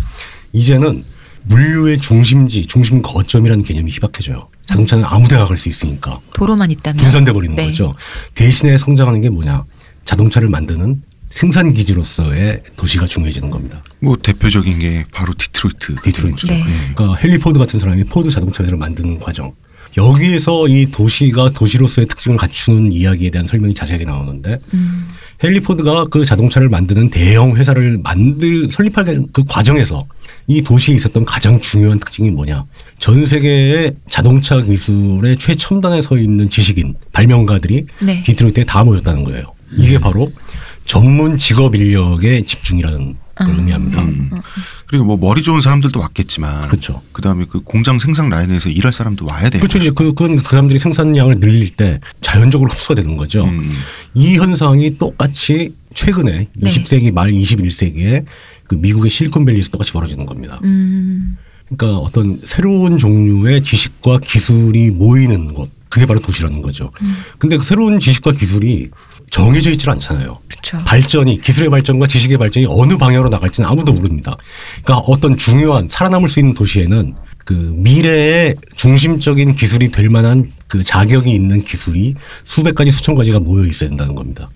이제는 0.53 1.03
물류의 1.49 1.97
중심지, 1.99 2.65
중심 2.65 3.01
거점이라는 3.01 3.63
개념이 3.63 3.91
희박해져요. 3.91 4.47
자동차는 4.67 5.03
아무데나 5.05 5.45
갈 5.45 5.57
수 5.57 5.67
있으니까 5.67 6.19
도로만 6.33 6.69
있다면. 6.71 7.01
분산돼 7.01 7.33
버리는 7.33 7.55
네. 7.55 7.65
거죠. 7.65 7.93
대신에 8.35 8.77
성장하는 8.77 9.21
게 9.21 9.29
뭐냐? 9.29 9.63
자동차를 10.05 10.47
만드는 10.47 11.01
생산 11.29 11.73
기지로서의 11.73 12.61
도시가 12.75 13.05
중요해지는 13.07 13.49
겁니다. 13.49 13.83
뭐 13.99 14.15
대표적인 14.15 14.79
게 14.79 15.05
바로 15.11 15.33
디트로이트. 15.37 15.95
디트로이트. 16.03 16.45
네. 16.47 16.63
그러니까 16.95 17.19
헨리 17.23 17.37
포드 17.39 17.57
같은 17.59 17.79
사람이 17.79 18.05
포드 18.05 18.29
자동차 18.29 18.63
회사를 18.63 18.77
만드는 18.77 19.19
과정. 19.19 19.53
여기에서 19.97 20.67
이 20.67 20.85
도시가 20.91 21.49
도시로서의 21.51 22.07
특징을 22.07 22.37
갖추는 22.37 22.91
이야기에 22.91 23.31
대한 23.31 23.47
설명이 23.47 23.73
자세하게 23.73 24.05
나오는데 24.05 24.59
음. 24.75 25.07
헨리 25.43 25.59
포드가 25.61 26.05
그 26.05 26.25
자동차를 26.25 26.69
만드는 26.69 27.09
대형 27.09 27.55
회사를 27.55 27.99
만들 28.03 28.69
설립하는 28.69 29.27
그 29.33 29.43
과정에서 29.45 30.05
이 30.49 30.63
도시에 30.63 30.95
있었던 30.95 31.25
가장 31.25 31.59
중요한 31.59 31.99
특징이 31.99 32.31
뭐냐? 32.31 32.65
전 32.97 33.23
세계의 33.23 33.93
자동차 34.09 34.59
기술의 34.59 35.37
최첨단에 35.37 36.01
서 36.01 36.17
있는 36.17 36.49
지식인 36.49 36.95
발명가들이 37.13 37.85
네. 38.01 38.23
디트로이트에 38.23 38.65
다 38.65 38.83
모였다는 38.83 39.23
거예요. 39.25 39.43
이게 39.77 39.99
바로 39.99 40.31
전문 40.85 41.37
직업 41.37 41.75
인력의 41.75 42.45
집중이라는 42.45 43.15
걸 43.35 43.47
의미합니다. 43.47 44.01
음. 44.01 44.31
그리고 44.87 45.05
뭐 45.05 45.17
머리 45.17 45.43
좋은 45.43 45.61
사람들도 45.61 45.99
왔겠지만 45.99 46.67
그렇죠. 46.67 47.03
그다음에 47.11 47.45
그 47.47 47.61
공장 47.61 47.99
생산 47.99 48.29
라인에서 48.29 48.69
일할 48.69 48.91
사람도 48.91 49.27
와야 49.27 49.51
돼요. 49.51 49.59
그렇죠. 49.59 49.77
이제 49.77 49.91
그, 49.91 50.13
그건 50.15 50.37
그 50.37 50.43
사람들이 50.43 50.79
생산량을 50.79 51.39
늘릴 51.39 51.69
때 51.69 51.99
자연적으로 52.21 52.71
흡수가 52.71 52.95
되는 52.95 53.17
거죠. 53.17 53.45
음. 53.45 53.71
이 54.15 54.35
현상이 54.37 54.97
똑같이 54.97 55.75
최근에 55.93 56.47
네. 56.53 56.67
20세기 56.67 57.11
말 57.11 57.31
21세기에 57.31 58.25
그 58.69 58.75
미국의 58.75 59.09
실리콘밸리에서 59.09 59.71
똑같이 59.71 59.91
벌어지는 59.91 60.25
겁니다. 60.25 60.61
음. 60.63 61.37
그러니까 61.67 61.99
어떤 61.99 62.39
새로운 62.43 62.97
종류의 62.97 63.61
지식과 63.63 64.19
기술이 64.19 64.91
모이는 64.91 65.53
곳 65.53 65.69
그게 65.89 66.05
바로 66.05 66.19
도시라는 66.19 66.61
거죠. 66.61 66.91
근데 67.39 67.57
그 67.57 67.63
새로운 67.63 67.97
지식과 67.97 68.33
기술이 68.33 68.91
정해져 69.31 69.71
있질 69.71 69.89
않잖아요. 69.89 70.39
그렇죠. 70.47 70.77
발전이 70.85 71.41
기술의 71.41 71.69
발전과 71.69 72.07
지식의 72.07 72.37
발전이 72.37 72.67
어느 72.69 72.95
방향으로 72.97 73.29
나갈지는 73.29 73.67
아무도 73.67 73.91
모릅니다. 73.91 74.37
그러니까 74.83 74.97
어떤 75.07 75.35
중요한 75.35 75.87
살아남을 75.87 76.29
수 76.29 76.39
있는 76.39 76.53
도시에는 76.53 77.15
그 77.43 77.53
미래의 77.53 78.55
중심적인 78.75 79.55
기술이 79.55 79.89
될 79.89 80.09
만한 80.09 80.51
그 80.67 80.83
자격이 80.83 81.31
있는 81.31 81.63
기술이 81.63 82.13
수백 82.43 82.75
가지 82.75 82.91
수천 82.91 83.15
가지가 83.15 83.39
모여 83.39 83.65
있어야 83.65 83.89
된다는 83.89 84.13
겁니다. 84.13 84.49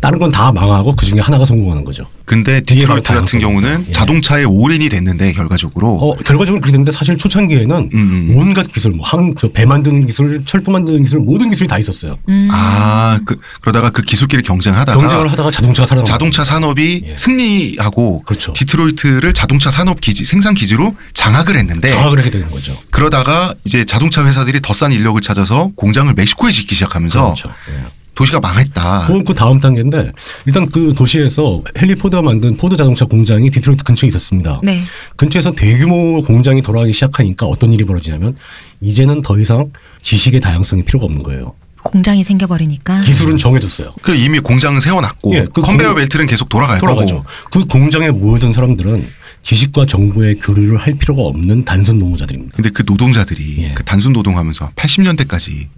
다른 0.00 0.18
건 0.18 0.30
다 0.30 0.52
망하고 0.52 0.94
그 0.94 1.06
중에 1.06 1.20
하나가 1.20 1.44
성공하는 1.44 1.84
거죠. 1.84 2.06
근데 2.26 2.60
디트로이트 2.60 3.12
같은. 3.14 3.40
경우는 3.40 3.86
예. 3.88 3.92
자동차에 3.92 4.44
올인이 4.44 4.88
됐는데 4.88 5.32
결과적으로 5.32 5.92
어, 5.94 6.16
결과적으로 6.16 6.60
그렇게 6.60 6.72
됐는데 6.72 6.92
사실 6.92 7.16
초창기에는 7.16 7.90
음, 7.94 8.30
음. 8.30 8.34
온갖 8.36 8.66
기술, 8.72 8.92
뭐 8.92 9.06
항, 9.06 9.34
저배 9.34 9.64
만드는 9.64 10.06
기술, 10.06 10.42
철도 10.44 10.70
만드는 10.72 11.02
기술, 11.04 11.20
모든 11.20 11.48
기술이 11.50 11.68
다 11.68 11.78
있었어요. 11.78 12.18
음. 12.28 12.48
아, 12.50 13.18
그 13.24 13.36
그러다가 13.60 13.90
그 13.90 14.02
기술끼리 14.02 14.42
경쟁하다가 14.42 15.00
경쟁을 15.00 15.30
하다가 15.32 15.50
자동차가 15.50 15.86
살아남 15.86 16.04
자동차 16.04 16.44
산업이 16.44 17.02
예. 17.06 17.16
승리하고 17.16 18.22
그렇죠. 18.22 18.52
디트로이트를 18.52 19.32
자동차 19.32 19.70
산업 19.70 20.00
기지 20.00 20.24
생산 20.24 20.54
기지로 20.54 20.94
장악을 21.14 21.56
했는데 21.56 21.88
장악을 21.88 22.18
하게 22.18 22.30
되는 22.30 22.50
거죠. 22.50 22.76
그러다가 22.90 23.54
이제 23.64 23.84
자동차 23.84 24.24
회사들이 24.26 24.60
더 24.62 24.72
싼 24.76 24.92
인력을 24.92 25.18
찾아서 25.22 25.70
공장을 25.74 26.12
멕시코에 26.12 26.52
짓기 26.52 26.74
시작하면서 26.74 27.22
그렇죠. 27.24 27.48
예. 27.70 27.86
도시가 28.16 28.40
망했다. 28.40 29.02
그건 29.06 29.24
그 29.24 29.34
다음 29.34 29.60
단계인데 29.60 30.10
일단 30.46 30.68
그 30.70 30.92
도시에서 30.94 31.62
헨리 31.76 31.94
포드가 31.94 32.22
만든 32.22 32.56
포드 32.56 32.74
자동차 32.76 33.04
공장이 33.04 33.50
디트로이트 33.50 33.84
근처에 33.84 34.08
있었습니다. 34.08 34.60
네. 34.64 34.82
근처에서 35.16 35.52
대규모 35.52 36.22
공장이 36.22 36.62
돌아가기 36.62 36.92
시작하니까 36.92 37.46
어떤 37.46 37.72
일이 37.72 37.84
벌어지냐면 37.84 38.34
이제는 38.80 39.22
더 39.22 39.38
이상 39.38 39.70
지식의 40.02 40.40
다양성이 40.40 40.82
필요가 40.82 41.04
없는 41.06 41.22
거예요. 41.22 41.54
공장이 41.82 42.24
생겨버리니까. 42.24 43.02
기술은 43.02 43.36
정해졌어요. 43.36 43.92
그 44.02 44.12
이미 44.14 44.40
공장은 44.40 44.80
세워놨고 44.80 45.34
예, 45.34 45.46
그 45.54 45.60
컨베이어 45.60 45.90
공- 45.90 45.96
벨트는 45.96 46.26
계속 46.26 46.48
돌아갈 46.48 46.80
돌아가죠. 46.80 47.16
거고 47.16 47.26
그 47.52 47.64
공장에 47.66 48.10
모여든 48.10 48.52
사람들은 48.52 49.06
지식과 49.42 49.86
정보의 49.86 50.36
교류를 50.40 50.78
할 50.78 50.94
필요가 50.94 51.22
없는 51.22 51.64
단순 51.64 51.98
노무자들입니다. 52.00 52.56
근데 52.56 52.70
그 52.70 52.82
노동자들이 52.84 53.62
예. 53.62 53.74
그 53.74 53.84
단순 53.84 54.12
노동하면서 54.14 54.70
80년대까지 54.74 55.68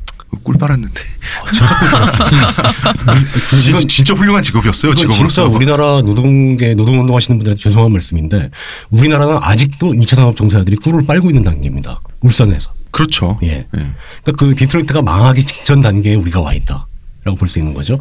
꿀 0.43 0.59
빨았는데 0.59 1.01
아, 1.47 1.51
진, 3.61 3.81
진짜 3.89 4.15
훌륭한 4.15 4.43
직업이었어요 4.43 4.93
이건 4.93 5.11
직업으로서 5.11 5.43
진짜 5.43 5.57
우리나라 5.57 6.03
노동계 6.03 6.75
노동운동 6.75 7.17
하시는 7.17 7.39
분들한테 7.39 7.61
죄송한 7.63 7.93
말씀인데 7.93 8.51
우리나라는 8.91 9.39
아직도 9.41 9.93
2차 9.93 10.17
산업 10.17 10.37
종사자들이 10.37 10.77
꿀을 10.77 11.07
빨고 11.07 11.29
있는 11.31 11.43
단계입니다. 11.45 12.01
울산에서. 12.21 12.73
그렇죠. 12.91 13.39
예. 13.43 13.67
그러니까 13.71 14.33
그 14.37 14.55
디트로이트가 14.55 15.03
망하기 15.03 15.45
직전 15.45 15.81
단계에 15.83 16.15
우리가 16.17 16.41
와 16.41 16.53
있다 16.55 16.87
라고 17.25 17.37
볼 17.39 17.49
수 17.49 17.59
있는 17.59 17.75
거죠. 17.75 17.99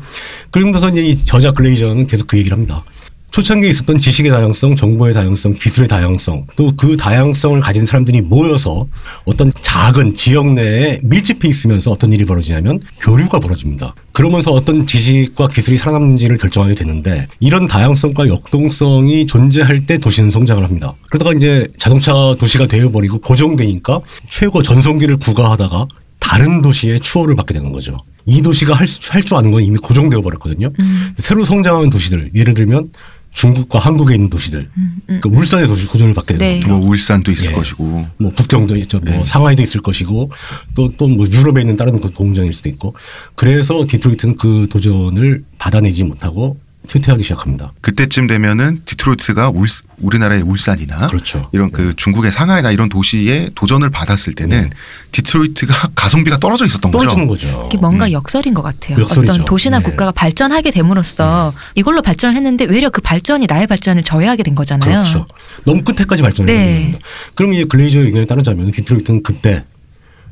그러면서 0.51 0.89
이제 0.89 1.05
이 1.05 1.17
저자 1.23 1.51
글레이저는 1.51 2.07
계속 2.07 2.27
그 2.27 2.37
얘기를 2.37 2.55
합니다. 2.55 2.83
초창기에 3.31 3.69
있었던 3.69 3.99
지식의 3.99 4.31
다양성, 4.31 4.75
정보의 4.75 5.13
다양성, 5.13 5.53
기술의 5.53 5.87
다양성, 5.87 6.47
또 6.55 6.71
그 6.77 6.95
다양성을 6.97 7.59
가진 7.59 7.85
사람들이 7.85 8.21
모여서 8.21 8.87
어떤 9.25 9.51
작은 9.61 10.15
지역 10.15 10.53
내에 10.53 10.99
밀집해 11.03 11.47
있으면서 11.47 11.91
어떤 11.91 12.13
일이 12.13 12.25
벌어지냐면 12.25 12.79
교류가 12.99 13.39
벌어집니다. 13.39 13.93
그러면서 14.11 14.51
어떤 14.51 14.87
지식과 14.87 15.49
기술이 15.49 15.77
살아남는지를 15.77 16.37
결정하게 16.37 16.75
되는데 16.75 17.27
이런 17.39 17.67
다양성과 17.67 18.27
역동성이 18.27 19.25
존재할 19.27 19.85
때 19.85 19.97
도시는 19.97 20.29
성장을 20.29 20.63
합니다. 20.63 20.95
그러다가 21.09 21.33
이제 21.35 21.67
자동차 21.77 22.35
도시가 22.39 22.67
되어버리고 22.67 23.19
고정되니까 23.19 23.99
최고 24.29 24.63
전성기를 24.63 25.17
구가하다가 25.17 25.87
다른 26.19 26.61
도시의 26.61 26.99
추월을 26.99 27.35
받게 27.35 27.53
되는 27.53 27.71
거죠. 27.71 27.97
이 28.25 28.41
도시가 28.41 28.73
할 28.73 28.85
줄 28.85 29.37
아는 29.37 29.51
건 29.51 29.63
이미 29.63 29.77
고정되어 29.77 30.21
버렸거든요. 30.21 30.71
새로 31.17 31.45
성장하는 31.45 31.89
도시들, 31.89 32.31
예를 32.35 32.53
들면 32.53 32.89
중국과 33.37 33.77
한국에 33.77 34.15
있는 34.15 34.31
도시들, 34.31 34.67
그러니까 35.05 35.29
울산의 35.29 35.67
도시 35.67 35.85
고정을 35.85 36.15
받게 36.15 36.37
네. 36.39 36.59
겁니다. 36.59 36.69
뭐 36.69 36.89
울산도 36.89 37.31
있을 37.31 37.51
예. 37.51 37.55
것이고 37.55 38.07
뭐 38.17 38.31
북경도 38.35 38.75
있죠. 38.77 38.99
뭐 38.99 39.13
네. 39.13 39.23
상하이도 39.25 39.61
있을 39.61 39.81
것이고 39.81 40.31
또 40.73 40.89
또 40.97 41.07
뭐 41.07 41.27
유럽에 41.27 41.61
있는 41.61 41.77
다른 41.77 42.01
그 42.01 42.11
공장일 42.11 42.51
수도 42.51 42.67
있고. 42.69 42.95
그래서 43.35 43.85
디트로이트는 43.87 44.37
그 44.37 44.67
도전을 44.71 45.43
받아내지 45.59 46.03
못하고 46.03 46.57
쇠퇴하기 46.87 47.21
시작합니다. 47.23 47.73
그때쯤 47.81 48.27
되면은 48.27 48.81
디트로이트가 48.85 49.49
울, 49.49 49.67
우리나라의 49.99 50.41
울산이나 50.41 51.07
그렇죠. 51.07 51.49
이런 51.51 51.71
그 51.71 51.93
중국의 51.95 52.31
상하이나 52.31 52.71
이런 52.71 52.87
도시에 52.89 53.49
도전을 53.55 53.89
받았을 53.89 54.33
때는 54.33 54.69
디트로이트가 55.11 55.89
가성비가 55.95 56.37
떨어져 56.37 56.65
있었던 56.65 56.91
네. 56.91 56.97
떨어지는 56.97 57.27
거죠. 57.27 57.47
거죠. 57.47 57.63
이게 57.67 57.77
뭔가 57.77 58.11
역설인 58.11 58.53
것 58.53 58.61
같아요. 58.61 58.99
역설이죠. 58.99 59.33
어떤 59.33 59.45
도시나 59.45 59.79
네. 59.79 59.83
국가가 59.83 60.11
발전하게 60.11 60.71
됨으로써 60.71 61.53
이걸로 61.75 62.01
발전을 62.01 62.35
했는데 62.35 62.65
외려 62.65 62.89
그 62.89 63.01
발전이 63.01 63.45
나의 63.47 63.67
발전을 63.67 64.03
저해하게 64.03 64.43
된 64.43 64.55
거잖아요. 64.55 64.89
그렇죠. 65.03 65.27
너무 65.65 65.83
끝에까지 65.83 66.21
발전을 66.21 66.53
네. 66.53 66.59
하게 66.59 66.73
됩니다. 66.81 66.99
그럼 67.35 67.53
이 67.53 67.65
글레이저의 67.65 68.05
의견에 68.05 68.25
따르자면 68.25 68.71
디트로이트는 68.71 69.23
그때 69.23 69.65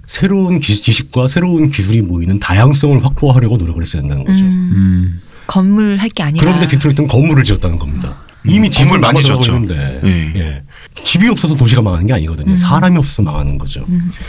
새로운 0.08 0.60
기- 0.60 0.80
지식과 0.80 1.28
새로운 1.28 1.70
기술이 1.70 2.02
모이는 2.02 2.40
다양성을 2.40 3.04
확보하려고 3.04 3.58
노력을 3.58 3.82
했어야 3.82 4.02
된다는 4.04 4.24
거죠. 4.24 4.46
음, 4.46 4.72
음. 4.76 5.22
건물 5.48 5.98
할 5.98 6.10
게 6.10 6.24
아니라. 6.24 6.44
그런데 6.46 6.68
디트로이트는 6.68 7.08
건물을 7.08 7.44
지었다는 7.44 7.78
겁니다. 7.80 8.16
이미 8.46 8.68
음, 8.68 8.72
집을 8.72 8.92
건물 8.92 9.00
많이 9.02 9.24
지었죠. 9.24 9.54
있는데 9.56 10.02
예. 10.04 10.40
예. 10.40 10.64
집이 11.04 11.28
없어서 11.28 11.56
도시가 11.56 11.82
망하는 11.82 12.06
게 12.08 12.14
아니거든요. 12.14 12.52
음. 12.52 12.58
사람이 12.58 12.98
없어서 12.98 13.22
망하는 13.24 13.58
거죠. 13.58 13.86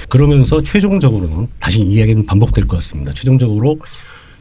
그러면서 0.09 0.63
최종적으로는 0.63 1.49
다시 1.61 1.81
이 1.81 1.93
이야기는 1.95 2.27
반복될 2.27 2.67
것 2.67 2.77
같습니다. 2.79 3.13
최종적으로 3.13 3.79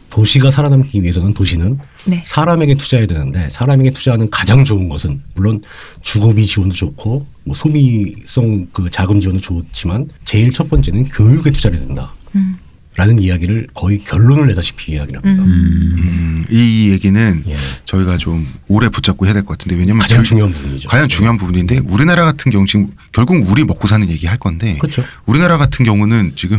도시가 0.10 0.50
살아남기 0.50 1.02
위해서는 1.04 1.34
도시는 1.34 1.78
네. 2.08 2.22
사람에게 2.26 2.76
투자해야 2.76 3.06
되는데 3.06 3.50
사람에게 3.50 3.92
투자하는 3.92 4.30
가장 4.30 4.64
좋은 4.64 4.88
것은 4.88 5.22
물론 5.34 5.62
주거비 6.02 6.46
지원도 6.46 6.74
좋고 6.76 7.26
뭐 7.44 7.56
소비성 7.56 8.68
그 8.72 8.90
자금 8.90 9.20
지원도 9.20 9.42
좋지만 9.42 10.08
제일 10.24 10.52
첫 10.52 10.70
번째는 10.70 11.10
교육에 11.10 11.52
투자를 11.52 11.78
해야 11.80 11.86
된다. 11.88 12.14
음. 12.36 12.58
라는 12.98 13.20
이야기를 13.20 13.68
거의 13.74 14.02
결론을 14.06 14.48
내다시피 14.48 14.94
이야기를 14.94 15.22
합니다. 15.22 15.44
음, 15.44 16.46
이 16.50 16.90
얘기는 16.92 17.44
예. 17.48 17.58
저희가 17.86 18.18
좀 18.18 18.48
오래 18.70 18.88
붙잡고 18.90 19.26
해야 19.26 19.34
될 19.34 19.44
것 19.44 19.58
같은데 19.58 19.76
왜냐면 19.76 20.00
가장 20.02 20.20
교- 20.20 20.24
중요한 20.24 20.54
부분이죠. 20.54 20.88
가장 20.90 21.08
중요한 21.10 21.38
부분인데 21.38 21.80
우리나라 21.90 22.24
같은 22.26 22.52
경우 22.52 22.66
지금 22.66 22.88
결국 23.12 23.44
우리 23.50 23.64
먹고 23.66 23.88
사는 23.88 24.10
얘기 24.10 24.28
할 24.28 24.38
건데 24.38 24.78
그렇죠. 24.80 25.04
우리나라 25.26 25.58
같은 25.58 25.86
경우는 25.86 26.34
지금 26.38 26.58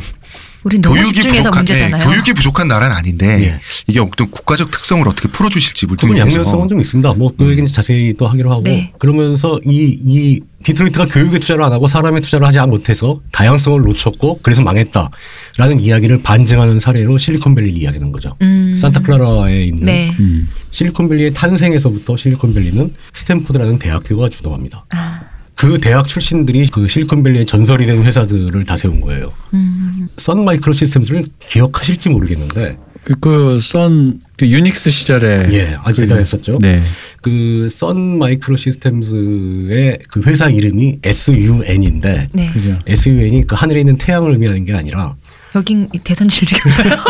우리 0.62 0.80
너무 0.80 0.96
교육이 0.96 1.12
집중해서 1.14 1.36
부족한 1.50 1.58
문제잖아요. 1.60 1.98
네, 1.98 2.04
교육이 2.10 2.32
부족한 2.32 2.66
나라는 2.68 2.94
아닌데 2.96 3.44
예. 3.44 3.60
이게 3.86 4.00
어떤 4.00 4.30
국가적 4.30 4.70
특성을 4.72 5.06
어떻게 5.08 5.28
풀어주실지 5.28 5.86
그건 5.86 5.96
물뚱님께서 6.08 6.38
양면성은 6.40 6.68
좀 6.68 6.80
있습니다. 6.80 7.12
뭐그 7.14 7.48
얘기는 7.50 7.66
자세히 7.72 8.14
또 8.18 8.26
하기로 8.26 8.50
하고 8.50 8.62
네. 8.62 8.92
그러면서 8.98 9.60
이, 9.64 9.98
이 10.04 10.40
디트로이트가 10.64 11.06
교육에 11.06 11.38
투자를 11.38 11.62
안 11.62 11.72
하고 11.72 11.86
사람에 11.86 12.20
투자를 12.20 12.44
하지 12.48 12.58
못해서 12.66 13.20
다양성을 13.30 13.80
놓쳤고 13.80 14.40
그래서 14.42 14.62
망했다 14.62 15.10
라는 15.56 15.80
이야기를 15.80 16.22
반증하는 16.22 16.78
사례로 16.78 17.18
실리콘밸리를 17.18 17.80
이야기하는 17.80 18.12
거죠. 18.12 18.36
음. 18.42 18.74
산타클라라에 18.76 19.64
있는 19.64 19.84
네. 19.84 20.14
음. 20.20 20.48
실리콘밸리의 20.70 21.32
탄생에서부터 21.34 22.16
실리콘밸리는 22.16 22.92
스탠포드라는 23.14 23.78
대학교가 23.78 24.28
주도합니다. 24.28 24.84
아, 24.90 25.22
그 25.54 25.78
대학 25.80 26.06
출신들이 26.06 26.66
그 26.66 26.86
실리콘밸리의 26.86 27.46
전설이 27.46 27.86
된 27.86 28.02
회사들을 28.02 28.64
다 28.64 28.76
세운 28.76 29.00
거예요. 29.00 29.32
음. 29.54 30.08
선 30.18 30.44
마이크로 30.44 30.74
시스템스를 30.74 31.24
기억하실지 31.48 32.10
모르겠는데 32.10 32.76
그 33.20 33.58
썬 33.58 34.20
그 34.36 34.48
유닉스 34.48 34.90
시절에 34.90 35.48
예, 35.52 35.76
아주 35.82 36.02
대단했었죠. 36.02 36.58
네. 36.60 36.82
그 37.22 37.63
선 37.63 38.18
마이크로 38.18 38.56
시스템즈의 38.56 40.00
그 40.10 40.20
회사 40.26 40.50
이름이 40.50 40.98
SUN인데 41.02 42.28
네. 42.32 42.50
그죠. 42.50 42.78
SUN이 42.86 43.46
그 43.46 43.54
하늘에 43.54 43.80
있는 43.80 43.96
태양을 43.96 44.32
의미하는 44.32 44.64
게 44.64 44.74
아니라 44.74 45.14
여긴 45.56 45.88
이 45.92 45.98
대선 45.98 46.28
진료교요. 46.28 46.84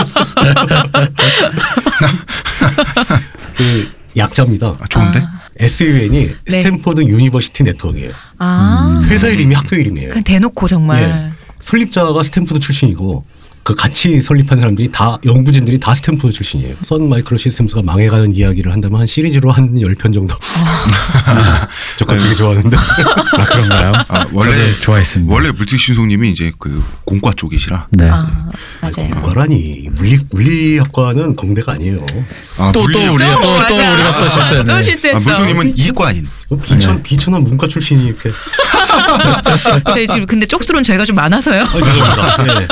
그 3.56 3.90
약자입니다. 4.16 4.68
아, 4.68 4.86
좋은데 4.88 5.18
아. 5.18 5.40
SUN이 5.58 6.10
네. 6.28 6.34
스탠포드 6.50 7.02
University 7.02 7.64
Network예요. 7.64 8.12
아. 8.38 9.02
회사 9.08 9.26
이름이 9.28 9.54
학교 9.54 9.74
이름이에요. 9.76 10.10
그냥 10.10 10.24
대놓고 10.24 10.68
정말. 10.68 11.02
예. 11.02 11.32
설립자가 11.58 12.22
스탠포드 12.22 12.60
출신이고 12.60 13.24
그 13.66 13.74
같이 13.74 14.20
설립한 14.22 14.60
사람들이 14.60 14.92
다 14.92 15.18
연구진들이 15.26 15.80
다 15.80 15.92
스탠포드 15.92 16.32
출신이에요. 16.32 16.76
선 16.82 17.08
마이크로 17.08 17.36
시스템스가 17.36 17.82
망해가는 17.82 18.32
이야기를 18.32 18.70
한다면 18.70 19.00
한 19.00 19.08
시리즈로 19.08 19.50
한 19.50 19.74
10편 19.74 20.14
정도. 20.14 20.36
저 21.98 22.04
되게 22.04 22.32
좋아하는데. 22.32 22.76
아 22.76 23.44
그런가요? 23.44 23.92
아, 24.06 24.24
원래 24.32 24.54
저도 24.54 24.80
좋아했습니다. 24.80 25.34
원래 25.34 25.50
물뚝심송님이 25.50 26.30
이제 26.30 26.52
그 26.60 26.80
공과 27.04 27.32
쪽이시라. 27.36 27.88
네. 27.90 28.08
아, 28.08 28.48
맞아요. 28.82 29.10
과라니 29.22 29.88
물리 29.96 30.20
물리학과는 30.30 31.34
공대가 31.34 31.72
아니에요. 31.72 32.06
아, 32.58 32.70
또 32.72 32.82
또 32.82 32.98
물리- 33.00 33.08
우리가 33.08 33.34
또 33.40 33.40
또 33.40 33.58
맞아. 33.58 33.92
우리가 33.94 34.18
또 34.20 34.28
실수했네. 34.28 34.74
또 34.76 34.82
실수했어. 34.82 35.18
아, 35.18 35.20
물뚝님은 35.22 35.76
이과인. 35.76 36.22
뭐 36.22 36.30
비천 36.62 37.02
비천한 37.02 37.42
문과 37.42 37.66
출신이 37.66 38.04
이렇게. 38.04 38.30
저희 39.92 40.06
지금 40.06 40.26
근데 40.26 40.46
쪽수로는 40.46 40.84
저희가 40.84 41.04
좀 41.04 41.16
많아서요. 41.16 41.62
아, 41.62 41.72
죄송합니다. 41.72 42.62
예. 42.62 42.66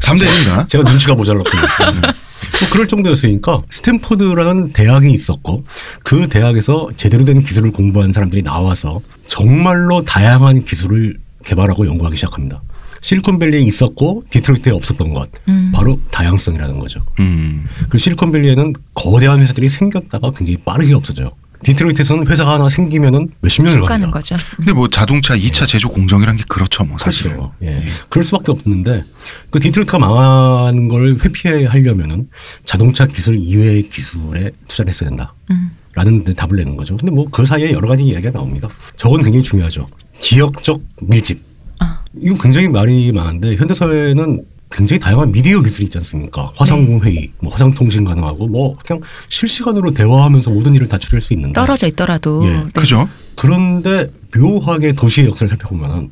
3대 0.00 0.20
1인가? 0.28 0.68
제가 0.68 0.88
눈치가 0.88 1.14
모자랐군요. 1.14 1.62
뭐 2.02 2.68
그럴 2.70 2.88
정도였으니까 2.88 3.62
스탠포드라는 3.70 4.72
대학이 4.72 5.10
있었고 5.12 5.64
그 6.02 6.28
대학에서 6.28 6.90
제대로 6.96 7.24
된 7.24 7.42
기술을 7.42 7.70
공부한 7.70 8.12
사람들이 8.12 8.42
나와서 8.42 9.00
정말로 9.26 10.02
다양한 10.04 10.64
기술을 10.64 11.18
개발하고 11.44 11.86
연구하기 11.86 12.16
시작합니다. 12.16 12.60
실리콘밸리에 13.02 13.60
있었고 13.60 14.24
디트로이트에 14.30 14.72
없었던 14.72 15.14
것 15.14 15.30
음. 15.48 15.72
바로 15.74 15.98
다양성이라는 16.10 16.78
거죠. 16.78 17.02
음. 17.20 17.66
그 17.88 17.96
실리콘밸리에는 17.96 18.74
거대한 18.94 19.40
회사들이 19.40 19.68
생겼다가 19.68 20.32
굉장히 20.32 20.58
빠르게 20.58 20.92
없어져요. 20.92 21.30
디트로이트에서는 21.62 22.26
회사가 22.26 22.52
하나 22.54 22.68
생기면은 22.68 23.28
몇십 23.40 23.62
년을 23.64 23.80
쭉 23.80 23.86
가는 23.86 24.10
갑니다. 24.10 24.36
거죠. 24.36 24.36
근데 24.56 24.72
뭐 24.72 24.88
자동차 24.88 25.36
2차 25.36 25.66
제조 25.68 25.88
공정이란 25.90 26.36
게 26.36 26.44
그렇죠, 26.48 26.84
뭐 26.84 26.96
사실은. 26.98 27.32
그렇죠. 27.32 27.52
예. 27.62 27.82
그럴 28.08 28.24
수밖에 28.24 28.50
없는데 28.52 29.04
그 29.50 29.60
디트로이트가 29.60 29.98
망한 29.98 30.88
걸 30.88 31.16
회피하려면은 31.22 32.28
자동차 32.64 33.06
기술 33.06 33.38
이외의 33.38 33.88
기술에 33.90 34.50
투자를 34.68 34.88
했어야 34.90 35.08
된다. 35.10 35.34
음. 35.50 35.70
라는 35.94 36.22
데 36.24 36.32
답을 36.32 36.56
내는 36.56 36.76
거죠. 36.76 36.96
근데 36.96 37.12
뭐 37.12 37.26
그 37.30 37.44
사이에 37.44 37.72
여러 37.72 37.88
가지 37.88 38.04
이야기가 38.04 38.30
나옵니다. 38.32 38.68
저건 38.96 39.22
굉장히 39.22 39.42
중요하죠. 39.42 39.88
지역적 40.20 40.80
밀집. 41.02 41.42
아. 41.80 42.00
이거 42.20 42.36
굉장히 42.40 42.68
말이 42.68 43.10
많은데 43.12 43.56
현대 43.56 43.74
사회는 43.74 44.44
굉장히 44.70 45.00
다양한 45.00 45.32
미디어 45.32 45.60
기술이 45.62 45.84
있지 45.84 45.98
않습니까? 45.98 46.52
화상 46.54 47.00
회의, 47.02 47.30
뭐 47.40 47.52
화상 47.52 47.72
통신 47.72 48.04
가능하고 48.04 48.46
뭐 48.46 48.72
그냥 48.84 49.02
실시간으로 49.28 49.90
대화하면서 49.90 50.50
모든 50.50 50.74
일을 50.74 50.86
다 50.88 50.96
처리할 50.96 51.20
수 51.20 51.32
있는데 51.34 51.54
떨어져 51.54 51.88
있더라도 51.88 52.44
예. 52.46 52.50
네. 52.50 52.64
그죠? 52.74 53.08
그런데 53.36 54.10
묘하게 54.36 54.92
도시의 54.92 55.26
역사를 55.28 55.48
살펴보면 55.48 56.10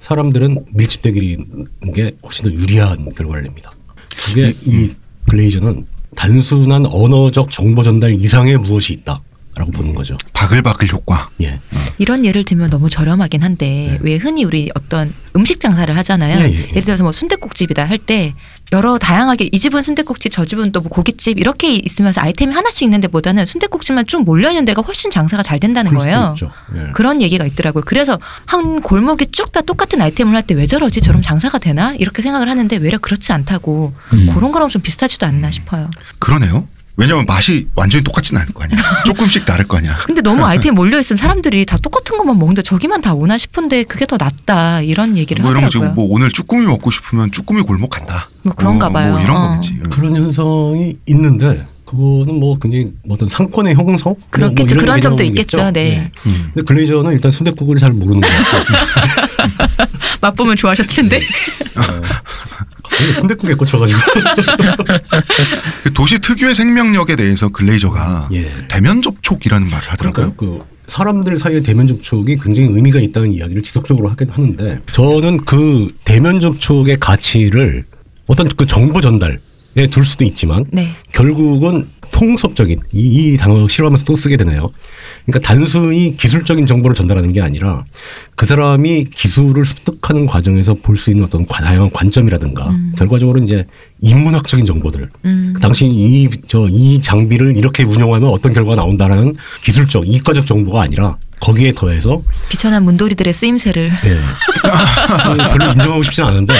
사람들은 0.00 0.64
밀집되기는 0.74 1.66
게 1.94 2.12
훨씬 2.24 2.46
더 2.46 2.52
유리한 2.52 3.12
결과를 3.14 3.44
냅니다. 3.44 3.70
그게 4.26 4.54
이 4.64 4.90
글레이저는 5.28 5.86
단순한 6.16 6.86
언어적 6.86 7.50
정보 7.50 7.82
전달 7.82 8.12
이상의 8.14 8.58
무엇이 8.58 8.92
있다 8.94 9.22
라고 9.56 9.72
보는 9.72 9.94
거죠. 9.94 10.16
바글바글 10.32 10.92
효과. 10.92 11.26
예. 11.42 11.60
이런 11.98 12.24
예를 12.24 12.44
들면 12.44 12.70
너무 12.70 12.88
저렴하긴 12.88 13.42
한데 13.42 13.66
네. 13.66 13.98
왜 14.00 14.16
흔히 14.16 14.44
우리 14.44 14.70
어떤 14.76 15.12
음식 15.36 15.58
장사를 15.60 15.94
하잖아요. 15.96 16.38
예, 16.40 16.44
예, 16.44 16.54
예. 16.54 16.68
예 16.68 16.72
를 16.74 16.82
들어서 16.82 17.02
뭐 17.02 17.12
순대국집이다 17.12 17.84
할 17.84 17.98
때 17.98 18.32
여러 18.72 18.96
다양하게 18.98 19.48
이 19.52 19.58
집은 19.58 19.82
순대국집, 19.82 20.30
저 20.32 20.44
집은 20.44 20.70
또 20.70 20.80
뭐 20.80 20.88
고깃집 20.88 21.38
이렇게 21.40 21.74
있으면서 21.74 22.20
아이템이 22.20 22.54
하나씩 22.54 22.84
있는 22.84 23.00
데보다는 23.00 23.44
순대국집만 23.44 24.06
쭉 24.06 24.24
몰려 24.24 24.50
있는 24.50 24.64
데가 24.64 24.82
훨씬 24.82 25.10
장사가 25.10 25.42
잘 25.42 25.58
된다는 25.58 25.92
거예요. 25.94 26.34
예. 26.76 26.92
그런 26.92 27.20
얘기가 27.20 27.44
있더라고요. 27.44 27.82
그래서 27.84 28.18
한 28.46 28.80
골목이 28.80 29.26
쭉 29.32 29.50
다 29.50 29.60
똑같은 29.62 30.00
아이템을 30.00 30.32
할 30.36 30.42
때 30.42 30.54
왜 30.54 30.64
저러지? 30.66 31.00
저럼 31.00 31.20
장사가 31.22 31.58
되나? 31.58 31.92
이렇게 31.98 32.22
생각을 32.22 32.48
하는데 32.48 32.76
외려 32.76 32.98
그렇지 32.98 33.32
않다고 33.32 33.92
음. 34.12 34.32
그런 34.32 34.52
거랑 34.52 34.68
좀 34.68 34.80
비슷하지도 34.80 35.26
않나 35.26 35.50
싶어요. 35.50 35.90
그러네요. 36.20 36.66
왜냐면 36.96 37.24
맛이 37.26 37.68
완전히 37.74 38.04
똑같지는 38.04 38.42
않을 38.42 38.52
거 38.52 38.64
아니야. 38.64 38.78
조금씩 39.06 39.44
다를 39.46 39.66
거 39.66 39.78
아니야. 39.78 39.96
근데 40.06 40.20
너무 40.20 40.44
아이템이 40.44 40.74
몰려 40.74 40.98
있으면 40.98 41.16
사람들이 41.16 41.64
다 41.64 41.78
똑같은 41.78 42.16
것만 42.18 42.38
먹는데 42.38 42.62
저기만 42.62 43.00
다 43.00 43.14
오나 43.14 43.38
싶은데 43.38 43.84
그게 43.84 44.06
더 44.06 44.16
낫다 44.18 44.82
이런 44.82 45.16
얘기를 45.16 45.42
뭐 45.42 45.52
이런 45.52 45.64
하더라고요. 45.64 45.90
지금 45.90 45.94
뭐 45.94 46.12
오늘 46.14 46.30
쭈꾸미 46.30 46.66
먹고 46.66 46.90
싶으면 46.90 47.32
쭈꾸미 47.32 47.62
골목 47.62 47.90
간다. 47.90 48.28
뭐 48.42 48.54
그런가 48.54 48.88
어, 48.88 48.90
봐요. 48.92 49.12
뭐 49.12 49.20
이런 49.20 49.36
어. 49.36 49.48
거겠지. 49.50 49.78
그런 49.90 50.16
현상이 50.16 50.96
있는데 51.06 51.66
그거는 51.86 52.38
뭐 52.38 52.56
굉장히 52.58 52.92
뭐 53.04 53.16
어떤 53.16 53.28
상권의 53.28 53.74
형성 53.74 54.14
그렇겠죠. 54.30 54.74
뭐 54.76 54.84
그런 54.84 55.00
점도. 55.00 55.24
있겠죠. 55.24 55.70
네. 55.72 55.80
예. 55.80 56.12
음. 56.26 56.50
근데 56.54 56.62
글레이저는 56.64 57.12
일단 57.12 57.30
순대국을 57.32 57.78
잘 57.78 57.90
모르는 57.92 58.20
것 58.20 58.28
같고 58.28 59.88
맛보면 60.22 60.54
좋아하셨을 60.56 60.94
텐데. 60.94 61.20
순대국에 63.18 63.54
꽂혀가지고 63.54 64.00
그 65.84 65.92
도시 65.92 66.18
특유의 66.18 66.54
생명력에 66.54 67.16
대해서 67.16 67.48
글레이저가 67.48 68.28
예. 68.32 68.42
그 68.44 68.64
대면 68.68 69.02
접촉이라는 69.02 69.68
말을 69.68 69.88
하더라고요. 69.90 70.32
그러니까 70.34 70.64
그 70.64 70.70
사람들 70.86 71.38
사이의 71.38 71.62
대면 71.62 71.86
접촉이 71.86 72.36
굉장히 72.38 72.68
의미가 72.70 73.00
있다는 73.00 73.32
이야기를 73.32 73.62
지속적으로 73.62 74.08
하긴 74.10 74.30
하는데 74.30 74.80
저는 74.92 75.44
그 75.44 75.94
대면 76.04 76.40
접촉의 76.40 76.98
가치를 76.98 77.84
어떤 78.26 78.48
그 78.48 78.66
정보 78.66 79.00
전달에 79.00 79.38
둘 79.90 80.04
수도 80.04 80.24
있지만 80.24 80.64
네. 80.72 80.92
결국은 81.12 81.88
통섭적인 82.12 82.80
이, 82.92 82.98
이 83.32 83.36
단어 83.36 83.66
싫어하면서 83.68 84.04
또 84.04 84.16
쓰게 84.16 84.36
되네요. 84.36 84.68
그러니까 85.26 85.46
단순히 85.46 86.16
기술적인 86.16 86.66
정보를 86.66 86.94
전달하는 86.94 87.32
게 87.32 87.40
아니라 87.40 87.84
그 88.34 88.46
사람이 88.46 89.04
기술을 89.04 89.64
습득하는 89.64 90.26
과정에서 90.26 90.74
볼 90.74 90.96
수 90.96 91.10
있는 91.10 91.24
어떤 91.24 91.46
관- 91.46 91.64
다양한 91.64 91.90
관점이라든가 91.92 92.70
결과적으로 92.96 93.42
이제 93.42 93.66
인문학적인 94.02 94.64
정보들 94.66 95.08
음. 95.24 95.54
당신 95.60 95.90
이 95.92 96.28
저 96.46 96.66
이 96.68 97.00
장비를 97.00 97.56
이렇게 97.56 97.82
운영하면 97.84 98.28
어떤 98.30 98.52
결과가 98.52 98.76
나온다라는 98.76 99.36
기술적 99.62 100.06
이과적 100.08 100.46
정보가 100.46 100.82
아니라 100.82 101.16
거기에 101.40 101.72
더해서 101.72 102.22
비천한 102.50 102.84
문돌이들의 102.84 103.32
쓰임새를 103.32 103.90
예. 104.04 104.20
그 105.24 105.36
별로 105.58 105.72
인정하고 105.72 106.02
싶진 106.02 106.24
않은데 106.24 106.54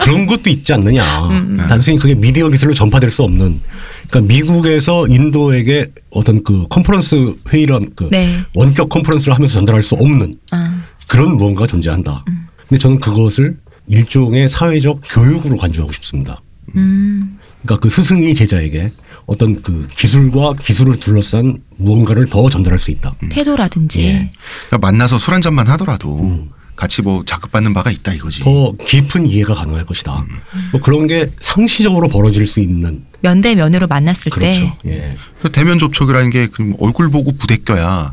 그런 0.00 0.26
것도 0.26 0.48
있지 0.50 0.72
않느냐. 0.72 1.28
음, 1.28 1.58
단순히 1.68 1.98
그게 1.98 2.14
미디어 2.14 2.48
기술로 2.48 2.72
전파될 2.72 3.10
수 3.10 3.22
없는. 3.22 3.60
그러니까 4.08 4.34
미국에서 4.34 5.06
인도에게 5.08 5.90
어떤 6.10 6.42
그 6.42 6.66
컨퍼런스 6.68 7.34
회의란 7.52 7.90
그 7.94 8.08
네. 8.10 8.38
원격 8.54 8.88
컨퍼런스를 8.88 9.34
하면서 9.34 9.54
전달할 9.54 9.82
수 9.82 9.94
없는 9.94 10.38
아, 10.52 10.82
그런 11.06 11.36
무언가가 11.36 11.66
존재한다. 11.66 12.24
음. 12.28 12.46
근데 12.68 12.78
저는 12.78 13.00
그것을 13.00 13.56
일종의 13.88 14.48
사회적 14.48 15.00
교육으로 15.10 15.58
간주하고 15.58 15.92
싶습니다. 15.92 16.40
음. 16.76 17.38
그러니까 17.62 17.80
그 17.82 17.90
스승이 17.90 18.34
제자에게 18.34 18.92
어떤 19.26 19.60
그 19.62 19.86
기술과 19.94 20.54
기술을 20.54 20.98
둘러싼 21.00 21.58
무언가를 21.76 22.26
더 22.30 22.48
전달할 22.48 22.78
수 22.78 22.90
있다. 22.90 23.14
태도라든지 23.30 24.02
예. 24.02 24.30
그러니까 24.68 24.78
만나서 24.78 25.18
술 25.18 25.34
한 25.34 25.42
잔만 25.42 25.68
하더라도 25.68 26.18
음. 26.20 26.50
같이 26.76 27.02
뭐 27.02 27.24
자극받는 27.24 27.74
바가 27.74 27.90
있다 27.90 28.14
이거지. 28.14 28.40
더 28.40 28.72
깊은 28.86 29.26
이해가 29.26 29.52
가능할 29.54 29.84
것이다. 29.84 30.24
뭐 30.72 30.80
그런 30.80 31.06
게 31.08 31.30
상시적으로 31.40 32.08
벌어질 32.08 32.46
수 32.46 32.60
있는 32.60 33.04
면대 33.20 33.54
면으로 33.56 33.88
만났을 33.88 34.30
그렇죠. 34.30 34.60
때 34.82 34.90
예. 34.90 35.16
그 35.42 35.50
대면 35.50 35.78
접촉이라는 35.80 36.30
게 36.30 36.48
얼굴 36.78 37.10
보고 37.10 37.32
부대껴야 37.36 38.12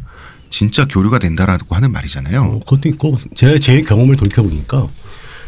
진짜 0.50 0.86
교류가 0.86 1.20
된다라고 1.20 1.76
하는 1.76 1.92
말이잖아요. 1.92 2.42
어, 2.42 2.60
그것도 2.60 2.90
있고 2.90 3.16
제, 3.36 3.60
제 3.60 3.82
경험을 3.84 4.18
돌이켜 4.18 4.42
보니까 4.42 4.88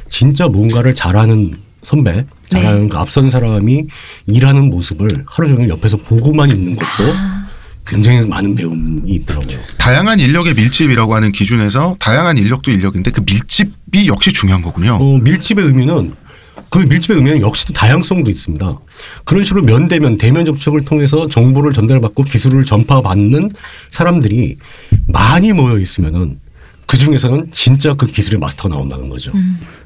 진짜 0.09 0.47
뭔가를 0.47 0.93
잘하는 0.95 1.57
선배, 1.87 2.25
잘하는 2.49 2.89
그 2.89 2.97
앞선 2.97 3.29
사람이 3.29 3.85
일하는 4.25 4.69
모습을 4.69 5.23
하루 5.25 5.47
종일 5.47 5.69
옆에서 5.69 5.95
보고만 5.95 6.51
있는 6.51 6.75
것도 6.75 7.13
굉장히 7.87 8.27
많은 8.27 8.55
배움이 8.55 9.09
있더라고요. 9.09 9.57
다양한 9.77 10.19
인력의 10.19 10.53
밀집이라고 10.55 11.15
하는 11.15 11.31
기준에서 11.31 11.95
다양한 11.97 12.37
인력도 12.37 12.71
인력인데 12.71 13.11
그 13.11 13.21
밀집이 13.25 14.07
역시 14.07 14.33
중요한 14.33 14.61
거군요. 14.61 14.97
어, 14.99 15.17
밀집의 15.19 15.65
의미는 15.65 16.13
그 16.69 16.79
밀집의 16.79 17.19
의미는 17.19 17.39
역시 17.39 17.65
또 17.65 17.71
다양성도 17.71 18.29
있습니다. 18.29 18.79
그런 19.23 19.45
식으로 19.45 19.63
면대면 19.63 20.17
대면 20.17 20.43
접촉을 20.43 20.83
통해서 20.83 21.29
정보를 21.29 21.71
전달받고 21.71 22.23
기술을 22.23 22.65
전파받는 22.65 23.49
사람들이 23.91 24.57
많이 25.07 25.53
모여 25.53 25.79
있으면은 25.79 26.41
그 26.87 26.97
중에서는 26.97 27.49
진짜 27.51 27.93
그 27.93 28.07
기술의 28.07 28.39
마스터가 28.39 28.73
나온다는 28.73 29.09
거죠. 29.09 29.31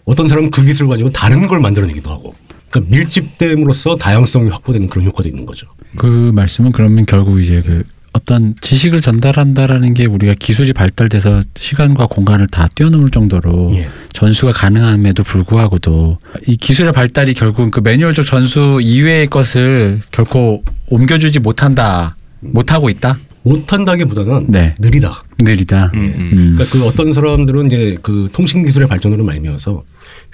어떤 0.06 0.28
사람은 0.28 0.52
그 0.52 0.64
기술을 0.64 0.88
가지고 0.88 1.12
다른 1.12 1.48
걸 1.48 1.60
만들어내기도 1.60 2.10
하고. 2.10 2.34
그러니까 2.70 2.96
밀집됨으로써 2.96 3.98
다양성이 3.98 4.50
확보되는 4.50 4.88
그런 4.88 5.06
효과도 5.06 5.28
있는 5.28 5.46
거죠. 5.46 5.68
그 5.98 6.32
말씀은 6.34 6.72
그러면 6.72 7.06
결국 7.06 7.42
이제 7.42 7.62
그 7.66 7.84
어떤 8.14 8.56
지식을 8.60 9.02
전달한다라는 9.02 9.94
게 9.94 10.06
우리가 10.06 10.36
기술이 10.38 10.74
발달돼서 10.74 11.42
시간과 11.56 12.08
공간을 12.08 12.48
다 12.48 12.68
뛰어넘을 12.76 13.10
정도로 13.10 13.72
예. 13.74 13.90
전수가 14.14 14.52
가능함에도 14.52 15.24
불구하고도 15.24 16.20
이 16.48 16.58
기술의 16.58 16.92
발달이 16.92 17.34
결국 17.34 17.72
그 17.72 17.80
매뉴얼적 17.80 18.26
전수 18.26 18.80
이외의 18.82 19.28
것을 19.28 20.02
결코 20.12 20.64
옮겨주지 20.88 21.40
못한다, 21.40 22.18
못하고 22.42 22.90
있다, 22.90 23.18
못한다기보다는 23.44 24.48
네. 24.50 24.76
느리다. 24.80 25.24
느리다. 25.40 25.92
음, 25.96 26.00
음. 26.00 26.30
음. 26.34 26.54
그러니까 26.58 26.66
그 26.78 26.86
어떤 26.86 27.12
사람들은 27.14 27.68
이제 27.68 27.98
그 28.02 28.30
통신 28.32 28.64
기술의 28.66 28.88
발전으로 28.88 29.24
말미암아서 29.24 29.84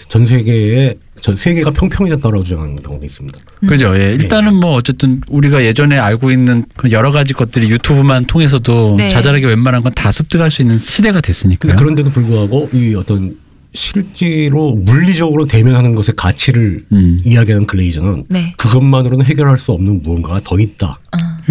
전 0.09 0.25
세계에 0.25 0.95
저 1.21 1.35
세계가 1.35 1.71
평평해졌다고 1.71 2.43
주장하는 2.43 2.75
경우도 2.75 3.05
있습니다. 3.05 3.39
그죠. 3.67 3.97
예. 3.97 4.11
일단은 4.13 4.53
뭐 4.55 4.73
어쨌든 4.75 5.21
우리가 5.29 5.63
예전에 5.63 5.97
알고 5.97 6.29
있는 6.31 6.65
그 6.75 6.91
여러 6.91 7.09
가지 7.11 7.33
것들이 7.33 7.69
유튜브만 7.69 8.25
통해서도 8.25 8.95
네. 8.97 9.09
자잘하게 9.09 9.47
웬만한 9.47 9.81
건 9.83 9.87
다 9.97 10.11
습득할 10.11 10.51
수 10.51 10.61
있는 10.61 10.77
시대가 10.77 11.21
됐으니까요. 11.21 11.69
근데 11.71 11.75
그런데도 11.81 12.11
불구하고 12.11 12.69
이 12.73 12.93
어떤 12.93 13.35
실제로 13.73 14.75
물리적으로 14.75 15.45
대면하는 15.45 15.95
것의 15.95 16.15
가치를 16.15 16.83
음. 16.91 17.19
이야기하는 17.23 17.65
글레이저는 17.65 18.25
네. 18.29 18.53
그것만으로는 18.57 19.25
해결할 19.25 19.57
수 19.57 19.71
없는 19.71 20.03
무언가가 20.03 20.39
더 20.43 20.59
있다. 20.59 20.99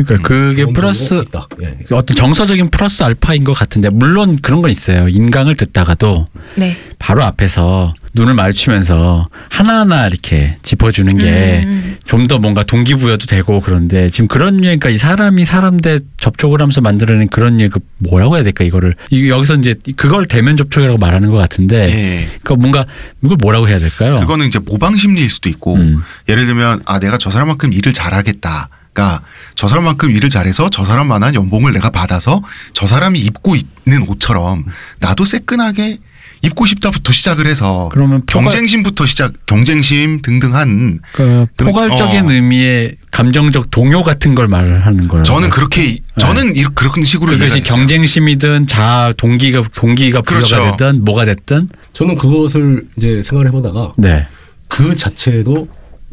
그러니까 0.04 0.28
그게 0.28 0.64
경험적으로 0.64 0.72
플러스 0.72 1.14
있다. 1.14 1.48
예. 1.62 1.78
어떤 1.90 2.14
정서적인 2.14 2.70
플러스 2.70 3.02
알파인 3.02 3.44
것 3.44 3.54
같은데 3.54 3.88
물론 3.88 4.36
그런 4.42 4.60
건 4.60 4.70
있어요. 4.70 5.08
인강을 5.08 5.56
듣다가도 5.56 6.26
네. 6.56 6.76
바로 6.98 7.22
앞에서 7.22 7.94
눈을 8.12 8.34
마주치면서 8.34 9.26
하나하나 9.48 10.06
이렇게 10.06 10.56
짚어주는 10.62 11.18
게 11.18 11.62
음. 11.64 11.96
좀더 12.04 12.38
뭔가 12.38 12.62
동기부여도 12.62 13.26
되고 13.26 13.60
그런데 13.60 14.10
지금 14.10 14.28
그런 14.28 14.60
그러니까 14.60 14.88
이 14.90 14.98
사람이 14.98 15.44
사람 15.44 15.80
대 15.80 15.98
접촉을 16.18 16.60
하면서 16.60 16.80
만들어낸 16.80 17.28
그런 17.28 17.56
류의 17.56 17.68
그 17.68 17.80
뭐라고 17.98 18.36
해야 18.36 18.44
될까 18.44 18.64
이거를 18.64 18.94
이 19.10 19.28
여기서 19.28 19.54
이제 19.54 19.74
그걸 19.96 20.26
대면 20.26 20.56
접촉이라고 20.56 20.98
말하는 20.98 21.30
것 21.30 21.36
같은데 21.36 21.90
예. 21.90 22.28
그러니까 22.42 22.54
뭔가 22.54 22.86
이걸 23.24 23.36
뭐라고 23.40 23.68
해야 23.68 23.78
될까요? 23.78 24.18
그거는 24.20 24.46
이제 24.46 24.58
모방 24.58 24.94
심리일 24.94 25.30
수도 25.30 25.48
있고 25.48 25.74
음. 25.74 26.02
예를 26.28 26.46
들면 26.46 26.82
아 26.84 26.98
내가 26.98 27.18
저 27.18 27.30
사람만큼 27.30 27.72
일을 27.72 27.92
잘하겠다. 27.92 28.68
그러니까 28.96 29.20
저 29.54 29.68
사람만큼 29.68 30.10
일을 30.10 30.30
잘해서 30.30 30.70
저 30.70 30.84
사람만한 30.84 31.34
연봉을 31.34 31.74
내가 31.74 31.90
받아서 31.90 32.42
저 32.72 32.86
사람이 32.86 33.18
입고 33.20 33.54
있는 33.86 34.08
옷처럼 34.08 34.64
나도 35.00 35.24
새끈하게 35.26 35.98
입고 36.42 36.64
싶다부터 36.66 37.12
시작을 37.12 37.46
해서 37.46 37.88
그러면 37.92 38.22
포괄- 38.26 38.44
경쟁심부터 38.44 39.06
시작 39.06 39.32
경쟁심 39.46 40.20
등등한 40.22 41.00
그 41.12 41.46
포괄적인 41.56 42.28
어. 42.28 42.32
의미의 42.32 42.96
감정적 43.10 43.70
동요 43.70 44.02
같은 44.02 44.34
걸 44.34 44.46
말하는 44.46 45.08
거라고. 45.08 45.24
저는 45.24 45.50
그렇게 45.50 45.98
저는 46.18 46.54
이- 46.56 46.64
그런 46.74 47.04
식으로 47.04 47.32
네. 47.32 47.38
그것이. 47.38 47.62
경쟁심이든 47.62 48.66
자아 48.66 49.12
동기가 49.16 49.62
동기가 49.74 50.22
부여가 50.22 50.46
그렇죠. 50.46 50.70
됐든 50.76 51.04
뭐가 51.04 51.24
됐든 51.24 51.68
저는 51.92 52.16
그것을 52.16 52.86
이제 52.96 53.22
생각을 53.24 53.46
해보다가 53.48 53.92
네. 53.98 54.26
그 54.68 54.94
자체도 54.94 55.68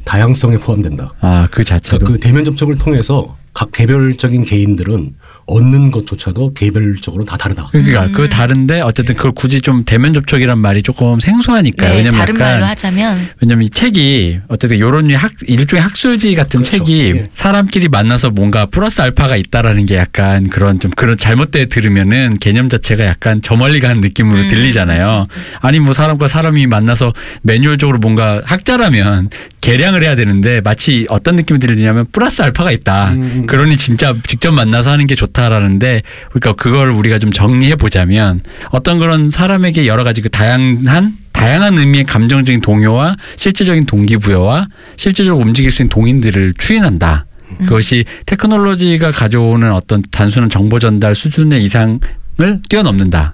다양성에 0.06 0.58
포함된다. 0.58 1.14
아 1.22 1.47
그 1.51 1.64
자체도 1.64 1.99
그러니까 1.99 2.14
그 2.14 2.20
대면 2.20 2.45
접촉을 2.45 2.78
통해서 2.78 3.38
각 3.54 3.72
개별적인 3.72 4.43
개인들은 4.45 5.16
얻는 5.46 5.91
것조차도 5.91 6.54
개별적으로 6.54 7.26
다 7.26 7.36
다르다. 7.38 7.68
그러니까 7.72 8.06
음. 8.06 8.12
그 8.14 8.30
다른데 8.30 8.82
어쨌든 8.82 9.16
그걸 9.16 9.34
굳이 9.34 9.62
좀 9.62 9.84
대면 9.84 10.14
접촉이란 10.14 10.58
말이 10.58 10.82
조금 10.82 11.20
생소하니까 11.20 11.88
네, 11.89 11.98
왜냐면 11.98 12.20
다른 12.20 12.36
약간 12.36 12.54
말로 12.54 12.66
하자면 12.66 13.28
왜냐면 13.41 13.66
이 13.66 13.70
책이 13.70 14.39
어쨌든 14.48 14.80
요런 14.80 15.14
학 15.16 15.32
일종의 15.46 15.84
학술지 15.84 16.34
같은 16.36 16.62
그렇죠. 16.62 16.78
책이 16.78 17.14
예. 17.16 17.30
사람끼리 17.34 17.89
만나서 17.89 18.30
뭔가 18.30 18.66
플러스 18.66 19.02
알파가 19.02 19.36
있다라는 19.36 19.86
게 19.86 19.96
약간 19.96 20.48
그런 20.48 20.80
좀 20.80 20.91
그런 20.91 21.18
잘못돼 21.18 21.66
들으면은 21.66 22.36
개념 22.39 22.70
자체가 22.70 23.04
약간 23.06 23.41
저 23.41 23.56
멀리 23.56 23.80
가는 23.82 24.00
느낌으로 24.00 24.39
음. 24.39 24.48
들리잖아요. 24.48 25.26
아니 25.60 25.80
뭐 25.80 25.94
사람과 25.94 26.28
사람이 26.28 26.68
만나서 26.68 27.12
매뉴얼적으로 27.41 27.98
뭔가 27.98 28.41
학자라면 28.46 29.30
계량을 29.60 30.04
해야 30.04 30.16
되는데 30.16 30.62
마치 30.62 31.06
어떤 31.10 31.36
느낌이 31.36 31.60
들리냐면 31.60 32.06
플러스 32.12 32.41
알파가 32.41 32.72
있다. 32.72 33.12
음. 33.12 33.46
그러니 33.48 33.78
진짜 33.78 34.14
직접 34.28 34.54
만나서 34.54 34.91
하는 34.91 35.08
게 35.08 35.16
좋다 35.16 35.33
라는데 35.42 36.02
그러니까 36.30 36.54
그걸 36.54 36.90
우리가 36.92 37.20
좀 37.20 37.32
정리해 37.32 37.76
보자면 37.76 38.42
어떤 38.72 39.00
그런 39.00 39.30
사람에게 39.30 39.88
여러 39.88 40.04
가지 40.04 40.22
그 40.22 40.30
다양한 40.30 41.18
다양한 41.32 41.78
의미의 41.78 42.06
감정적인 42.06 42.62
동요와 42.62 43.14
실제적인 43.36 43.86
동기부여와 43.86 44.68
실제적으로 44.96 45.44
움직일 45.44 45.72
수 45.72 45.82
있는 45.82 45.90
동인들을 45.90 46.54
추인한다. 46.58 47.26
그것이 47.60 48.06
테크놀로지가 48.26 49.12
가져오는 49.12 49.72
어떤 49.74 50.02
단순한 50.12 50.50
정보 50.50 50.80
전달 50.80 51.14
수준의 51.16 51.64
이상을 51.66 52.00
뛰어넘는다. 52.70 53.34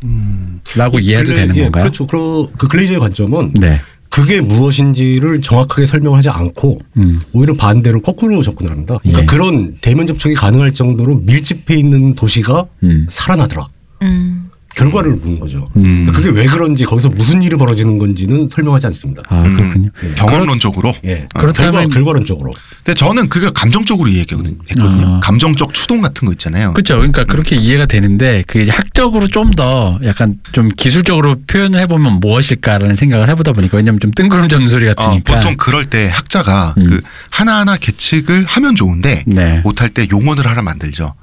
라고 0.75 0.99
이해해도 0.99 1.31
글레- 1.31 1.35
되는 1.35 1.55
예, 1.57 1.63
건가요? 1.63 1.83
그렇죠. 1.83 2.07
그, 2.07 2.47
그 2.57 2.67
글레이저의 2.67 2.99
관점은 2.99 3.53
네. 3.59 3.79
그게 4.19 4.41
무엇인지를 4.41 5.39
정확하게 5.39 5.85
설명하지 5.85 6.27
않고 6.27 6.81
음. 6.97 7.21
오히려 7.31 7.53
반대로 7.53 8.01
거꾸로 8.01 8.41
접근을 8.41 8.69
합니다. 8.69 8.97
그러니까 9.01 9.21
예. 9.21 9.25
그런 9.25 9.77
대면 9.79 10.07
접촉이 10.07 10.35
가능할 10.35 10.73
정도로 10.73 11.21
밀집해 11.23 11.77
있는 11.77 12.15
도시가 12.15 12.65
음. 12.83 13.07
살아나더라. 13.09 13.69
음. 14.01 14.48
결과를 14.75 15.11
묻는 15.15 15.39
거죠. 15.39 15.67
음. 15.75 16.09
그게 16.13 16.29
왜 16.29 16.45
그런지 16.45 16.85
거기서 16.85 17.09
무슨 17.09 17.41
일이 17.41 17.55
벌어지는 17.57 17.97
건지는 17.97 18.47
설명하지 18.49 18.87
않습니다. 18.87 19.23
아, 19.27 19.41
음. 19.43 19.55
그렇군요. 19.57 19.89
경험론적으로. 20.15 20.93
예. 21.05 21.27
어. 21.33 21.39
그렇다면- 21.39 21.71
결과, 21.71 21.87
결과 21.87 22.13
론적으로. 22.13 22.51
근데 22.83 22.95
저는 22.97 23.27
그게 23.29 23.49
감정적으로 23.53 24.07
이해했거든요. 24.09 24.55
아. 24.79 25.19
감정적 25.21 25.73
추동 25.73 26.01
같은 26.01 26.25
거 26.25 26.31
있잖아요. 26.33 26.73
그렇죠. 26.73 26.95
그러니까 26.95 27.23
그렇게 27.25 27.55
이해가 27.55 27.85
되는데 27.87 28.43
그게 28.47 28.61
이제 28.61 28.71
학적으로 28.71 29.27
좀 29.27 29.49
더 29.55 29.99
약간 30.05 30.35
좀 30.51 30.69
기술적으로 30.69 31.35
표현을 31.47 31.79
해보면 31.81 32.19
무엇일까라는 32.19 32.95
생각을 32.95 33.27
해보다 33.29 33.51
보니까 33.51 33.77
왜냐면 33.77 33.99
좀 33.99 34.11
뜬구름 34.11 34.47
잡는 34.47 34.67
소리 34.67 34.87
어, 34.87 34.93
같으니까. 34.93 35.35
보통 35.35 35.55
그럴 35.57 35.85
때 35.85 36.07
학자가 36.13 36.75
음. 36.77 36.85
그 36.87 37.01
하나하나 37.31 37.75
계측을 37.75 38.45
하면 38.45 38.75
좋은데 38.75 39.23
네. 39.25 39.59
못할 39.63 39.89
때 39.89 40.07
용어를 40.11 40.45
하나 40.45 40.61
만들죠. 40.61 41.15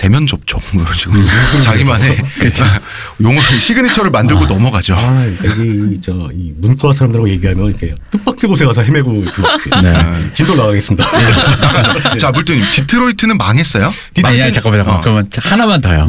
대면 0.00 0.26
접촉 0.26 0.62
뭐 0.72 0.82
식으로 0.94 1.20
자기만의 1.62 2.16
용어 3.22 3.38
시그니처를 3.58 4.10
만들고 4.10 4.46
넘어가죠. 4.46 4.94
아, 4.96 5.26
여기 5.44 6.00
저 6.00 6.30
이 6.32 6.52
문과 6.56 6.92
사람들하고 6.92 7.28
얘기하면 7.28 7.66
이렇게 7.66 7.94
뜻밖의 8.10 8.48
곳에 8.48 8.64
가서 8.64 8.82
헤매고 8.82 9.12
네. 9.82 9.94
진도 10.32 10.54
나가겠습니다. 10.54 11.04
나가죠. 11.60 12.16
자 12.18 12.30
물뚝님 12.30 12.64
디트로이트는 12.72 13.36
망했어요. 13.36 13.90
아니, 14.24 14.40
아니 14.42 14.52
잠깐만 14.52 14.78
잠깐만 14.80 14.98
어. 14.98 15.02
그러면 15.02 15.30
하나만 15.36 15.80
더요. 15.80 16.08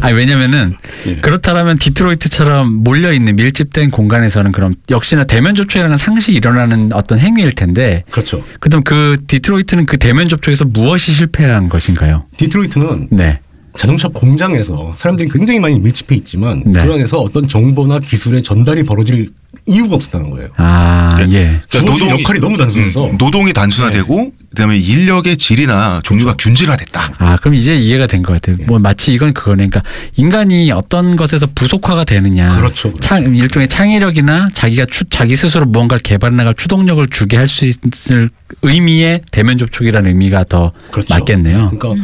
아니 0.00 0.14
왜냐면은 0.16 0.74
예. 1.06 1.16
그렇다면 1.16 1.76
디트로이트처럼 1.78 2.72
몰려 2.82 3.12
있는 3.12 3.36
밀집된 3.36 3.90
공간에서는 3.90 4.50
그럼 4.52 4.74
역시나 4.90 5.24
대면 5.24 5.54
접촉이라는 5.54 5.96
상식이 5.96 6.36
일어나는 6.36 6.90
어떤 6.92 7.18
행위일 7.18 7.54
텐데 7.54 8.04
그렇죠. 8.10 8.42
그럼 8.60 8.82
그 8.84 9.16
디트로이트는 9.26 9.86
그 9.86 9.98
대면 9.98 10.28
접촉에서 10.28 10.64
무엇이 10.64 11.12
실패한 11.12 11.68
것인가요? 11.68 12.24
디트로이트는 12.36 13.08
네. 13.12 13.38
자동차 13.74 14.06
공장에서 14.08 14.92
사람들이 14.94 15.30
굉장히 15.30 15.58
많이 15.58 15.78
밀집해 15.78 16.14
있지만 16.16 16.62
네. 16.66 16.84
그 16.84 16.92
안에서 16.92 17.20
어떤 17.20 17.48
정보나 17.48 18.00
기술의 18.00 18.42
전달이 18.42 18.82
벌어질 18.82 19.30
이유가 19.64 19.94
없었다는 19.96 20.28
거예요. 20.28 20.48
아 20.56 21.16
예. 21.30 21.62
주어진 21.70 22.10
역할이 22.10 22.38
너무 22.40 22.58
단순해서 22.58 23.06
음, 23.06 23.16
노동이 23.16 23.54
단순화되고 23.54 24.32
그다음에 24.50 24.76
인력의 24.76 25.38
질이나 25.38 26.00
종류가 26.04 26.34
균질화됐다. 26.38 27.14
아 27.18 27.36
그럼 27.38 27.54
이제 27.54 27.74
이해가 27.74 28.06
된 28.08 28.22
것 28.22 28.34
같아요. 28.34 28.58
뭐 28.66 28.78
마치 28.78 29.14
이건 29.14 29.32
그거네. 29.32 29.68
그러니까 29.68 29.82
인간이 30.16 30.70
어떤 30.70 31.16
것에서 31.16 31.46
부속화가 31.54 32.04
되느냐. 32.04 32.48
그렇죠, 32.48 32.90
그렇죠. 32.90 33.00
창, 33.00 33.34
일종의 33.34 33.68
창의력이나 33.68 34.48
자기가 34.52 34.84
추, 34.90 35.04
자기 35.08 35.34
스스로 35.34 35.64
무언가를 35.64 36.02
개발해 36.02 36.36
나갈 36.36 36.52
추동력을 36.54 37.06
주게 37.08 37.38
할 37.38 37.46
수 37.48 37.64
있을 37.64 38.28
의미의 38.60 39.22
대면 39.30 39.56
접촉이라는 39.56 40.10
의미가 40.10 40.44
더 40.44 40.72
그렇죠. 40.90 41.14
맞겠네요. 41.14 41.72
그러니까 41.78 41.88
아니 41.90 42.02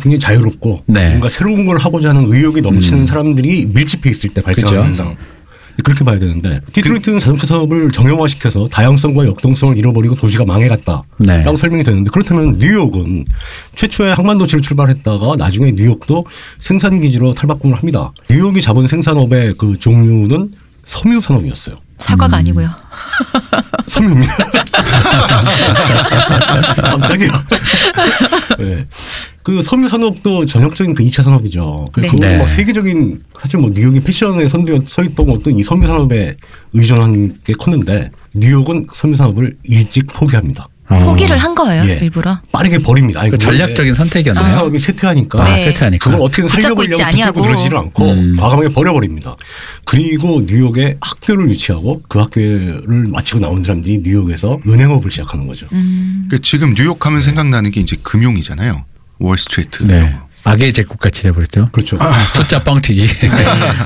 굉장히 0.00 0.18
자유롭고 0.18 0.82
네. 0.86 1.10
뭔가 1.10 1.28
새로운 1.28 1.66
걸 1.66 1.78
하고자 1.78 2.10
하는 2.10 2.32
의욕이 2.32 2.60
넘치는 2.60 3.00
음. 3.00 3.06
사람들이 3.06 3.66
밀집해 3.66 4.10
있을 4.10 4.30
때 4.30 4.42
발생하는 4.42 4.90
그죠. 4.90 5.02
현상. 5.02 5.16
그렇게 5.82 6.04
봐야 6.04 6.18
되는데 6.18 6.60
디트로이트는 6.72 7.18
자동차 7.18 7.46
산업을 7.46 7.92
정형화시켜서 7.92 8.68
다양성과 8.68 9.24
역동성을 9.26 9.78
잃어버리고 9.78 10.16
도시가 10.16 10.44
망해갔다라고 10.44 11.06
네. 11.20 11.42
설명이 11.56 11.82
되는데 11.82 12.10
그렇다면 12.10 12.58
뉴욕은 12.58 13.24
최초의 13.74 14.14
항만 14.14 14.36
도시를 14.38 14.60
출발했다가 14.60 15.36
나중에 15.38 15.72
뉴욕도 15.72 16.24
생산 16.58 17.00
기지로 17.00 17.32
탈바꿈을 17.34 17.78
합니다. 17.78 18.12
뉴욕이 18.28 18.60
잡은 18.60 18.86
생산업의 18.86 19.54
그 19.56 19.78
종류는 19.78 20.50
섬유 20.84 21.22
산업이었어요. 21.22 21.76
사과가 21.98 22.36
아니고요. 22.38 22.68
섬유입니다. 23.86 24.36
깜짝이야. 26.82 27.46
네. 28.58 28.86
그 29.42 29.60
섬유 29.60 29.88
산업도 29.88 30.46
전형적인 30.46 30.94
그 30.94 31.04
2차 31.04 31.22
산업이죠. 31.22 31.88
그 31.92 32.00
네. 32.00 32.08
그거 32.08 32.28
네. 32.28 32.38
막 32.38 32.48
세계적인 32.48 33.22
사실 33.40 33.58
뭐 33.58 33.70
뉴욕이 33.70 34.00
패션에 34.00 34.46
선두에 34.48 34.80
서 34.86 35.02
있던 35.02 35.26
것도 35.26 35.50
이 35.50 35.62
섬유 35.62 35.86
산업에 35.86 36.36
의존한 36.72 37.38
게 37.44 37.52
컸는데 37.52 38.10
뉴욕은 38.34 38.86
섬유 38.92 39.16
산업을 39.16 39.56
일찍 39.64 40.06
포기합니다. 40.06 40.68
어. 40.88 41.04
포기를 41.04 41.38
한 41.38 41.54
거예요, 41.54 41.84
예. 41.88 41.98
일부러. 42.02 42.38
빠르게 42.50 42.78
버립니다. 42.78 43.20
아니, 43.20 43.30
그 43.30 43.38
전략적인 43.38 43.92
이제 43.92 43.98
선택이었네요. 43.98 44.42
섬유 44.42 44.52
산업이 44.52 44.78
쇠퇴하니까 44.78 45.42
아, 45.42 45.44
네. 45.50 45.58
세트하니까. 45.58 46.10
그걸 46.10 46.26
어떻게든 46.26 46.48
살려보려고 46.48 47.02
붙들고. 47.02 47.42
그러지를 47.42 47.78
않고 47.78 48.04
음. 48.04 48.36
과감하게 48.36 48.68
버려버립니다. 48.70 49.36
그리고 49.84 50.42
뉴욕에 50.46 50.96
학교를 51.00 51.48
유치하고 51.50 52.02
그 52.08 52.18
학교를 52.18 53.06
마치고 53.08 53.40
나온 53.40 53.62
사람들이 53.62 54.02
뉴욕에서 54.04 54.58
은행업을 54.66 55.10
시작하는 55.10 55.46
거죠. 55.46 55.66
음. 55.72 56.26
그 56.28 56.42
지금 56.42 56.74
뉴욕 56.74 57.04
하면 57.06 57.22
생각나는 57.22 57.70
게 57.70 57.80
이제 57.80 57.96
금융이잖아요. 58.02 58.84
월스트리트 59.22 59.84
네. 59.84 60.14
악의 60.44 60.72
제국 60.72 60.98
같이 60.98 61.22
돼버렸죠. 61.22 61.68
그렇죠. 61.70 61.98
숫자 62.34 62.62
뻥튀기. 62.64 63.06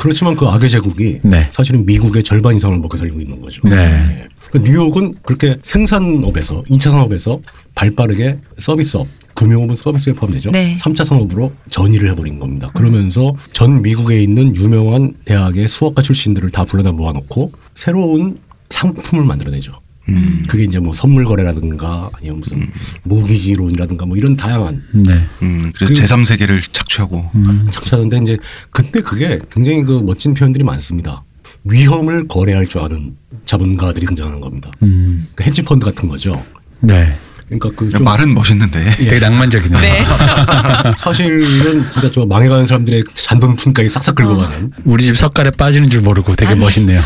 그렇지만 0.01 0.37
그 0.37 0.47
악의 0.47 0.70
제국이 0.70 1.20
네. 1.24 1.47
사실은 1.51 1.84
미국의 1.84 2.22
절반 2.22 2.57
이상을 2.57 2.78
먹여 2.78 2.97
살리고 2.97 3.20
있는 3.20 3.41
거죠. 3.43 3.61
네. 3.68 4.26
그 4.51 4.59
뉴욕은 4.59 5.16
그렇게 5.22 5.59
생산업에서 5.62 6.62
2차 6.70 6.84
산업에서 6.84 7.41
발빠르게 7.74 8.39
서비스업 8.59 9.07
금융업은 9.34 9.76
서비스에 9.76 10.14
포함되죠. 10.14 10.51
네. 10.51 10.76
3차 10.80 11.05
산업으로 11.05 11.53
전이를 11.68 12.09
해버린 12.11 12.39
겁니다. 12.39 12.70
그러면서 12.74 13.34
전 13.53 13.82
미국에 13.82 14.22
있는 14.22 14.57
유명한 14.57 15.12
대학의 15.26 15.68
수학과 15.68 16.01
출신들을 16.01 16.51
다 16.53 16.64
불러다 16.64 16.93
모아놓고 16.93 17.53
새로운 17.74 18.39
상품을 18.70 19.24
만들어내죠. 19.26 19.72
음. 20.09 20.45
그게 20.49 20.65
이제 20.65 20.79
뭐 20.79 20.95
선물 20.95 21.25
거래라든가 21.25 22.11
아니면 22.15 22.39
무슨 22.41 22.69
모기지론이라든가 23.05 24.07
뭐 24.07 24.17
이런 24.17 24.37
다양한 24.37 24.83
네. 24.95 25.27
음, 25.43 25.73
그래서 25.75 25.93
그리고- 25.93 26.07
제3 26.07 26.25
세계를 26.25 26.61
착취하고 26.73 27.31
음. 27.35 27.69
착취하는데 27.71 28.19
이제 28.23 28.39
그때 28.71 29.01
그게 29.01 29.39
굉장히 29.51 29.83
그 29.83 30.01
멋진 30.05 30.35
표현들이 30.35 30.65
많습니다. 30.65 31.25
위험을 31.65 32.29
거래할 32.29 32.67
줄 32.67 32.81
아는 32.83 33.17
자본가들이 33.45 34.07
등장하는 34.07 34.41
겁니다. 34.41 34.71
음. 34.83 35.27
그 35.35 35.43
헤지 35.45 35.63
펀드 35.63 35.85
같은 35.85 36.09
거죠. 36.09 36.45
네. 36.81 37.17
그러니까 37.49 37.71
그 37.77 38.03
말은 38.03 38.35
멋있는데 38.35 38.97
되게 38.97 39.21
낭만적이네요. 39.21 39.81
네. 39.81 40.05
사실은 40.99 41.89
진짜 41.91 42.11
저 42.11 42.27
망해가는 42.27 42.67
사람들의 42.67 43.05
잔돈 43.15 43.55
품까지 43.55 43.89
싹싹 43.89 44.17
긁어가는 44.17 44.73
우리 44.85 45.05
집 45.05 45.17
석갈에 45.17 45.53
빠지는 45.53 45.89
줄 45.89 46.01
모르고 46.03 46.35
되게 46.35 46.53
아니. 46.53 46.61
멋있네요. 46.61 47.03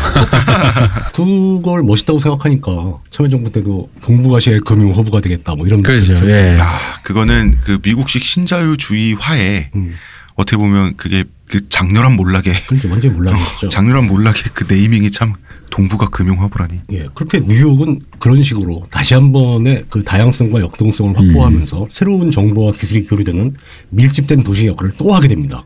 그걸 1.13 1.83
멋있다고 1.83 2.19
생각하니까 2.19 2.71
참여정부 3.11 3.51
때도 3.51 3.89
동북아시아의 4.01 4.61
금융 4.61 4.93
허브가 4.95 5.21
되겠다 5.21 5.53
뭐 5.53 5.67
이런 5.67 5.83
그렇죠. 5.83 6.13
예. 6.27 6.57
아, 6.59 6.99
그거는 7.03 7.59
그 7.63 7.77
미국식 7.83 8.23
신자유주의 8.23 9.13
화에 9.13 9.69
음. 9.75 9.93
어떻게 10.35 10.57
보면 10.57 10.95
그게 10.97 11.23
그 11.49 11.67
장렬한 11.69 12.13
몰락의 12.13 12.61
그건 12.63 12.79
좀 12.79 12.91
완전히 12.91 13.13
몰랐죠. 13.13 13.69
장렬한 13.69 14.07
몰락의 14.07 14.43
그 14.53 14.65
네이밍이 14.67 15.11
참 15.11 15.33
동북아 15.71 16.09
금융화부라니. 16.09 16.81
예, 16.91 17.07
그렇게 17.15 17.39
뉴욕은 17.39 18.01
그런 18.19 18.43
식으로 18.43 18.85
다시 18.91 19.15
한 19.15 19.31
번의 19.31 19.85
그 19.89 20.03
다양성과 20.03 20.59
역동성을 20.59 21.17
확보하면서 21.17 21.87
새로운 21.89 22.29
정보와 22.29 22.73
기술이 22.73 23.05
교류되는 23.07 23.53
밀집된 23.89 24.43
도시 24.43 24.67
역할을 24.67 24.91
또 24.97 25.11
하게 25.11 25.27
됩니다. 25.27 25.63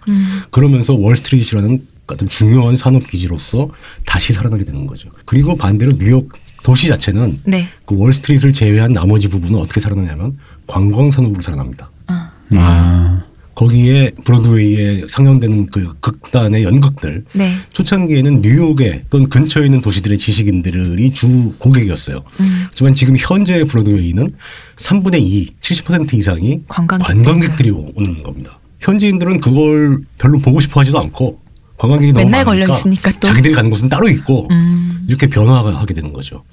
그러면서 0.51 0.93
월스트리트라는 0.93 1.85
같은 2.07 2.27
중요한 2.27 2.75
산업 2.75 3.07
기지로서 3.07 3.69
다시 4.05 4.31
살아나게 4.31 4.63
되는 4.63 4.85
거죠. 4.87 5.09
그리고 5.25 5.55
반대로 5.55 5.97
뉴욕 5.97 6.31
도시 6.63 6.87
자체는 6.87 7.41
네. 7.45 7.67
그 7.85 7.97
월스트리트를 7.97 8.53
제외한 8.53 8.93
나머지 8.93 9.27
부분은 9.27 9.59
어떻게 9.59 9.79
살아나냐면 9.79 10.37
관광 10.67 11.11
산업으로 11.11 11.41
살아납니다. 11.41 11.89
아. 12.07 12.31
아. 12.51 13.24
거기에 13.55 14.11
브로드웨이에 14.25 15.03
상영되는 15.07 15.67
그 15.67 15.93
극단의 16.01 16.63
연극들 16.63 17.23
네. 17.33 17.55
초창기에는 17.71 18.41
뉴욕에 18.41 19.05
또는 19.09 19.29
근처에 19.29 19.65
있는 19.65 19.79
도시들의 19.81 20.17
지식인들이 20.17 21.11
주 21.13 21.53
고객이었어요. 21.57 22.23
음. 22.41 22.65
하지만 22.69 22.93
지금 22.93 23.15
현재 23.17 23.63
브로드웨이는 23.63 24.33
3분의 24.75 25.21
2, 25.21 25.53
70% 25.61 26.13
이상이 26.15 26.61
관광객들. 26.67 27.15
관광객들이 27.23 27.71
오- 27.71 27.91
오는 27.95 28.21
겁니다. 28.23 28.59
현지인들은 28.81 29.39
그걸 29.39 30.01
별로 30.17 30.37
보고 30.39 30.59
싶어 30.59 30.81
하지도 30.81 30.99
않고 30.99 31.39
관광객이 31.77 32.11
너무 32.11 32.25
맨날 32.25 32.43
많으니까 32.45 32.65
걸려 32.67 32.77
있으니까 32.77 33.11
또. 33.19 33.27
자기들이 33.27 33.53
가는 33.53 33.69
곳은 33.69 33.87
따로 33.87 34.09
있고 34.09 34.47
음. 34.51 35.05
이렇게 35.07 35.27
변화하게 35.27 35.93
되는 35.93 36.11
거죠. 36.11 36.43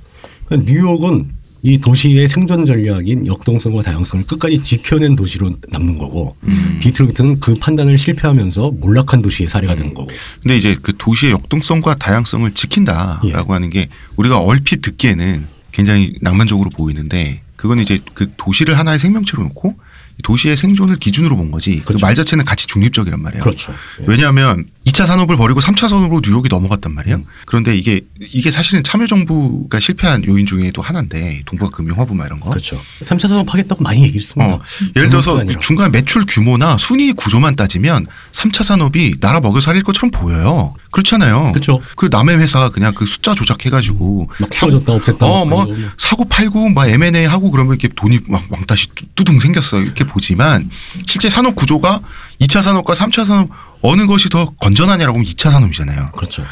그러니까 0.46 0.72
뉴욕은 0.72 1.30
이 1.64 1.78
도시의 1.78 2.26
생존 2.26 2.66
전략인 2.66 3.26
역동성과 3.26 3.82
다양성을 3.82 4.26
끝까지 4.26 4.62
지켜낸 4.62 5.14
도시로 5.14 5.52
남는 5.68 5.96
거고 5.96 6.36
음. 6.42 6.78
디트로이트는 6.82 7.38
그 7.38 7.54
판단을 7.54 7.96
실패하면서 7.96 8.72
몰락한 8.80 9.22
도시의 9.22 9.48
사례가 9.48 9.76
되는 9.76 9.94
거고 9.94 10.10
근데 10.42 10.56
이제 10.56 10.76
그 10.82 10.92
도시의 10.98 11.32
역동성과 11.32 11.94
다양성을 11.96 12.50
지킨다라고 12.50 13.28
예. 13.28 13.32
하는 13.32 13.70
게 13.70 13.88
우리가 14.16 14.38
얼핏 14.38 14.82
듣기에는 14.82 15.46
굉장히 15.70 16.14
낭만적으로 16.20 16.70
보이는데 16.70 17.42
그건 17.54 17.78
이제 17.78 18.00
그 18.14 18.32
도시를 18.36 18.76
하나의 18.76 18.98
생명체로 18.98 19.44
놓고 19.44 19.76
도시의 20.24 20.56
생존을 20.56 20.96
기준으로 20.96 21.36
본 21.36 21.52
거지 21.52 21.78
그 21.78 21.84
그렇죠. 21.86 22.04
말 22.04 22.14
자체는 22.16 22.44
가치 22.44 22.66
중립적이란 22.66 23.22
말이에요. 23.22 23.44
그렇죠. 23.44 23.72
예. 24.00 24.04
왜냐하면 24.08 24.66
2차 24.87 25.07
산업을 25.07 25.37
버리고 25.37 25.61
3차 25.61 25.89
산업으로 25.89 26.20
뉴욕이 26.24 26.49
넘어갔단 26.51 26.93
말이에요. 26.93 27.18
음. 27.18 27.24
그런데 27.47 27.76
이게 27.76 28.01
이게 28.20 28.51
사실은 28.51 28.83
참여정부가 28.83 29.78
실패한 29.78 30.24
요인 30.26 30.45
중에도 30.45 30.83
하나인데 30.83 31.43
동북아 31.47 31.70
금융화부 31.70 32.14
막 32.14 32.26
이런 32.26 32.41
거. 32.41 32.51
그렇죠. 32.51 32.80
3차 33.05 33.28
산업 33.28 33.53
하겠다고 33.53 33.83
많이 33.85 34.03
얘기했습니다. 34.03 34.55
어, 34.55 34.61
예를 34.97 35.11
들어서. 35.11 35.45
중간 35.61 35.93
매출 35.93 36.24
규모나 36.26 36.76
순위 36.78 37.12
구조만 37.12 37.55
따지면 37.55 38.07
3차 38.33 38.64
산업이 38.64 39.20
나라 39.20 39.41
먹여 39.41 39.61
살릴 39.61 39.83
것처럼 39.83 40.11
보여요. 40.11 40.74
그렇잖아요. 40.91 41.53
그렇죠. 41.53 41.80
그 41.97 42.09
남의 42.11 42.39
회사 42.39 42.68
그냥 42.68 42.93
그 42.95 43.07
숫자 43.07 43.35
조작해가지고 43.35 44.28
막 44.41 44.51
키워줬다 44.51 44.93
없앴다 44.93 45.22
어, 45.22 45.45
뭐 45.45 45.64
그리고 45.64 45.80
뭐. 45.80 45.91
사고 45.97 46.24
팔고 46.24 46.68
막 46.70 46.89
M&A 46.89 47.24
하고 47.24 47.51
그러면 47.51 47.76
이렇게 47.78 47.89
돈이 47.95 48.18
막 48.26 48.45
왕따시 48.51 48.89
뚜- 48.95 49.07
뚜둥 49.14 49.39
생겼어 49.41 49.80
이렇게 49.80 50.05
보지만 50.05 50.70
실제 51.07 51.28
산업 51.30 51.55
구조가 51.57 52.01
2차 52.41 52.62
산업과 52.62 52.95
3차 52.95 53.24
산업 53.24 53.49
어느 53.83 54.07
것이 54.07 54.28
더 54.28 54.51
건전하냐라고 54.61 55.18
하면 55.18 55.30
2차 55.30 55.51
산업이잖아요. 55.51 56.11
그렇죠. 56.12 56.45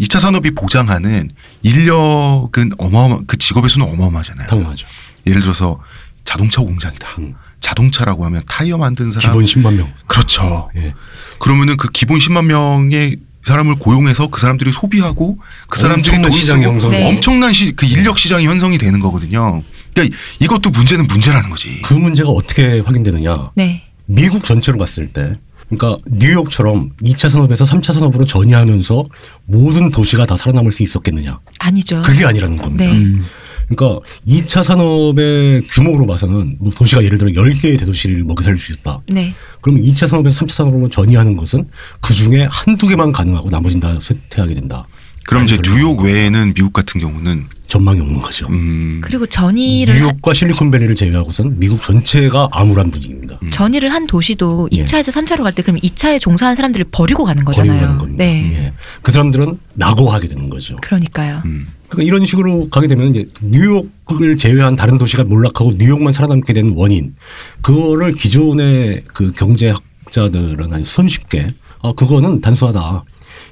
2차 0.00 0.20
산업이 0.20 0.52
보장하는 0.52 1.30
인력은 1.62 2.72
어마어마 2.78 3.20
그 3.26 3.36
직업의 3.36 3.68
수는 3.68 3.86
어마어마하잖아요. 3.88 4.48
당연하죠. 4.48 4.86
예를 5.26 5.42
들어서 5.42 5.80
자동차 6.24 6.60
공장이다. 6.62 7.08
음. 7.18 7.34
자동차라고 7.60 8.24
하면 8.26 8.42
타이어 8.46 8.78
만드는 8.78 9.10
사람 9.10 9.32
기본 9.32 9.44
10만 9.44 9.74
명. 9.74 9.92
그렇죠. 10.06 10.70
예. 10.76 10.94
그러면은 11.38 11.76
그 11.76 11.90
기본 11.90 12.18
10만 12.18 12.46
명의 12.46 13.16
사람을 13.44 13.76
고용해서 13.76 14.28
그 14.28 14.40
사람들이 14.40 14.72
소비하고 14.72 15.38
그 15.68 15.78
사람들이 15.78 16.16
시장이 16.32 16.62
쓰고 16.62 16.72
형성이 16.72 16.96
네. 16.96 17.08
엄청난 17.08 17.52
시, 17.52 17.72
그 17.72 17.86
인력 17.86 18.18
시장이 18.18 18.46
형성이 18.46 18.78
되는 18.78 19.00
거거든요. 19.00 19.62
그러니까 19.94 20.16
이것도 20.40 20.70
문제는 20.70 21.06
문제라는 21.06 21.50
거지. 21.50 21.80
그 21.82 21.94
문제가 21.94 22.28
어떻게 22.28 22.80
확인되느냐? 22.80 23.50
네. 23.54 23.84
미국 24.06 24.44
전체로 24.44 24.78
봤을 24.78 25.08
때, 25.08 25.34
그러니까 25.68 26.02
뉴욕처럼 26.10 26.92
2차 27.02 27.28
산업에서 27.28 27.64
3차 27.64 27.92
산업으로 27.92 28.24
전이하면서 28.24 29.04
모든 29.44 29.90
도시가 29.90 30.26
다 30.26 30.36
살아남을 30.36 30.72
수 30.72 30.82
있었겠느냐? 30.82 31.38
아니죠. 31.58 32.02
그게 32.04 32.24
아니라는 32.24 32.56
겁니다. 32.56 32.84
네. 32.84 32.92
음. 32.92 33.24
그러니까 33.68 34.00
2차 34.26 34.62
산업의 34.62 35.62
규모로 35.68 36.06
봐서는 36.06 36.56
뭐 36.58 36.72
도시가 36.72 37.04
예를 37.04 37.18
들어 37.18 37.30
10개의 37.30 37.78
대도시를 37.78 38.24
먹여 38.24 38.42
살릴 38.42 38.58
수 38.58 38.72
있었다. 38.72 39.00
네. 39.08 39.34
그럼 39.60 39.82
2차 39.82 40.06
산업에서 40.06 40.44
3차 40.44 40.52
산업으로 40.52 40.88
전이하는 40.88 41.36
것은 41.36 41.68
그 42.00 42.14
중에 42.14 42.48
한두 42.50 42.88
개만 42.88 43.12
가능하고 43.12 43.50
나머지는 43.50 43.80
다 43.80 44.00
쇠퇴하게 44.00 44.54
된다. 44.54 44.86
그럼 45.28 45.44
이제 45.44 45.58
그래요. 45.58 45.74
뉴욕 45.76 46.00
외에는 46.00 46.54
미국 46.54 46.72
같은 46.72 47.00
경우는 47.02 47.44
전망이 47.66 48.00
없는 48.00 48.22
거죠. 48.22 48.46
음, 48.48 48.98
그리고 49.04 49.26
전이를 49.26 49.94
하- 49.94 49.98
뉴욕과 49.98 50.32
실리콘밸리를 50.32 50.94
제외하고선 50.94 51.58
미국 51.58 51.82
전체가 51.82 52.48
암울한 52.50 52.90
분위기입니다. 52.90 53.38
전이를 53.50 53.92
한 53.92 54.06
도시도 54.06 54.70
예. 54.72 54.84
2차에서 54.86 55.12
3차로 55.12 55.42
갈 55.42 55.52
때 55.52 55.60
그럼 55.62 55.78
2차에 55.80 56.18
종사한 56.18 56.54
사람들을 56.54 56.86
버리고 56.90 57.24
가는 57.24 57.44
버리고 57.44 57.62
거잖아요. 57.62 57.80
가는 57.82 57.98
겁니다. 57.98 58.24
네. 58.24 58.52
예. 58.54 58.72
그 59.02 59.12
사람들은 59.12 59.58
낙오하게 59.74 60.28
되는 60.28 60.48
거죠. 60.48 60.76
그러니까요. 60.76 61.42
음. 61.44 61.60
그러니까 61.90 62.06
이런 62.08 62.24
식으로 62.24 62.70
가게 62.70 62.86
되면 62.86 63.14
이제 63.14 63.28
뉴욕을 63.42 64.38
제외한 64.38 64.76
다른 64.76 64.96
도시가 64.96 65.24
몰락하고 65.24 65.74
뉴욕만 65.76 66.14
살아남게 66.14 66.54
된 66.54 66.72
원인 66.74 67.14
그거를 67.60 68.12
기존의 68.12 69.04
그 69.08 69.32
경제학자들은 69.32 70.72
아주 70.72 70.84
손쉽게 70.86 71.52
아 71.82 71.92
그거는 71.92 72.40
단순하다. 72.40 73.04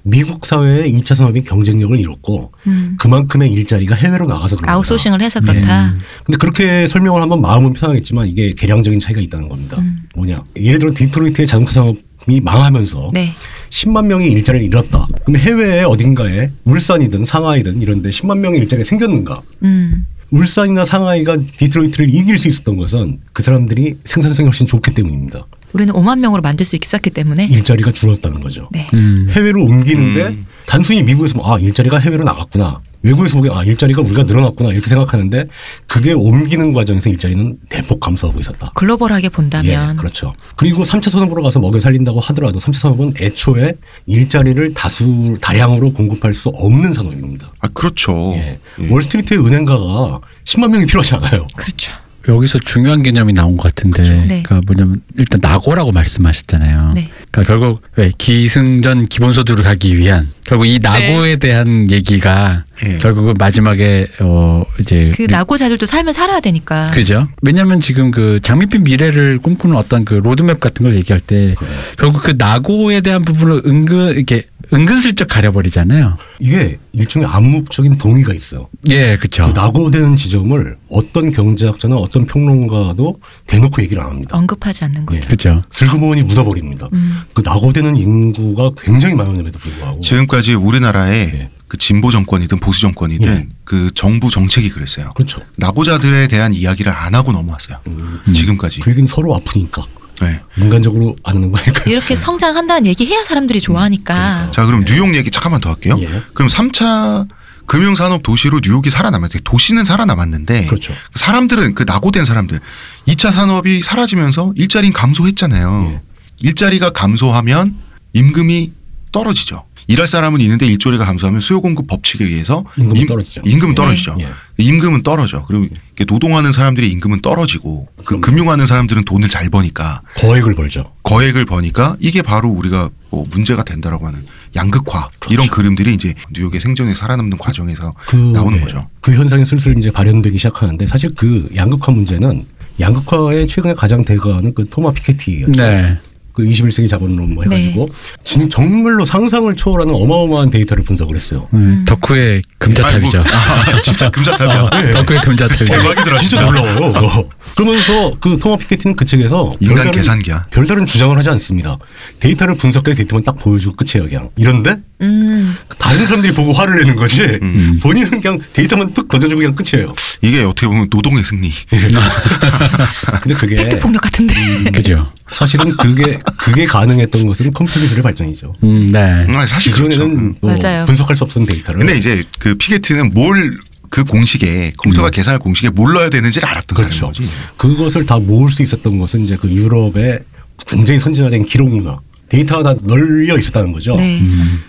미국 0.09 0.46
사회의 0.46 0.92
2차 0.94 1.16
산업이 1.16 1.42
경쟁력을 1.42 1.98
잃었고 1.98 2.52
음. 2.68 2.96
그만큼의 2.98 3.52
일자리가 3.52 3.96
해외로 3.96 4.26
나가서 4.26 4.54
그런. 4.54 4.70
아웃소싱을 4.70 5.20
해서 5.20 5.40
그렇다. 5.40 5.86
음. 5.86 5.98
근데 6.24 6.38
그렇게 6.38 6.86
설명을 6.86 7.20
하면 7.22 7.40
마음은 7.40 7.72
편하겠지만 7.72 8.28
이게 8.28 8.52
계량적인 8.52 9.00
차이가 9.00 9.20
있다는 9.20 9.48
겁니다. 9.48 9.78
음. 9.78 10.02
뭐냐? 10.14 10.44
예를 10.57 10.78
들어 10.78 10.92
디트로이트의 10.94 11.48
자동차 11.48 11.72
산업이 11.72 12.40
망하면서 12.40 13.11
네. 13.14 13.32
10만 13.70 14.07
명이 14.07 14.28
일자리를 14.28 14.64
잃었다. 14.64 15.09
그럼 15.24 15.38
해외에 15.38 15.82
어딘가에 15.82 16.50
울산이든 16.64 17.24
상하이든 17.24 17.82
이런데 17.82 18.11
10만 18.11 18.38
명의 18.38 18.61
일자리가 18.61 18.86
생겼는가? 18.86 19.42
음. 19.64 20.07
울산이나 20.30 20.84
상하이가 20.84 21.36
디트로이트를 21.57 22.14
이길 22.14 22.38
수 22.38 22.46
있었던 22.46 22.76
것은 22.76 23.20
그 23.32 23.42
사람들이 23.42 23.98
생산성이 24.04 24.46
훨씬 24.46 24.66
좋기 24.68 24.94
때문입니다. 24.94 25.46
우리는 25.77 25.93
5만 25.93 26.20
명으로 26.20 26.41
만들 26.41 26.64
수 26.64 26.74
있었기 26.83 27.11
때문에. 27.11 27.47
일자리가 27.47 27.93
줄었다는 27.93 28.41
거죠. 28.41 28.70
네. 28.72 28.89
음. 28.95 29.29
해외로 29.33 29.62
옮기는데 29.62 30.27
음. 30.29 30.47
단순히 30.64 31.03
미국에서 31.03 31.35
보면 31.35 31.53
아 31.53 31.59
일자리가 31.59 31.99
해외로 31.99 32.24
나갔구나. 32.24 32.81
외국에서 33.03 33.37
보기엔 33.37 33.55
아 33.55 33.62
일자리가 33.62 34.01
우리가 34.01 34.22
늘어났구나 34.22 34.72
이렇게 34.72 34.89
생각하는데 34.89 35.45
그게 35.87 36.14
옮기는 36.14 36.72
과정에서 36.72 37.11
일자리는 37.11 37.59
대폭 37.68 38.01
감소하고 38.01 38.41
있었다. 38.41 38.72
글로벌하게 38.74 39.29
본다면 39.29 39.93
예, 39.93 39.97
그렇죠. 39.97 40.33
그리고 40.57 40.83
3차 40.83 41.11
산업으로 41.11 41.43
가서 41.43 41.61
먹여 41.61 41.79
살린다고 41.79 42.20
하더라도 42.20 42.59
3차 42.59 42.72
산업은 42.72 43.14
애초에 43.20 43.74
일자리를 44.07 44.72
다수 44.72 45.37
다량으로 45.43 45.93
공급할 45.93 46.33
수 46.33 46.49
없는 46.49 46.95
산업입니다. 46.95 47.53
아 47.61 47.68
그렇죠. 47.68 48.33
예. 48.37 48.59
예. 48.81 48.89
월스트리트의 48.89 49.45
은행가가 49.45 50.20
10만 50.45 50.70
명이 50.70 50.87
필요하지 50.87 51.16
않아요. 51.16 51.47
그렇죠. 51.55 51.93
여기서 52.29 52.59
중요한 52.61 53.03
개념이 53.03 53.33
나온 53.33 53.57
것 53.57 53.74
같은데, 53.74 54.03
네. 54.03 54.43
그러니까 54.43 54.61
뭐냐면 54.66 55.03
일단 55.16 55.41
낙오라고 55.43 55.93
말씀하셨잖아요. 55.93 56.93
네. 56.95 57.11
그러니까 57.31 57.43
결국 57.45 57.83
왜 57.97 58.11
기승전 58.16 59.05
기본소득을 59.05 59.64
가기 59.64 59.97
위한 59.97 60.29
결국 60.45 60.66
이 60.66 60.79
낙오에 60.81 61.37
대한 61.37 61.91
얘기가 61.91 62.64
예. 62.85 62.99
결국은 62.99 63.35
마지막에 63.39 64.07
어 64.20 64.64
이제 64.79 65.11
그 65.14 65.27
나고자들도 65.29 65.87
삶을 65.87 66.12
살아야 66.12 66.41
되니까. 66.41 66.91
그죠? 66.93 67.27
왜냐하면 67.43 67.81
지금 67.81 68.11
그 68.11 68.39
장밋빛 68.41 68.83
미래를 68.83 69.39
꿈꾸는 69.39 69.77
어떤 69.77 70.05
그 70.05 70.14
로드맵 70.14 70.61
같은 70.61 70.85
걸 70.85 70.95
얘기할 70.97 71.20
때 71.20 71.55
결국 71.99 72.22
그 72.22 72.35
낙오에 72.37 73.01
대한 73.01 73.24
부분을 73.24 73.62
은근 73.66 74.14
이렇게 74.14 74.47
은근슬쩍 74.72 75.28
가려버리잖아요. 75.28 76.18
이게 76.40 76.78
일종의 76.92 77.28
암묵적인 77.28 77.98
동의가 77.98 78.34
있어요. 78.34 78.68
예, 78.88 79.16
그렇죠. 79.16 79.44
그 79.44 79.58
낙오되는 79.58 80.16
지점을 80.16 80.76
어떤 80.88 81.30
경제학자나 81.30 81.96
어떤 81.96 82.26
평론가도 82.26 83.20
대놓고 83.46 83.82
얘기를 83.82 84.02
안 84.02 84.10
합니다. 84.10 84.36
언급하지 84.36 84.84
않는 84.84 85.06
거죠. 85.06 85.20
예. 85.20 85.24
그렇죠. 85.24 85.62
슬그머니 85.70 86.22
묻어버립니다. 86.24 86.88
음. 86.92 87.20
그 87.34 87.42
낙오되는 87.44 87.96
인구가 87.96 88.72
굉장히 88.80 89.14
많음에도 89.14 89.58
불구하고 89.58 90.00
지금까지 90.00 90.54
우리나라에 90.54 91.16
예. 91.34 91.50
그 91.68 91.76
진보 91.78 92.10
정권이든 92.10 92.60
보수 92.60 92.80
정권이든 92.80 93.28
예. 93.28 93.48
그 93.64 93.90
정부 93.94 94.30
정책이 94.30 94.70
그랬어요. 94.70 95.12
그렇죠. 95.14 95.40
낙오자들에 95.56 96.28
대한 96.28 96.54
이야기를 96.54 96.92
안 96.92 97.14
하고 97.14 97.32
넘어왔어요. 97.32 97.78
음. 97.88 98.20
지금까지. 98.32 98.80
그 98.80 98.90
얘기는 98.90 99.06
서로 99.06 99.34
아프니까 99.34 99.84
네. 100.20 100.40
인간적으로 100.56 101.14
안 101.24 101.36
하는 101.36 101.52
거 101.52 101.58
아닐까요? 101.58 101.92
이렇게 101.92 102.14
성장한다는 102.16 102.86
얘기 102.86 103.06
해야 103.06 103.24
사람들이 103.24 103.60
좋아하니까. 103.60 104.50
자, 104.52 104.64
그럼 104.64 104.84
뉴욕 104.84 105.14
얘기 105.14 105.30
잠깐만 105.30 105.60
더 105.60 105.70
할게요. 105.70 105.96
예. 106.00 106.22
그럼 106.34 106.48
3차 106.48 107.28
금융산업 107.66 108.22
도시로 108.22 108.60
뉴욕이 108.64 108.90
살아남았대. 108.90 109.40
도시는 109.44 109.84
살아남았는데 109.84 110.66
그렇죠. 110.66 110.94
사람들은 111.14 111.74
그 111.74 111.84
낙오된 111.86 112.24
사람들 112.24 112.60
2차 113.08 113.32
산업이 113.32 113.82
사라지면서 113.82 114.52
일자리는 114.56 114.92
감소했잖아요. 114.92 115.92
예. 115.92 116.00
일자리가 116.40 116.90
감소하면 116.90 117.76
임금이 118.12 118.72
떨어지죠. 119.12 119.64
일할 119.89 120.09
사람은 120.09 120.41
있는데 120.41 120.66
일자리가 120.66 121.05
감소하면 121.05 121.41
수요 121.41 121.61
공급 121.61 121.87
법칙에 121.87 122.24
의해서 122.24 122.64
임금은 122.76 122.97
임- 123.03 123.07
떨어지죠. 123.07 123.43
임금은 123.45 123.74
떨어지죠. 123.76 124.16
예. 124.20 124.28
임금은 124.59 125.03
떨어져. 125.05 125.45
그리고 125.47 125.68
노동하는 126.09 126.53
사람들의 126.53 126.91
임금은 126.91 127.22
떨어지고 127.22 127.87
그. 128.05 128.20
금융하는 128.20 128.66
사람들은 128.66 129.05
돈을 129.05 129.28
잘 129.28 129.49
버니까 129.49 130.03
거액을 130.16 130.55
벌죠. 130.55 130.93
거액을 131.05 131.45
버니까 131.45 131.97
이게 132.01 132.22
바로 132.22 132.49
우리가 132.49 132.91
뭐 133.11 133.24
문제가 133.30 133.62
된다라고 133.62 134.07
하는 134.09 134.24
양극화 134.57 135.09
그렇죠. 135.20 135.32
이런 135.34 135.47
그림들이 135.49 135.95
이제 135.95 136.14
뉴욕의 136.32 136.61
생존에 136.61 136.95
살아남는 136.95 137.39
과정에서 137.39 137.95
그 138.07 138.16
나오는 138.16 138.59
예. 138.59 138.62
거죠. 138.62 138.89
그 139.01 139.12
현상이 139.14 139.45
슬슬 139.45 139.76
이제 139.78 139.91
발현되기 139.93 140.37
시작하는데 140.37 140.87
사실 140.87 141.14
그 141.14 141.49
양극화 141.55 141.93
문제는 141.93 142.45
양극화의 142.80 143.47
최근에 143.47 143.74
가장 143.74 144.05
대가는 144.05 144.53
그 144.53 144.68
토마 144.68 144.93
피케티였죠. 144.93 145.53
네. 145.62 145.97
그 146.37 146.43
21세기 146.45 146.87
자본론 146.89 147.34
뭐 147.34 147.45
해가지고 147.45 147.89
진 148.22 148.51
정말로 148.51 149.07
상상을 149.07 149.57
초월하는 149.57 149.95
어마어마한 149.95 150.51
데이터를 150.51 150.84
분석을 150.84 151.14
했어요. 151.14 151.49
음, 151.55 151.82
덕후의 151.89 152.43
금자탑이죠. 152.59 153.18
아이고, 153.18 153.30
아, 153.78 153.80
진짜 153.80 154.11
금자탑이야. 154.11 154.68
네. 154.82 154.91
덕후의 154.91 155.20
금자탑이죠. 155.22 155.64
대박이더라 155.64 156.18
진짜 156.18 156.37
진짜. 156.37 156.45
놀라워요. 156.45 156.93
그거. 156.93 157.28
그러면서 157.57 158.16
그 158.20 158.37
토마 158.39 158.57
피케티는 158.59 158.97
그 158.97 159.07
책에서 159.07 159.55
인간 159.61 159.76
별다른- 159.76 159.91
계산기야. 159.93 160.47
별다른 160.51 160.84
주장을 160.84 161.16
하지 161.16 161.30
않습니다. 161.30 161.78
데이터를 162.20 162.55
분석해 162.57 162.93
데이터만 162.93 163.24
딱 163.24 163.39
보여주고 163.39 163.76
끝이에요, 163.76 164.07
그냥. 164.09 164.28
이런데 164.37 164.76
음. 165.03 165.57
다른 165.78 166.07
사람들이 166.07 166.32
보고 166.32 166.53
화를 166.53 166.78
내는 166.80 166.97
거지. 166.97 167.22
음. 167.22 167.78
본인은 167.82 168.20
그냥 168.20 168.40
데이터만 168.53 168.94
툭 168.94 169.09
던져주고 169.09 169.38
그냥 169.38 169.55
끝이에요. 169.55 169.94
이게 170.22 170.42
어떻게 170.42 170.66
보면 170.66 170.88
노동의 170.90 171.22
승리. 171.22 171.53
근데 173.20 173.34
그게 173.36 173.57
팩트 173.57 173.80
폭력 173.80 174.01
같은데. 174.03 174.34
그죠. 174.72 175.12
사실은 175.28 175.76
그게 175.76 176.18
그게 176.36 176.64
가능했던 176.64 177.26
것은 177.26 177.53
컴퓨터 177.53 177.80
기술의 177.80 178.03
발전이죠. 178.03 178.55
음, 178.62 178.90
네. 178.92 179.26
아, 179.28 179.47
사실 179.47 179.72
그렇죠. 179.72 179.90
기존에는 179.90 180.18
음. 180.18 180.34
뭐 180.40 180.57
맞아요. 180.57 180.84
분석할 180.86 181.14
수 181.16 181.24
없는 181.24 181.47
데이터를. 181.47 181.80
근데 181.80 181.97
이제 181.97 182.24
그 182.38 182.55
피케티는 182.55 183.11
뭘 183.12 183.70
그 183.70 184.05
공식에 184.09 184.72
컴퓨터가 184.78 185.11
계산할 185.11 185.38
공식에 185.40 185.68
뭘 185.68 185.92
넣어야 185.94 186.09
되는지를 186.11 186.49
알았던 186.49 186.76
음. 186.76 186.78
그렇죠. 186.78 186.97
사람인 186.97 187.12
거지. 187.20 187.32
그것을 187.57 188.07
다 188.07 188.18
모을 188.18 188.49
수 188.51 188.62
있었던 188.62 188.99
것은 188.99 189.24
이제 189.24 189.36
그 189.36 189.51
유럽의 189.51 190.20
굉장히 190.68 190.99
선진화된 191.01 191.44
기록 191.44 191.68
문화. 191.68 191.99
데이터가 192.29 192.62
다 192.74 192.81
널려 192.83 193.39
있었다는 193.39 193.72
거죠. 193.72 193.95
네. 193.97 194.20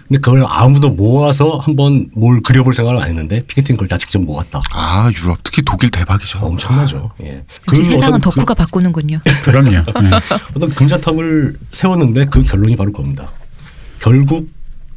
근데 0.07 0.19
그걸 0.21 0.43
아무도 0.47 0.89
모아서 0.91 1.57
한번 1.57 2.07
뭘 2.13 2.41
그려볼 2.41 2.73
생각을 2.73 3.01
안 3.01 3.09
했는데 3.09 3.41
피케티는 3.47 3.77
그걸 3.77 3.87
다 3.87 3.97
직접 3.97 4.19
모았다. 4.21 4.61
아 4.73 5.11
유럽 5.17 5.39
특히 5.43 5.63
독일 5.63 5.89
대박이죠. 5.89 6.39
엄청나죠. 6.39 7.11
예. 7.23 7.43
역시 7.67 7.83
세상은 7.83 8.15
어떤 8.15 8.31
그- 8.31 8.35
덕후가 8.35 8.53
바꾸는군요. 8.53 9.19
그럼요. 9.43 9.71
네. 9.71 10.11
어떤 10.55 10.69
금자탑을 10.75 11.57
세웠는데 11.71 12.25
그 12.25 12.43
결론이 12.43 12.75
바로 12.75 12.91
그겁니다. 12.91 13.27
결국 13.99 14.49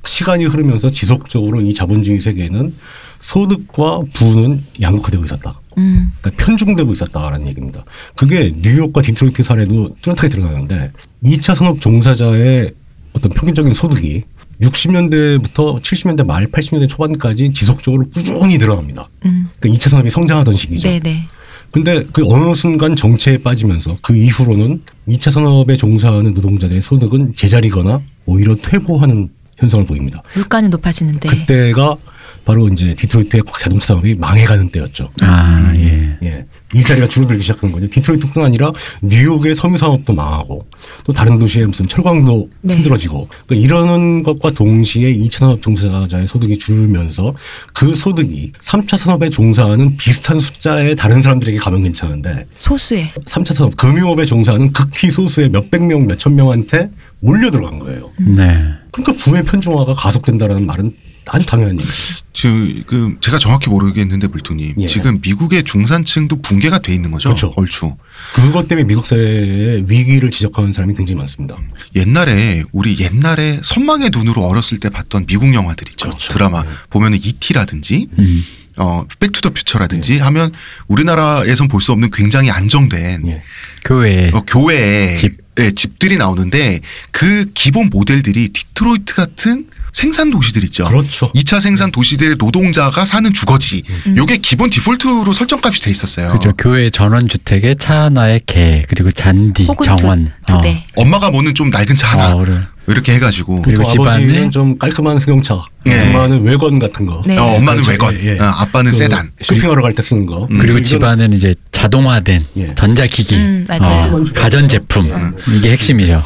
시간이 0.05 0.45
흐르면서 0.47 0.91
지속적으로 0.91 1.61
이 1.61 1.73
자본주의 1.75 2.21
세계는 2.21 2.75
소득과 3.21 4.03
부는 4.15 4.65
양극화되고 4.81 5.25
있었다. 5.25 5.61
음. 5.79 6.13
그러니까 6.21 6.45
편중되고 6.45 6.93
있었다라는 6.93 7.47
얘기입니다. 7.49 7.85
그게 8.17 8.53
뉴욕과 8.57 9.03
디트로이트 9.03 9.43
사례도 9.43 9.97
뚜렷하게 10.03 10.29
드러나는데 10.29 10.91
2차 11.23 11.55
산업 11.55 11.81
종사자의 11.81 12.73
어떤 13.13 13.31
평균적인 13.33 13.73
소득이 13.73 14.25
60년대부터 14.61 15.81
70년대 15.81 16.25
말 16.25 16.47
80년대 16.51 16.89
초반까지 16.89 17.53
지속적으로 17.53 18.09
꾸준히 18.11 18.59
늘어납니다. 18.59 19.09
음. 19.25 19.47
그러니까 19.59 19.79
2차 19.79 19.89
산업이 19.91 20.11
성장하던 20.11 20.57
시기죠. 20.57 20.89
네네. 20.89 21.27
근데 21.71 22.05
그 22.13 22.25
어느 22.27 22.53
순간 22.55 22.97
정체에 22.97 23.39
빠지면서 23.39 23.99
그 24.03 24.17
이후로는 24.17 24.83
2차 25.09 25.31
산업에 25.31 25.77
종사하는 25.77 26.35
노동자들의 26.35 26.83
소득은 26.83 27.33
제자리거나 27.35 28.03
오히려 28.27 28.57
퇴보하는 28.57 29.31
현상을 29.57 29.87
보입니다. 29.87 30.23
물가는 30.35 30.69
높아지는데. 30.69 31.29
그때가 31.29 31.97
바로 32.45 32.69
이제 32.69 32.95
디트로이트의 32.95 33.43
자동차 33.59 33.89
산업이 33.89 34.15
망해가는 34.15 34.71
때였죠. 34.71 35.11
아, 35.23 35.73
예. 35.75 36.17
예. 36.23 36.47
일자리가 36.73 37.09
줄어들기 37.09 37.43
시작하는 37.43 37.73
거죠. 37.73 37.89
디트로이트뿐 37.89 38.45
아니라 38.45 38.73
뉴욕의 39.03 39.55
섬유 39.55 39.77
산업도 39.77 40.13
망하고 40.13 40.67
또 41.05 41.13
다른 41.13 41.39
도시의 41.39 41.67
무슨 41.67 41.87
철광도 41.89 42.49
네. 42.61 42.77
힘들어지고 42.77 43.29
그러니까 43.47 43.67
이러는 43.67 44.23
것과 44.23 44.53
동시에 44.53 45.13
2차 45.17 45.41
산업 45.41 45.63
종사자의 45.63 46.27
소득이 46.27 46.59
줄면서 46.59 47.35
그 47.73 47.95
소득이 47.95 48.53
3차 48.61 48.97
산업에 48.97 49.31
종사하는 49.31 49.97
비슷한 49.97 50.39
숫자의 50.39 50.95
다른 50.95 51.23
사람들에게 51.23 51.59
가면 51.59 51.83
괜찮은데 51.83 52.47
소수의. 52.57 53.13
3차 53.25 53.55
산업 53.55 53.77
금융업에 53.77 54.25
종사하는 54.25 54.73
극히 54.73 55.11
소수의 55.11 55.49
몇백 55.49 55.85
명, 55.85 56.07
몇천 56.07 56.37
명한테 56.37 56.91
몰려 57.21 57.51
들어간 57.51 57.79
거예요. 57.81 58.11
네. 58.19 58.65
그러니까 58.93 59.25
부의 59.25 59.45
편중화가 59.45 59.95
가속된다라는 59.95 60.67
말은 60.67 60.93
아주 61.27 61.47
얘기죠. 61.79 61.89
지금 62.33 63.19
제가 63.21 63.39
정확히 63.39 63.69
모르겠는데 63.71 64.27
물뚝님 64.29 64.75
예. 64.79 64.87
지금 64.87 65.21
미국의 65.21 65.65
중산층도 65.65 66.43
붕괴가 66.43 66.79
돼 66.81 66.95
있는 66.95 67.11
거죠. 67.11 67.29
그렇죠. 67.29 67.53
얼추. 67.57 67.95
그것 68.35 68.67
때문에 68.69 68.87
미국 68.87 69.07
사회의 69.07 69.85
위기를 69.89 70.31
지적하는 70.31 70.73
사람이 70.73 70.95
굉장히 70.95 71.19
많습니다. 71.19 71.57
옛날에 71.97 72.65
우리 72.73 72.99
옛날에 72.99 73.61
선망의 73.63 74.11
눈으로 74.13 74.45
어렸을 74.45 74.79
때 74.79 74.89
봤던 74.91 75.27
미국 75.27 75.53
영화들 75.55 75.89
있죠. 75.91 76.09
그렇죠. 76.09 76.33
드라마 76.33 76.63
네. 76.63 76.69
보면은 76.91 77.19
이티라든지 77.19 78.09
음. 78.19 78.45
어 78.77 79.05
백투더 79.19 79.51
퓨처라든지 79.51 80.19
하면 80.21 80.53
우리나라에선 80.89 81.69
볼 81.69 81.81
수 81.83 81.93
없는 81.93 82.11
굉장히 82.13 82.51
안정된 82.51 83.27
예. 83.29 83.43
교외. 83.85 84.31
어, 84.33 84.43
교외 84.47 85.17
집. 85.17 85.39
예, 85.59 85.73
집들이 85.73 86.17
나오는데 86.17 86.81
그 87.11 87.51
기본 87.53 87.91
모델들이 87.91 88.49
디트로이트 88.51 89.15
같은 89.15 89.67
생산 89.93 90.31
도시들 90.31 90.65
있죠. 90.65 90.85
그렇죠. 90.85 91.31
2차 91.35 91.61
생산 91.61 91.91
도시들의 91.91 92.37
노동자가 92.39 93.05
사는 93.05 93.33
주거지. 93.33 93.83
요게 94.17 94.39
기본 94.39 94.71
디폴트로 94.71 95.33
설정값이 95.33 95.83
돼 95.83 95.91
있었어요. 95.91 96.29
그죠. 96.29 96.53
교외 96.57 96.91
전원 96.91 97.29
주택에 97.29 97.75
차 97.75 98.03
하나에 98.05 98.41
개 98.47 98.83
그리고 98.89 99.11
잔디 99.11 99.65
혹은 99.67 99.85
정원. 99.85 100.33
두, 100.47 100.55
두 100.57 100.59
대. 100.63 100.85
엄마가 100.97 101.31
모는 101.31 101.55
좀 101.55 101.71
낡은 101.71 101.97
차 101.97 102.09
하나. 102.13 102.33
어, 102.33 102.45
그래. 102.45 102.61
이렇게 102.87 103.15
해가지고. 103.15 103.63
그리고 103.63 103.85
아버지는 103.89 104.51
좀 104.51 104.77
깔끔한 104.77 105.19
승용차, 105.21 105.63
예. 105.87 106.01
엄마는 106.09 106.43
왜건 106.43 106.79
같은 106.81 107.07
거. 107.07 107.23
네. 107.25 107.37
어, 107.39 107.45
엄마는 107.57 107.83
그렇죠. 107.83 107.91
왜건, 107.93 108.15
예, 108.25 108.35
예. 108.35 108.39
어, 108.41 108.45
아빠는 108.47 108.91
그 108.91 108.97
세단. 108.97 109.31
쇼핑하러 109.43 109.81
갈 109.83 109.93
때 109.95 110.03
쓰는 110.03 110.27
거. 110.27 110.49
음. 110.51 110.59
그리고 110.59 110.83
집안은 110.83 111.33
이제 111.33 111.55
자동화된 111.71 112.47
예. 112.57 112.75
전자기기, 112.75 113.35
음. 113.37 113.67
어, 113.71 114.25
가전 114.35 114.69
제품 114.69 115.35
이게 115.55 115.71
핵심이죠. 115.73 116.25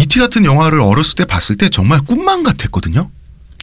예. 0.00 0.04
이티 0.04 0.18
같은 0.18 0.44
영화를 0.44 0.80
어렸을 0.80 1.16
때 1.16 1.24
봤을 1.24 1.56
때 1.56 1.68
정말 1.68 2.00
꿈만 2.00 2.42
같았거든요. 2.42 3.10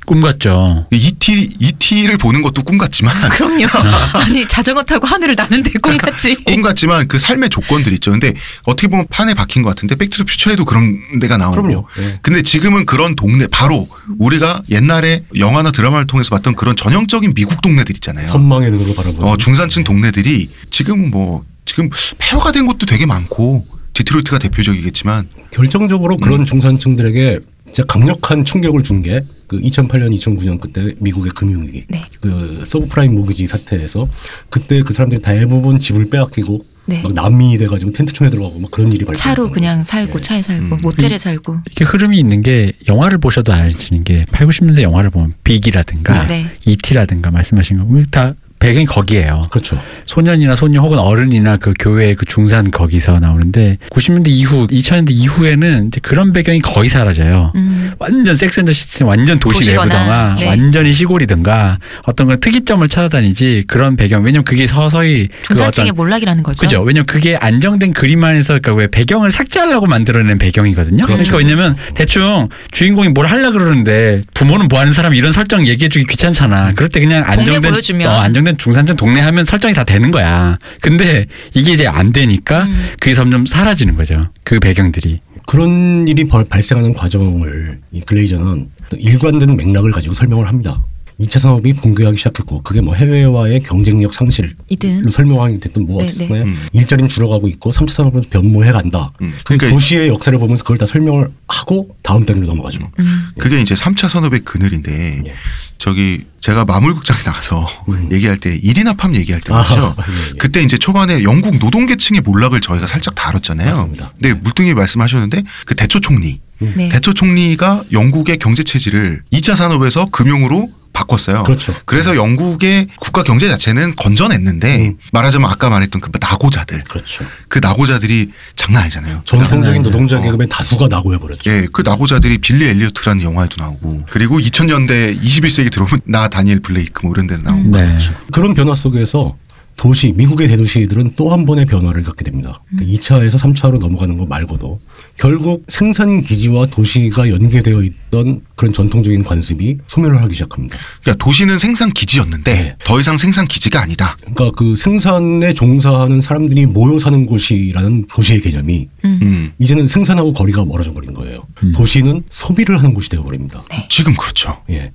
꿈 0.06 0.22
같죠. 0.22 0.88
이티 0.90 1.50
이티를 1.60 2.18
보는 2.18 2.42
것도 2.42 2.64
꿈 2.64 2.78
같지만 2.78 3.14
그럼요. 3.30 3.66
아니 4.16 4.48
자전거 4.48 4.82
타고 4.82 5.06
하늘을 5.06 5.36
나는데 5.36 5.72
꿈 5.82 5.98
같지. 5.98 6.36
꿈 6.46 6.62
같지만 6.62 7.10
그 7.10 7.20
삶의 7.20 7.50
조건들 7.50 7.92
있죠. 7.96 8.12
근데 8.12 8.34
어떻게 8.66 8.88
보면 8.88 9.08
판에 9.10 9.34
박힌 9.34 9.64
것 9.64 9.70
같은데 9.70 9.96
백투더 9.96 10.24
퓨처에도 10.24 10.64
그런 10.64 11.20
데가 11.20 11.36
나오고. 11.36 11.62
그럼요. 11.62 11.88
예. 12.00 12.20
근데 12.22 12.42
지금은 12.42 12.86
그런 12.86 13.18
동네 13.18 13.48
바로 13.48 13.90
우리가 14.18 14.62
옛날에 14.70 15.26
영화나 15.38 15.72
드라마를 15.72 16.08
통해서 16.08 16.30
봤던 16.30 16.56
그런 16.56 16.78
전형적인 16.78 17.34
미국 17.34 17.62
동네들 17.62 17.94
있잖아요. 17.98 18.24
선망의 18.26 18.72
눈으로 18.72 18.96
바라보는. 18.96 19.28
어, 19.28 19.36
중산층 19.36 19.84
동네들이 19.84 20.50
지금 20.72 21.12
뭐 21.12 21.44
지금 21.66 21.90
폐허가 22.18 22.54
된 22.54 22.66
곳도 22.66 22.86
되게 22.86 23.06
많고 23.06 23.66
디트로이트가 23.98 24.40
대표적이겠지만 24.40 25.28
결정적으로 25.52 26.18
그런 26.18 26.46
중산층들에게 26.46 27.40
진짜 27.66 27.84
강력한 27.86 28.46
충격을 28.46 28.84
준 28.84 29.02
게 29.02 29.22
그 29.48 29.60
2008년, 29.62 30.14
2009년 30.14 30.60
그때 30.60 30.94
미국의 31.00 31.32
금융위기, 31.32 31.86
네. 31.88 32.04
그 32.20 32.64
서브프라임 32.66 33.16
모기지 33.16 33.48
사태에서 33.48 34.10
그때 34.50 34.82
그 34.82 34.94
사람들이 34.94 35.22
대부분 35.22 35.80
집을 35.80 36.10
빼앗기고 36.10 36.66
네. 36.86 37.02
막 37.02 37.14
난민이 37.14 37.58
돼가지고 37.58 37.94
텐트촌에 37.94 38.30
들어가고 38.30 38.60
막 38.60 38.72
그런 38.72 38.92
일이 38.92 39.06
발생. 39.06 39.24
차로 39.24 39.50
그냥 39.52 39.84
살고 39.86 40.20
차에 40.20 40.42
살고 40.42 40.76
음. 40.76 40.82
모텔에 40.82 41.18
살고. 41.18 41.60
이렇게 41.66 41.86
흐름이 41.86 42.20
있는 42.20 42.42
게 42.42 42.74
영화를 42.90 43.18
보셔도 43.20 43.54
알 43.54 43.63
수 43.63 43.72
있는 43.72 44.04
게 44.04 44.26
8, 44.32 44.48
90년대 44.48 44.84
영화를 44.84 45.10
보면 45.10 45.34
빅이라든가 45.46 46.28
네. 46.28 46.52
이티라든가 46.66 47.32
말씀하신 47.32 48.04
거다 48.04 48.36
배경이 48.68 48.86
거기에요. 48.86 49.48
그렇죠. 49.50 49.82
소년이나 50.06 50.56
소녀 50.56 50.82
혹은 50.82 51.00
어른이나 51.00 51.58
그 51.58 51.74
교회 51.80 52.14
그 52.16 52.26
중산 52.26 52.70
거기서 52.70 53.20
나오는데 53.20 53.78
90년대 53.92 54.28
이후 54.28 54.68
2000년대 54.68 55.12
이후에는 55.12 55.88
이제 55.88 56.00
그런 56.02 56.32
배경이 56.34 56.60
거의 56.60 56.90
사라져요. 56.90 57.54
음. 57.56 57.92
완전 58.00 58.34
섹스앤더 58.36 58.72
시티 58.72 59.04
완전 59.04 59.40
도시 59.40 59.70
내부던가 59.72 60.36
네. 60.40 60.48
완전히 60.48 60.92
시골이든가 60.94 61.80
어떤 62.04 62.28
그런 62.28 62.40
특이점을 62.40 62.88
찾아다니지 62.88 63.64
그런 63.68 63.96
배경 63.96 64.24
왜냐면 64.24 64.44
그게 64.44 64.68
서서히 64.68 65.28
그 65.28 65.48
중산층의 65.56 65.92
어떤 65.92 65.96
몰락이라는 65.96 66.44
거죠. 66.44 66.60
그죠. 66.62 66.82
왜냐면 66.82 67.06
그게 67.06 67.36
안정된 67.36 67.94
그림 67.94 68.24
안에서 68.24 68.60
그러니까 68.60 68.74
왜 68.74 68.88
배경을 68.88 69.32
삭제하려고 69.32 69.86
만들어낸 69.88 70.38
배경이거든요. 70.38 71.06
그러니까 71.06 71.38
왜냐면 71.38 71.76
대충 71.94 72.50
주인공이 72.72 73.10
뭘 73.10 73.28
하려 73.28 73.52
그러는데 73.52 74.24
부모는 74.34 74.68
뭐 74.68 74.80
하는 74.80 74.94
사람 74.94 75.16
이런 75.16 75.32
설정 75.32 75.66
얘기해주기 75.66 76.06
귀찮잖아. 76.06 76.74
그럴 76.74 76.90
때 76.90 77.00
그냥 77.00 77.24
안정된. 77.26 77.74
어, 78.08 78.10
안정된 78.22 78.57
중산층 78.58 78.96
동네 78.96 79.20
하면 79.22 79.46
설정이 79.46 79.74
다 79.74 79.84
되는 79.84 80.12
거야. 80.12 80.58
근데 80.82 81.26
이게 81.54 81.74
이제 81.74 81.88
안 81.88 82.12
되니까 82.12 82.64
음. 82.64 82.90
그게 83.00 83.14
점점 83.14 83.46
사라지는 83.46 83.96
거죠. 83.96 84.28
그 84.44 84.60
배경들이. 84.60 85.22
그런 85.46 86.08
일이 86.08 86.26
벌- 86.26 86.44
발생하는 86.46 86.94
과정을 86.94 87.80
이 87.92 88.02
글레이저는 88.02 88.70
일관된 88.98 89.56
맥락을 89.56 89.92
가지고 89.92 90.14
설명을 90.14 90.48
합니다. 90.48 90.84
2차 91.20 91.40
산업이 91.40 91.74
붕괴하기 91.74 92.16
시작했고 92.16 92.62
그게 92.62 92.82
뭐 92.82 92.94
해외와의 92.94 93.64
경쟁력 93.64 94.14
상실로 94.14 94.50
이든 94.70 95.10
설명하기 95.10 95.60
됐든 95.60 95.88
뭐 95.88 96.00
네, 96.00 96.06
어쨌든 96.06 96.28
네. 96.28 96.40
간에 96.40 96.44
음. 96.44 96.68
일자리는 96.74 97.10
줄어가고 97.10 97.48
있고 97.48 97.72
3차 97.72 97.92
산업은 97.92 98.22
변모해 98.30 98.72
간다. 98.72 99.12
음. 99.22 99.34
그 99.40 99.58
그러니까 99.58 99.70
도시의 99.70 100.10
역사를 100.10 100.38
보면서 100.38 100.64
그걸 100.64 100.78
다 100.78 100.86
설명을 100.86 101.32
하고 101.48 101.96
다음 102.04 102.26
단계로 102.26 102.46
넘어가죠. 102.46 102.92
음. 103.00 103.30
그게 103.40 103.60
이제 103.60 103.74
3차 103.74 104.10
산업의 104.10 104.42
그늘인데 104.42 105.24
예. 105.26 105.34
저기 105.80 106.26
제가 106.40 106.66
마물극장에 106.66 107.22
나가서 107.26 107.68
음. 107.90 108.10
얘기할 108.12 108.38
때 108.38 108.58
1인 108.60 108.86
합함 108.86 109.16
얘기할 109.16 109.42
때 109.42 109.54
아, 109.54 109.58
말이죠. 109.58 109.96
예, 109.98 110.14
예. 110.34 110.38
그때 110.38 110.62
이제 110.62 110.78
초반에 110.78 111.24
영국 111.24 111.58
노동계층의 111.58 112.22
몰락을 112.22 112.62
저희가 112.62 112.86
살짝 112.86 113.16
다뤘잖아요. 113.16 113.70
맞습니다. 113.70 114.14
근데 114.20 114.34
물뚱이 114.40 114.74
말씀하셨는데 114.76 115.44
그 115.66 115.76
대초 115.76 116.00
총리, 116.00 116.42
네. 116.60 116.90
대초 116.90 117.14
총리가 117.14 117.86
영국의 117.92 118.38
경제 118.38 118.64
체질을 118.64 119.24
2차 119.32 119.56
산업에서 119.56 120.06
금융으로 120.12 120.70
바꿨어요. 120.98 121.44
그렇죠. 121.44 121.76
그래서 121.86 122.16
영국의 122.16 122.88
국가 123.00 123.22
경제 123.22 123.48
자체는 123.48 123.96
건져냈는데 123.96 124.88
음. 124.88 124.98
말하자면 125.12 125.50
아까 125.50 125.70
말했던 125.70 126.02
그 126.02 126.10
나고자들, 126.20 126.84
그렇죠. 126.86 127.24
그 127.48 127.60
나고자들이 127.62 128.32
장난 128.56 128.84
아니잖아요. 128.84 129.22
전통적인 129.26 129.84
노동자 129.84 130.18
어. 130.18 130.22
계급의 130.22 130.48
다수가 130.50 130.88
낙오해 130.88 131.20
버렸죠. 131.20 131.50
예, 131.52 131.68
그 131.72 131.84
나고자들이 131.86 132.40
빌리 132.40 132.66
엘리어트라는 132.66 133.22
영화에도 133.24 133.62
나오고 133.62 134.06
그리고 134.10 134.40
2000년대 134.40 135.22
21세기 135.22 135.72
들어오면 135.72 136.02
나 136.06 136.28
다니엘 136.28 136.62
블레이크 136.62 137.06
뭐 137.06 137.14
이런 137.14 137.28
데 137.28 137.38
나오고 137.38 137.62
음. 137.62 137.72
네. 137.72 137.98
그런 138.32 138.54
변화 138.56 138.74
속에서 138.74 139.36
도시 139.76 140.12
미국의 140.16 140.48
대도시들은 140.48 141.14
또 141.16 141.32
한 141.32 141.46
번의 141.46 141.66
변화를 141.66 142.04
겪게 142.04 142.24
됩니다. 142.24 142.62
음. 142.74 142.80
2차에서 142.82 143.38
3차로 143.38 143.78
넘어가는 143.80 144.18
것 144.18 144.28
말고도 144.28 144.80
결국 145.18 145.66
생산 145.68 146.24
기지와 146.24 146.68
도시가 146.68 147.30
연계되어 147.30 147.82
있던 147.82 148.42
그런 148.56 148.74
전통적인 148.74 149.24
관습이 149.24 149.78
소멸을 149.88 150.22
하기 150.24 150.34
시작합니다. 150.34 150.78
그러니까 151.02 151.24
도시는 151.24 151.60
생산 151.60 151.90
기지였는데 151.90 152.54
네. 152.54 152.76
더 152.84 153.00
이상 153.00 153.18
생산 153.18 153.48
기지가 153.48 153.82
아니다. 153.82 154.16
그러니까 154.20 154.52
그 154.52 154.76
생산에 154.76 155.54
종사하는 155.54 156.22
사람들이 156.22 156.66
모여 156.68 157.00
사는 157.00 157.26
곳이라는 157.26 158.08
도시의 158.08 158.42
개념이 158.42 158.90
음. 159.06 159.20
음. 159.24 159.52
이제는 159.60 159.88
생산하고 159.88 160.34
거리가 160.34 160.66
멀어져 160.66 160.94
버린 160.94 161.14
거예요. 161.14 161.46
음. 161.64 161.74
도시는 161.74 162.24
소비를 162.30 162.78
하는 162.78 162.94
곳이 162.94 163.10
되어 163.10 163.24
버립니다. 163.24 163.64
지금 163.90 164.16
그렇죠. 164.16 164.62
예. 164.70 164.92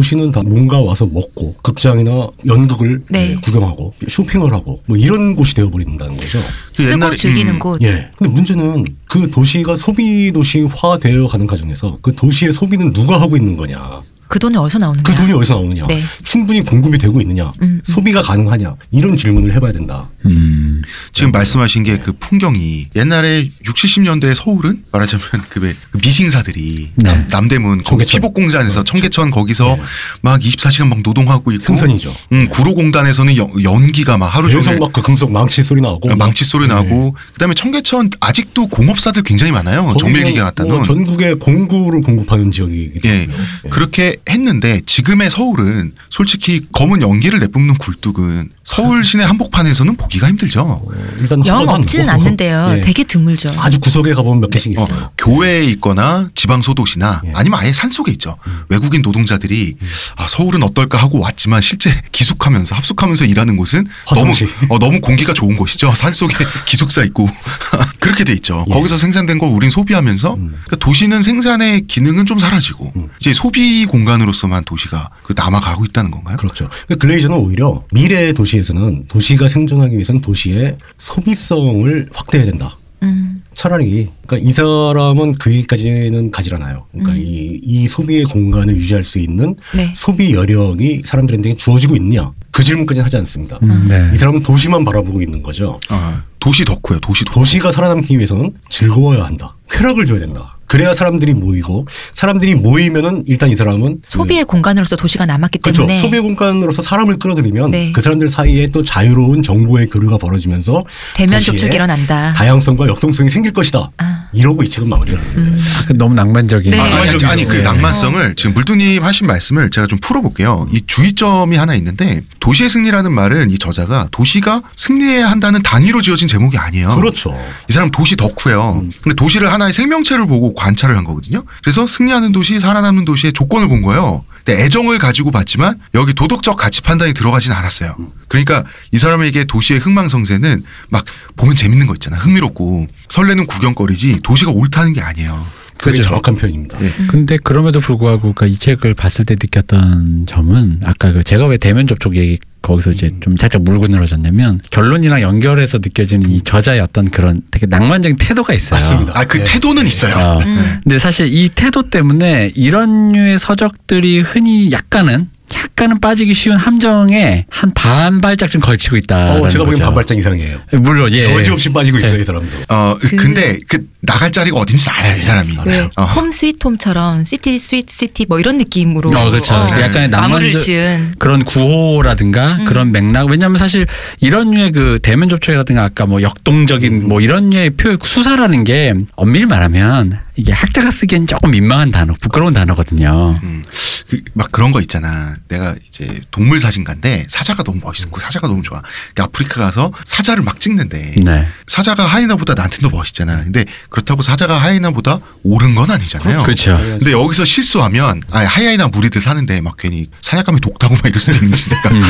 도시는 0.00 0.32
다 0.32 0.40
뭔가 0.42 0.80
와서 0.80 1.04
먹고 1.06 1.54
극장이나 1.62 2.28
연극을 2.46 3.02
네. 3.10 3.32
예, 3.32 3.34
구경하고 3.36 3.92
쇼핑을 4.08 4.50
하고 4.52 4.80
뭐 4.86 4.96
이런 4.96 5.36
곳이 5.36 5.54
되어 5.54 5.68
버린다는 5.70 6.16
거죠. 6.16 6.40
그 6.74 6.82
쓰고 6.82 6.96
옛날에- 6.98 7.16
즐기는 7.16 7.52
음. 7.54 7.58
곳. 7.58 7.82
예. 7.82 8.08
근데 8.16 8.32
문제는 8.32 8.86
그 9.04 9.30
도시가 9.30 9.76
소비 9.76 10.32
도시화 10.32 10.98
되어 10.98 11.26
가는 11.26 11.46
과정에서 11.46 11.98
그 12.00 12.14
도시의 12.14 12.52
소비는 12.54 12.94
누가 12.94 13.20
하고 13.20 13.36
있는 13.36 13.56
거냐. 13.58 14.00
그 14.30 14.38
돈이 14.38 14.56
어디서 14.56 14.78
나오느냐? 14.78 15.02
그 15.02 15.12
돈이 15.12 15.32
어디서 15.32 15.54
나오느냐. 15.54 15.86
네. 15.88 16.04
충분히 16.22 16.62
공급이 16.64 16.96
되고 16.98 17.20
있느냐. 17.20 17.46
음, 17.62 17.62
음. 17.62 17.80
소비가 17.82 18.22
가능하냐. 18.22 18.76
이런 18.92 19.16
질문을 19.16 19.52
해봐야 19.54 19.72
된다. 19.72 20.08
음. 20.24 20.82
지금 21.12 21.32
말씀하신 21.32 21.82
게 21.82 21.98
그 21.98 22.12
풍경이 22.12 22.90
옛날에 22.94 23.50
60, 23.66 23.90
70년대 24.04 24.32
서울은 24.36 24.84
말하자면 24.92 25.24
그, 25.48 25.60
왜그 25.60 25.98
미싱사들이 26.00 26.90
네. 26.94 27.02
남, 27.10 27.26
남대문 27.28 27.78
거기 27.78 28.04
청계천. 28.04 28.20
피복공단에서 28.20 28.84
청계천 28.84 29.30
거기서 29.32 29.76
네. 29.76 29.82
막 30.22 30.38
24시간 30.40 30.86
막 30.86 31.00
노동하고 31.02 31.50
있고 31.50 31.64
생선이죠. 31.64 32.14
음, 32.32 32.48
구로공단에서는 32.50 33.36
연- 33.36 33.62
연기가 33.64 34.16
막 34.16 34.28
하루 34.28 34.48
종일 34.48 34.78
막그 34.78 35.02
금속 35.02 35.32
망치 35.32 35.64
소리 35.64 35.80
나오고. 35.80 36.08
막 36.08 36.16
망치 36.18 36.44
소리 36.44 36.68
네. 36.68 36.74
나고 36.74 37.16
그다음에 37.32 37.54
청계천 37.54 38.10
아직도 38.20 38.68
공업사들 38.68 39.22
굉장히 39.24 39.50
많아요. 39.50 39.92
정밀기계 39.98 40.38
갖다 40.40 40.62
뭐 40.62 40.74
놓은 40.74 40.84
전국에 40.84 41.34
공구를 41.34 42.02
공급하는 42.02 42.52
지역이기도 42.52 43.08
예. 43.08 43.26
예. 43.64 43.68
그렇게 43.70 44.16
했는데 44.28 44.80
지금의 44.86 45.30
서울은 45.30 45.92
솔직히 46.10 46.66
검은 46.72 47.02
연기를 47.02 47.38
내뿜는 47.40 47.78
굴뚝은 47.78 48.50
서울 48.64 49.04
시내 49.04 49.24
한복판에서는 49.24 49.96
보기가 49.96 50.28
힘들죠. 50.28 50.60
어, 50.62 50.86
일단 51.18 51.44
영 51.46 51.68
없지는. 51.68 52.08
않는데요. 52.08 52.74
예. 52.76 52.80
되게 52.80 53.04
드물죠. 53.04 53.54
아주 53.56 53.80
구석에 53.80 54.12
가보면 54.14 54.40
몇 54.40 54.50
개씩 54.50 54.78
어, 54.78 54.82
있어요. 54.82 55.10
교외에 55.18 55.64
있거나 55.72 56.30
지방 56.34 56.62
소도시나 56.62 57.22
예. 57.26 57.32
아니면 57.34 57.58
아예 57.60 57.72
산 57.72 57.90
속에 57.90 58.12
있죠. 58.12 58.36
외국인 58.68 59.02
노동자들이 59.02 59.76
아, 60.16 60.26
서울은 60.28 60.62
어떨까 60.62 60.98
하고 60.98 61.20
왔지만 61.20 61.60
실제 61.62 62.02
기숙하면서 62.12 62.74
합숙하면서 62.74 63.24
일하는 63.26 63.56
곳은 63.56 63.84
너무 64.14 64.28
화성시. 64.30 64.46
어, 64.68 64.78
너무 64.78 65.00
공기가 65.00 65.32
좋은 65.32 65.56
곳이죠. 65.56 65.92
산 65.94 66.12
속에 66.12 66.34
기숙사 66.66 67.02
있고 67.04 67.28
그렇게 68.00 68.24
돼 68.24 68.32
있죠. 68.34 68.64
예. 68.68 68.72
거기서 68.72 68.98
생산된 68.98 69.38
걸 69.38 69.48
우린 69.50 69.70
소비하면서 69.70 70.34
음. 70.34 70.54
그러니까 70.64 70.76
도시는 70.76 71.22
생산의 71.22 71.86
기능은 71.86 72.26
좀 72.26 72.38
사라지고 72.38 72.92
음. 72.96 73.08
이제 73.20 73.32
소비 73.32 73.86
공간 73.86 74.09
으로서만 74.20 74.64
도시가 74.64 75.10
그 75.22 75.34
남아가고 75.36 75.84
있다는 75.84 76.10
건가요? 76.10 76.36
그렇죠. 76.36 76.68
그 76.88 76.96
글레이저는 76.96 77.36
오히려 77.36 77.84
미래의 77.92 78.34
도시에서는 78.34 79.06
도시가 79.08 79.48
생존하기 79.48 79.92
위해서는 79.94 80.20
도시의 80.20 80.78
소비성을 80.98 82.08
확대해야 82.12 82.46
된다. 82.46 82.76
음. 83.02 83.38
차라리 83.54 84.08
그러니까 84.26 84.48
이 84.48 84.52
사람은 84.52 85.36
거기까지는 85.38 86.30
가지 86.30 86.54
않아요. 86.54 86.86
그러니까 86.92 87.12
음. 87.12 87.18
이, 87.18 87.60
이 87.62 87.86
소비의 87.86 88.24
공간을 88.24 88.76
유지할 88.76 89.04
수 89.04 89.18
있는 89.18 89.56
네. 89.74 89.92
소비 89.94 90.32
여력이 90.32 91.02
사람들한테 91.04 91.56
주어지고 91.56 91.96
있느냐 91.96 92.32
그 92.50 92.62
질문까지는 92.62 93.04
하지 93.04 93.16
않습니다. 93.18 93.58
음, 93.62 93.86
네. 93.88 94.10
이 94.12 94.16
사람은 94.16 94.42
도시만 94.42 94.84
바라보고 94.84 95.22
있는 95.22 95.42
거죠. 95.42 95.80
아, 95.88 96.22
도시 96.40 96.64
덕후요. 96.64 97.00
도시 97.00 97.24
덕후. 97.24 97.40
도시가 97.40 97.70
살아남기 97.72 98.16
위해서는 98.16 98.52
즐거워야 98.70 99.24
한다. 99.24 99.54
쾌락을 99.70 100.06
줘야 100.06 100.18
된다. 100.18 100.56
그래야 100.70 100.94
사람들이 100.94 101.34
모이고 101.34 101.86
사람들이 102.12 102.54
모이면은 102.54 103.24
일단 103.26 103.50
이 103.50 103.56
사람은 103.56 104.02
소비의 104.06 104.44
공간으로서 104.44 104.94
도시가 104.94 105.26
남았기 105.26 105.58
그렇죠. 105.58 105.82
때문에 105.82 105.98
소비 105.98 106.20
공간으로서 106.20 106.80
사람을 106.80 107.18
끌어들이면 107.18 107.72
네. 107.72 107.90
그 107.90 108.00
사람들 108.00 108.28
사이에 108.28 108.68
또 108.68 108.84
자유로운 108.84 109.42
정보의 109.42 109.88
교류가 109.88 110.18
벌어지면서 110.18 110.84
대면 111.16 111.40
접촉이 111.40 111.74
일어난다. 111.74 112.32
다양성과 112.34 112.86
역동성이 112.86 113.28
생길 113.30 113.52
것이다. 113.52 113.90
아. 113.96 114.28
이러고 114.32 114.62
이 114.62 114.68
책은 114.68 114.88
마무리를 114.88 115.18
합니다. 115.18 115.64
너무 115.94 116.14
낭만적인. 116.14 116.70
네. 116.70 116.78
아, 116.78 116.84
아니, 116.84 116.92
아니, 116.92 116.96
낭만적이죠. 116.98 117.28
아니, 117.28 117.48
그 117.48 117.56
네. 117.56 117.62
낭만성을 117.62 118.34
지금 118.36 118.54
물두님 118.54 119.02
하신 119.02 119.26
말씀을 119.26 119.70
제가 119.70 119.86
좀 119.86 119.98
풀어볼게요. 120.00 120.68
이 120.72 120.82
주의점이 120.86 121.56
하나 121.56 121.74
있는데 121.74 122.22
도시의 122.40 122.68
승리라는 122.68 123.12
말은 123.12 123.50
이 123.50 123.58
저자가 123.58 124.08
도시가 124.12 124.62
승리해야 124.76 125.30
한다는 125.30 125.62
단위로 125.62 126.02
지어진 126.02 126.28
제목이 126.28 126.58
아니에요. 126.58 126.94
그렇죠. 126.96 127.36
이 127.68 127.72
사람 127.72 127.90
도시 127.90 128.16
덕후예요. 128.16 128.82
음. 128.84 128.92
근데 129.02 129.14
도시를 129.14 129.52
하나의 129.52 129.72
생명체를 129.72 130.26
보고 130.26 130.54
관찰을 130.54 130.96
한 130.96 131.04
거거든요. 131.04 131.44
그래서 131.62 131.86
승리하는 131.86 132.32
도시, 132.32 132.60
살아남는 132.60 133.04
도시의 133.04 133.32
조건을 133.32 133.68
본 133.68 133.82
거예요. 133.82 134.24
근데 134.50 134.64
애정을 134.64 134.98
가지고 134.98 135.30
봤지만 135.30 135.78
여기 135.94 136.12
도덕적 136.12 136.56
가치 136.56 136.82
판단이 136.82 137.14
들어가진 137.14 137.52
않았어요. 137.52 137.94
그러니까 138.28 138.64
이 138.90 138.98
사람에게 138.98 139.44
도시의 139.44 139.78
흥망성쇠는 139.78 140.64
막 140.88 141.04
보면 141.36 141.54
재밌는 141.54 141.86
거 141.86 141.94
있잖아. 141.94 142.16
흥미롭고 142.16 142.86
설레는 143.08 143.46
구경거리지 143.46 144.20
도시가 144.22 144.50
옳다는 144.50 144.92
게 144.92 145.00
아니에요. 145.00 145.46
그게 145.78 145.92
그죠. 145.92 146.02
정확한 146.02 146.36
표현입니다. 146.36 146.82
예. 146.82 146.92
근데 147.08 147.38
그럼에도 147.38 147.80
불구하고 147.80 148.34
그러니까 148.34 148.46
이 148.46 148.54
책을 148.54 148.94
봤을 148.94 149.24
때 149.24 149.34
느꼈던 149.34 150.26
점은 150.26 150.80
아까 150.84 151.12
그 151.12 151.22
제가 151.22 151.46
왜 151.46 151.56
대면 151.56 151.86
접촉 151.86 152.16
얘기 152.16 152.38
거기서 152.62 152.90
이제 152.90 153.10
좀 153.20 153.36
살짝 153.36 153.62
물고 153.62 153.86
늘어졌냐면 153.88 154.60
결론이랑 154.70 155.22
연결해서 155.22 155.78
느껴지는 155.78 156.30
이 156.30 156.42
저자의 156.42 156.80
어떤 156.80 157.10
그런 157.10 157.40
되게 157.50 157.66
낭만적인 157.66 158.16
태도가 158.16 158.52
있어요. 158.52 158.78
맞습니다. 158.78 159.12
아 159.18 159.24
그 159.24 159.38
네. 159.38 159.44
태도는 159.44 159.86
있어요. 159.86 160.14
어. 160.16 160.38
음. 160.44 160.78
근데 160.84 160.98
사실 160.98 161.32
이 161.32 161.48
태도 161.48 161.88
때문에 161.88 162.52
이런 162.54 163.08
류의 163.12 163.38
서적들이 163.38 164.20
흔히 164.20 164.70
약간은 164.72 165.30
약간은 165.54 166.00
빠지기 166.00 166.32
쉬운 166.34 166.56
함정에 166.56 167.46
한 167.50 167.72
반 167.74 168.20
발짝쯤 168.20 168.60
걸치고 168.60 168.96
있다. 168.98 169.34
어, 169.34 169.48
제가 169.48 169.64
보기엔 169.64 169.84
반 169.84 169.94
발짝 169.94 170.16
이상이에요. 170.18 170.58
물론 170.80 171.10
예. 171.12 171.32
여지없이 171.34 171.72
빠지고 171.72 171.98
있어요, 171.98 172.14
네. 172.14 172.20
이 172.20 172.24
사람도. 172.24 172.48
어 172.68 172.96
근데 173.16 173.58
그 173.68 173.78
나갈 174.00 174.30
자리가 174.30 174.56
어딘지 174.58 174.88
알아요 174.90 175.16
이 175.16 175.20
사람이. 175.20 175.56
왜 175.66 175.88
어. 175.96 176.04
홈 176.04 176.30
스위트 176.30 176.66
홈처럼 176.66 177.24
시티 177.24 177.58
스위트 177.58 177.94
시티 177.94 178.26
뭐 178.28 178.38
이런 178.40 178.58
느낌으로 178.58 179.08
어, 179.14 179.30
그렇죠. 179.30 179.54
약간의 179.54 180.08
마무리를 180.10 180.52
낭만적- 180.60 180.62
지은 180.64 181.14
그런 181.18 181.44
구호라든가 181.44 182.56
음. 182.56 182.64
그런 182.66 182.92
맥락 182.92 183.28
왜냐하면 183.30 183.56
사실 183.56 183.86
이런 184.20 184.50
류의 184.50 184.72
그 184.72 184.98
대면 185.02 185.28
접촉이라든가 185.28 185.84
아까 185.84 186.06
뭐 186.06 186.22
역동적인 186.22 187.08
뭐 187.08 187.20
이런 187.20 187.50
류의 187.50 187.70
표 187.70 187.96
수사라는 188.02 188.64
게 188.64 188.94
엄밀히 189.16 189.46
말하면 189.46 190.18
이게 190.40 190.52
학자가 190.52 190.90
쓰기엔 190.90 191.26
조금 191.26 191.50
민망한 191.50 191.90
단어 191.90 192.14
부끄러운 192.18 192.54
단어거든요. 192.54 193.38
음, 193.42 193.62
그, 194.08 194.22
막 194.32 194.50
그런 194.50 194.72
거 194.72 194.80
있잖아. 194.80 195.36
내가 195.48 195.76
이제 195.86 196.22
동물 196.30 196.58
사진가인데 196.58 197.26
사자가 197.28 197.62
너무 197.62 197.80
멋있고 197.82 198.20
사자가 198.20 198.48
너무 198.48 198.62
좋아. 198.62 198.80
그러니까 198.80 199.24
아프리카 199.24 199.60
가서 199.60 199.92
사자를 200.06 200.42
막 200.42 200.58
찍는데 200.58 201.16
네. 201.18 201.46
사자가 201.66 202.06
하이나보다 202.06 202.54
나한테는 202.54 202.90
더 202.90 202.96
멋있잖아. 202.96 203.44
근데 203.44 203.66
그렇다고 203.90 204.22
사자가 204.22 204.56
하이나보다 204.56 205.18
옳은 205.42 205.74
건 205.74 205.90
아니잖아요. 205.90 206.42
그렇죠. 206.44 206.78
근데 206.78 207.12
여기서 207.12 207.44
실수하면 207.44 208.22
아 208.30 208.38
하이나 208.38 208.88
무리들 208.88 209.20
사는데 209.20 209.60
막 209.60 209.76
괜히 209.76 210.08
사냥감이 210.22 210.62
독타고 210.62 210.94
막 210.94 211.04
이럴 211.04 211.20
수도 211.20 211.44
있는지 211.44 211.68
내가 211.68 211.90
음. 211.92 212.02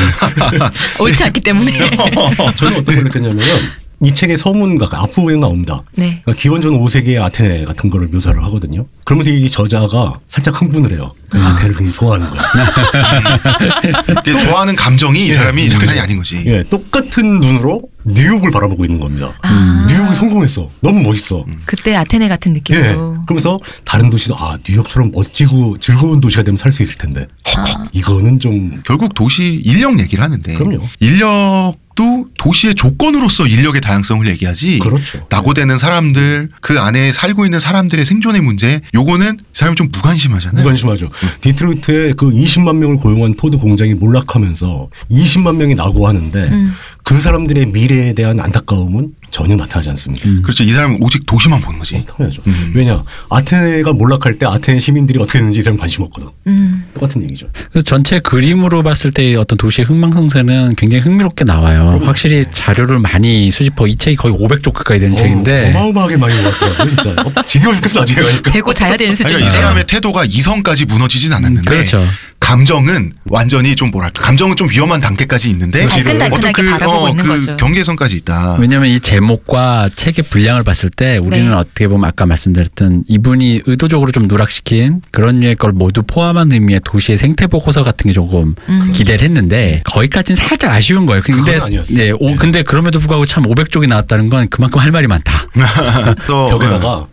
옳지 0.99 1.21
않기 1.25 1.41
때문에 1.41 1.89
저는 2.55 2.77
어떤 2.79 2.95
걸 2.95 3.03
느꼈냐면 3.03 3.71
이 4.03 4.11
책의 4.13 4.37
서문가 4.37 4.87
앞부분에 4.91 5.37
나옵니다. 5.37 5.83
네. 5.95 6.21
그러니까 6.23 6.41
기원전 6.41 6.73
5세기의 6.79 7.21
아테네 7.21 7.65
같은 7.65 7.89
거를 7.89 8.07
묘사를 8.07 8.41
하거든요. 8.45 8.85
그러면서 9.03 9.29
이 9.31 9.47
저자가 9.49 10.13
살짝 10.27 10.59
흥분을 10.59 10.91
해요. 10.93 11.11
그 11.29 11.37
아테네를 11.39 11.75
굉장히 11.77 11.91
좋아하는 11.91 12.29
거야. 12.31 12.41
좋아하는 14.41 14.75
감정이 14.75 15.25
이 15.25 15.29
예, 15.29 15.33
사람이 15.33 15.63
음, 15.65 15.69
장난이. 15.69 15.99
아닌 15.99 16.17
거지. 16.17 16.41
예, 16.47 16.63
똑같은 16.63 17.39
눈으로 17.39 17.83
뉴욕을 18.05 18.49
바라보고 18.51 18.85
있는 18.85 18.99
겁니다. 18.99 19.33
아. 19.43 19.85
뉴욕이 19.87 20.15
성공했어. 20.15 20.69
너무 20.81 21.01
멋있어. 21.01 21.45
그때 21.65 21.95
아테네 21.95 22.27
같은 22.27 22.51
예. 22.51 22.53
느낌으로 22.55 23.21
그러면서 23.27 23.59
다른 23.85 24.09
도시도 24.09 24.35
아 24.35 24.57
뉴욕처럼 24.67 25.11
멋지고 25.11 25.77
즐거운 25.79 26.19
도시가 26.19 26.43
되면 26.43 26.57
살 26.57 26.71
수 26.71 26.81
있을 26.83 26.97
텐데. 26.97 27.27
헉헉, 27.45 27.89
이거는 27.91 28.39
좀 28.39 28.81
결국 28.85 29.13
도시 29.13 29.61
인력 29.63 29.99
얘기를 29.99 30.23
하는데 30.23 30.53
그럼요. 30.55 30.87
인력 31.01 31.73
도 32.01 32.25
도시의 32.35 32.73
조건으로서 32.73 33.45
인력의 33.45 33.79
다양성을 33.79 34.25
얘기하지. 34.27 34.79
그렇죠. 34.79 35.23
낙오되는 35.29 35.77
사람들 35.77 36.49
그 36.59 36.79
안에 36.79 37.13
살고 37.13 37.45
있는 37.45 37.59
사람들의 37.59 38.05
생존의 38.05 38.41
문제 38.41 38.81
요거는 38.95 39.37
이 39.39 39.43
사람이 39.53 39.75
좀 39.75 39.89
무관심하잖아요. 39.91 40.63
무관심하죠. 40.63 41.11
디트로이트에 41.41 42.13
그 42.13 42.31
20만 42.31 42.77
명을 42.77 42.97
고용한 42.97 43.35
포드 43.35 43.57
공장이 43.57 43.93
몰락하면서 43.93 44.89
20만 45.11 45.57
명이 45.57 45.75
낙오하는데 45.75 46.39
음. 46.39 46.73
그 47.11 47.19
사람들의 47.19 47.65
미래에 47.65 48.13
대한 48.13 48.39
안타까움은 48.39 49.09
전혀 49.31 49.57
나타나지 49.57 49.89
않습니다. 49.89 50.29
그렇죠. 50.43 50.63
이 50.63 50.71
사람은 50.71 50.99
오직 51.01 51.25
도시만 51.25 51.59
보는 51.59 51.79
거지. 51.79 52.05
당연하죠. 52.05 52.41
음. 52.47 52.71
왜냐 52.73 53.03
아테네가 53.29 53.91
몰락할 53.91 54.39
때 54.39 54.45
아테네 54.45 54.79
시민들이 54.79 55.19
어떻게 55.19 55.39
됐는지 55.39 55.59
이 55.59 55.61
사람 55.61 55.77
관심 55.77 56.03
없거든. 56.03 56.29
음. 56.47 56.85
똑같은 56.93 57.21
얘기죠. 57.23 57.47
그래서 57.69 57.83
전체 57.83 58.19
그림으로 58.19 58.81
봤을 58.81 59.11
때 59.11 59.35
어떤 59.35 59.57
도시의 59.57 59.85
흥망성쇠는 59.87 60.75
굉장히 60.77 61.03
흥미롭게 61.03 61.43
나와요. 61.43 61.99
확실히 62.03 62.45
자료를 62.49 62.99
많이 62.99 63.51
수집하고 63.51 63.87
이 63.87 63.97
책이 63.97 64.15
거의 64.15 64.33
500쪽 64.33 64.71
가까이 64.71 64.97
되는 64.97 65.13
책인데 65.13 65.73
어, 65.75 65.79
어마어마하게 65.79 66.15
많이 66.15 66.39
올랐더라고요. 66.39 66.95
진짜 66.95 67.09
어, 67.23 67.41
지겨워 67.43 67.75
죽겠어 67.75 67.99
나중에 67.99 68.21
가니까. 68.25 68.51
배고 68.53 68.73
자야 68.73 68.95
되는 68.95 69.15
수준. 69.15 69.35
그러니까 69.35 69.49
이 69.49 69.51
사람의 69.51 69.87
태도가 69.87 70.23
이성까지 70.25 70.85
무너지진 70.85 71.33
않았는데 71.33 71.69
그렇죠. 71.69 72.05
감정은 72.51 73.13
완전히 73.29 73.77
좀 73.77 73.91
뭐랄까 73.91 74.21
감정은 74.23 74.57
좀 74.57 74.69
위험한 74.69 74.99
단계까지 74.99 75.49
있는데 75.51 75.87
달끈달끈하게 75.87 76.35
어떤 76.35 76.51
그, 76.51 76.69
바라보고 76.69 77.07
있는 77.07 77.23
그 77.23 77.29
거죠. 77.29 77.55
경계선까지 77.55 78.17
있다. 78.17 78.57
왜냐하면 78.59 78.89
이 78.89 78.99
제목과 78.99 79.89
책의 79.95 80.25
분량을 80.29 80.63
봤을 80.63 80.89
때 80.89 81.17
우리는 81.17 81.49
네. 81.49 81.55
어떻게 81.55 81.87
보면 81.87 82.09
아까 82.09 82.25
말씀드렸던 82.25 83.05
이분이 83.07 83.61
의도적으로 83.67 84.11
좀 84.11 84.23
누락시킨 84.23 85.01
그런 85.11 85.39
류의 85.39 85.55
걸 85.55 85.71
모두 85.71 86.03
포함한 86.03 86.51
의미의 86.51 86.81
도시의 86.83 87.17
생태 87.17 87.47
보고서 87.47 87.83
같은 87.83 88.09
게 88.09 88.13
조금 88.13 88.53
음. 88.67 88.91
기대를 88.91 89.23
했는데 89.23 89.81
거기까지는 89.85 90.35
살짝 90.35 90.73
아쉬운 90.73 91.05
거예요. 91.05 91.21
근데 91.23 91.53
그건 91.53 91.67
아니었어요. 91.67 91.97
네, 91.97 92.11
오, 92.11 92.35
근데 92.35 92.63
그럼에도 92.63 92.99
불구하고 92.99 93.25
참 93.25 93.43
500쪽이 93.43 93.87
나왔다는 93.87 94.29
건 94.29 94.49
그만큼 94.49 94.81
할 94.81 94.91
말이 94.91 95.07
많다. 95.07 95.47
또 96.27 96.49
벽에다가 96.49 97.07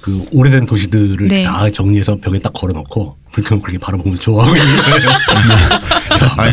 그 0.00 0.24
오래된 0.32 0.66
도시들을 0.66 1.28
네. 1.28 1.44
다 1.44 1.70
정리해서 1.70 2.16
벽에 2.16 2.40
딱 2.40 2.52
걸어놓고 2.52 3.19
불켜놓고 3.32 3.62
그렇게 3.64 3.78
바라보면서 3.78 4.20
좋아하고 4.22 4.56
있는 4.56 4.76
거예요. 4.76 5.10
아니, 6.36 6.52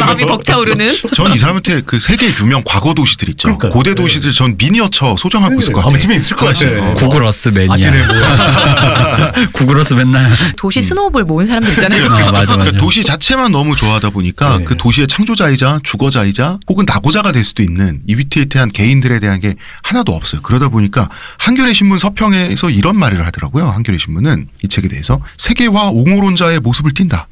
마음이 0.00 0.26
벅차오르는. 0.26 0.90
전 1.14 1.32
이 1.36 1.38
사람한테 1.38 1.82
그 1.82 1.98
세계 2.00 2.32
유명 2.40 2.62
과거 2.64 2.94
도시들 2.94 3.28
있죠. 3.30 3.48
그러니까요. 3.48 3.72
고대 3.72 3.90
네. 3.90 3.94
도시들 3.96 4.32
전 4.32 4.54
미니어처 4.56 5.16
소장하고 5.18 5.58
있을 5.60 5.72
것 5.72 5.80
같아. 5.80 5.88
아마 5.90 5.98
집에 5.98 6.14
있을 6.14 6.36
것 6.36 6.46
같아. 6.46 6.66
어. 6.90 6.94
구글어스 6.94 7.48
매니아. 7.50 7.90
구글어스 9.52 9.94
맨날 9.94 10.32
도시 10.56 10.80
스노우볼 10.82 11.24
모은 11.24 11.46
사람들 11.46 11.72
있잖아요. 11.74 12.04
아, 12.06 12.08
맞아 12.08 12.32
맞아. 12.32 12.56
그러니까 12.56 12.78
도시 12.78 13.02
자체만 13.04 13.52
너무 13.52 13.76
좋아하다 13.76 14.10
보니까 14.10 14.58
네. 14.58 14.64
그 14.64 14.76
도시의 14.76 15.08
창조자이자 15.08 15.80
주거자이자 15.82 16.58
혹은 16.68 16.84
낙오자가 16.86 17.32
될 17.32 17.44
수도 17.44 17.62
있는 17.62 18.00
이비테이트한 18.06 18.70
개인들에 18.70 19.18
대한 19.20 19.40
게 19.40 19.54
하나도 19.82 20.12
없어요. 20.14 20.40
그러다 20.42 20.68
보니까 20.68 21.08
한겨레 21.38 21.74
신문 21.74 21.98
서평에서 21.98 22.70
이런 22.70 22.96
말을 22.98 23.26
하더라고요. 23.26 23.68
한겨레 23.68 23.98
신문은 23.98 24.46
이 24.62 24.68
책에 24.68 24.88
대해서 24.88 25.20
세계화 25.38 25.90
옹호 25.90 26.15
론자의 26.20 26.60
모습을 26.60 26.92
띈다. 26.92 27.28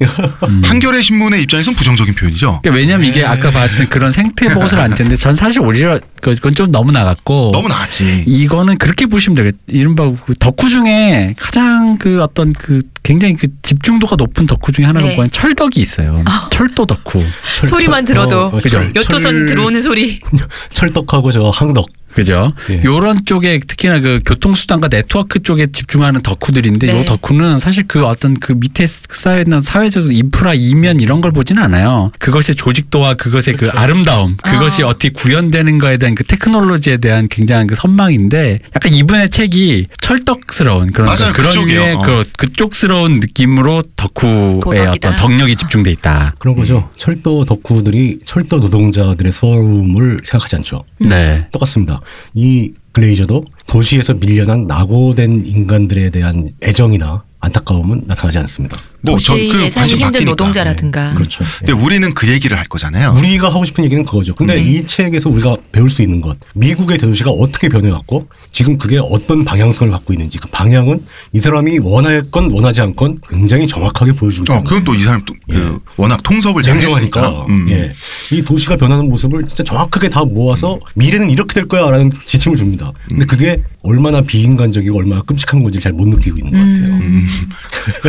음. 0.47 0.61
한겨레 0.65 1.01
신문의 1.01 1.41
입장에서는 1.43 1.75
부정적인 1.75 2.15
표현이죠. 2.15 2.59
그러니까 2.63 2.71
왜냐면 2.79 3.07
이게 3.09 3.25
아까 3.25 3.51
봤던 3.51 3.89
그런 3.89 4.11
생태 4.11 4.47
보고서를 4.53 4.83
안 4.83 4.93
텐데 4.95 5.15
전 5.15 5.33
사실 5.33 5.61
오히려 5.61 5.99
그건 6.21 6.55
좀 6.55 6.71
너무 6.71 6.91
나갔고 6.91 7.51
너무 7.53 7.67
나았지. 7.67 8.23
이거는 8.27 8.77
그렇게 8.77 9.05
보시면 9.05 9.35
되겠. 9.35 9.55
이른바 9.67 10.11
그 10.25 10.33
덕후 10.39 10.69
중에 10.69 11.35
가장 11.39 11.97
그 11.97 12.21
어떤 12.21 12.53
그 12.53 12.79
굉장히 13.03 13.35
그 13.35 13.47
집중도가 13.61 14.15
높은 14.15 14.45
덕후 14.47 14.71
중에 14.71 14.85
하나가 14.85 15.07
네. 15.07 15.17
철덕이 15.31 15.79
있어요. 15.79 16.23
철도 16.51 16.85
덕후. 16.85 17.23
철- 17.59 17.69
소리만 17.69 18.05
철- 18.05 18.15
들어도 18.15 18.45
어, 18.45 18.49
그죠. 18.49 18.79
철- 18.93 19.19
철- 19.19 19.45
들어오는 19.45 19.81
소리. 19.81 20.19
철떡하고 20.71 21.31
저 21.31 21.49
항덕. 21.49 21.87
그죠? 22.15 22.51
예. 22.69 22.81
요런 22.83 23.25
쪽에 23.25 23.59
특히나 23.59 23.99
그 23.99 24.19
교통수단과 24.25 24.87
네트워크 24.87 25.43
쪽에 25.43 25.67
집중하는 25.71 26.21
덕후들인데 26.21 26.87
네. 26.87 26.99
요 26.99 27.05
덕후는 27.05 27.59
사실 27.59 27.85
그 27.87 28.05
어떤 28.05 28.35
그 28.35 28.53
밑에 28.53 28.85
쌓여있는 28.87 29.59
사회적 29.59 30.15
인프라 30.15 30.53
이면 30.53 31.01
이런 31.01 31.21
걸 31.21 31.31
보지는 31.31 31.61
않아요. 31.63 32.11
그것의 32.19 32.55
조직도와 32.55 33.15
그것의 33.15 33.57
그 33.57 33.69
아름다움, 33.69 34.37
그것이 34.37 34.83
아. 34.83 34.87
어떻게 34.87 35.09
구현되는 35.09 35.77
거에 35.77 35.97
대한 35.97 36.15
그 36.15 36.23
테크놀로지에 36.23 36.97
대한 36.97 37.27
굉장한 37.27 37.67
그 37.67 37.75
선망인데 37.75 38.59
약간 38.75 38.93
이분의 38.93 39.29
책이 39.29 39.87
철떡스러운 40.01 40.91
그런 40.93 41.07
맞아요. 41.07 41.33
그런 41.33 41.49
그쪽이요. 41.49 41.79
류의 41.79 41.95
어. 41.95 42.01
그 42.01 42.23
그쪽스러운 42.37 43.19
느낌으로 43.19 43.83
덕후의 43.97 44.61
도덕이다. 44.61 44.91
어떤 44.91 45.15
덕력이 45.17 45.55
집중돼 45.57 45.91
있다. 45.91 46.35
그런 46.39 46.55
거죠. 46.55 46.89
철도 46.95 47.43
덕후들이 47.45 48.19
철도 48.25 48.59
노동자들의 48.59 49.31
서러움을 49.31 50.19
생각하지 50.23 50.55
않죠. 50.57 50.83
네. 50.99 51.47
똑같습니다. 51.51 51.99
이 52.33 52.73
글레이저도 52.91 53.45
도시에서 53.67 54.15
밀려난 54.15 54.67
낙오된 54.67 55.45
인간들에 55.45 56.09
대한 56.09 56.51
애정이나 56.63 57.23
안타까움은 57.39 58.03
나타나지 58.07 58.37
않습니다. 58.39 58.79
뭐 59.13 59.19
전그 59.19 59.43
도시에 59.45 59.69
살기 59.69 59.75
관심 59.75 59.99
힘든. 59.99 60.25
노동자라든가. 60.25 61.13
그렇죠. 61.15 61.43
근데 61.59 61.73
우리는 61.73 62.13
그 62.13 62.27
얘기를 62.29 62.57
할 62.57 62.65
거잖아요. 62.67 63.15
우리가 63.17 63.47
하고 63.49 63.65
싶은 63.65 63.83
얘기는 63.85 64.03
그거죠. 64.05 64.35
근데 64.35 64.55
네. 64.55 64.61
이 64.61 64.85
책에서 64.85 65.29
우리가 65.29 65.55
배울 65.71 65.89
수 65.89 66.01
있는 66.01 66.21
것, 66.21 66.37
미국의 66.53 66.97
대도시가 66.97 67.31
어떻게 67.31 67.69
변해왔고 67.69 68.27
지금 68.51 68.77
그게 68.77 68.97
어떤 68.97 69.45
방향성을 69.45 69.91
갖고 69.91 70.13
있는지 70.13 70.37
그 70.37 70.47
방향은 70.49 71.05
이 71.33 71.39
사람이 71.39 71.79
원하건 71.79 72.51
원하지 72.51 72.81
않건 72.81 73.19
굉장히 73.29 73.67
정확하게 73.67 74.13
보여주고 74.13 74.51
어, 74.53 74.63
그건 74.63 74.83
또이 74.83 75.03
사람 75.03 75.23
또그 75.25 75.79
워낙 75.97 76.21
통섭을. 76.23 76.63
냉정하니까 76.65 77.45
음. 77.49 77.67
예. 77.69 77.93
이 78.31 78.41
도시가 78.41 78.77
변하는 78.77 79.07
모습을 79.09 79.47
진짜 79.47 79.63
정확하게 79.63 80.09
다 80.09 80.23
모아서 80.25 80.79
미래는 80.95 81.29
이렇게 81.29 81.53
될 81.53 81.67
거야라는 81.67 82.11
지침을 82.25 82.57
줍니다. 82.57 82.91
근데 83.07 83.25
그게 83.25 83.61
얼마나 83.81 84.21
비인간적이고 84.21 84.97
얼마나 84.97 85.21
끔찍한 85.21 85.61
건지 85.63 85.79
잘 85.79 85.95
못 85.95 86.07
느끼고 86.09 86.37
있는 86.39 86.51
것 86.51 86.57
같아요. 86.57 86.93
음. 86.95 87.27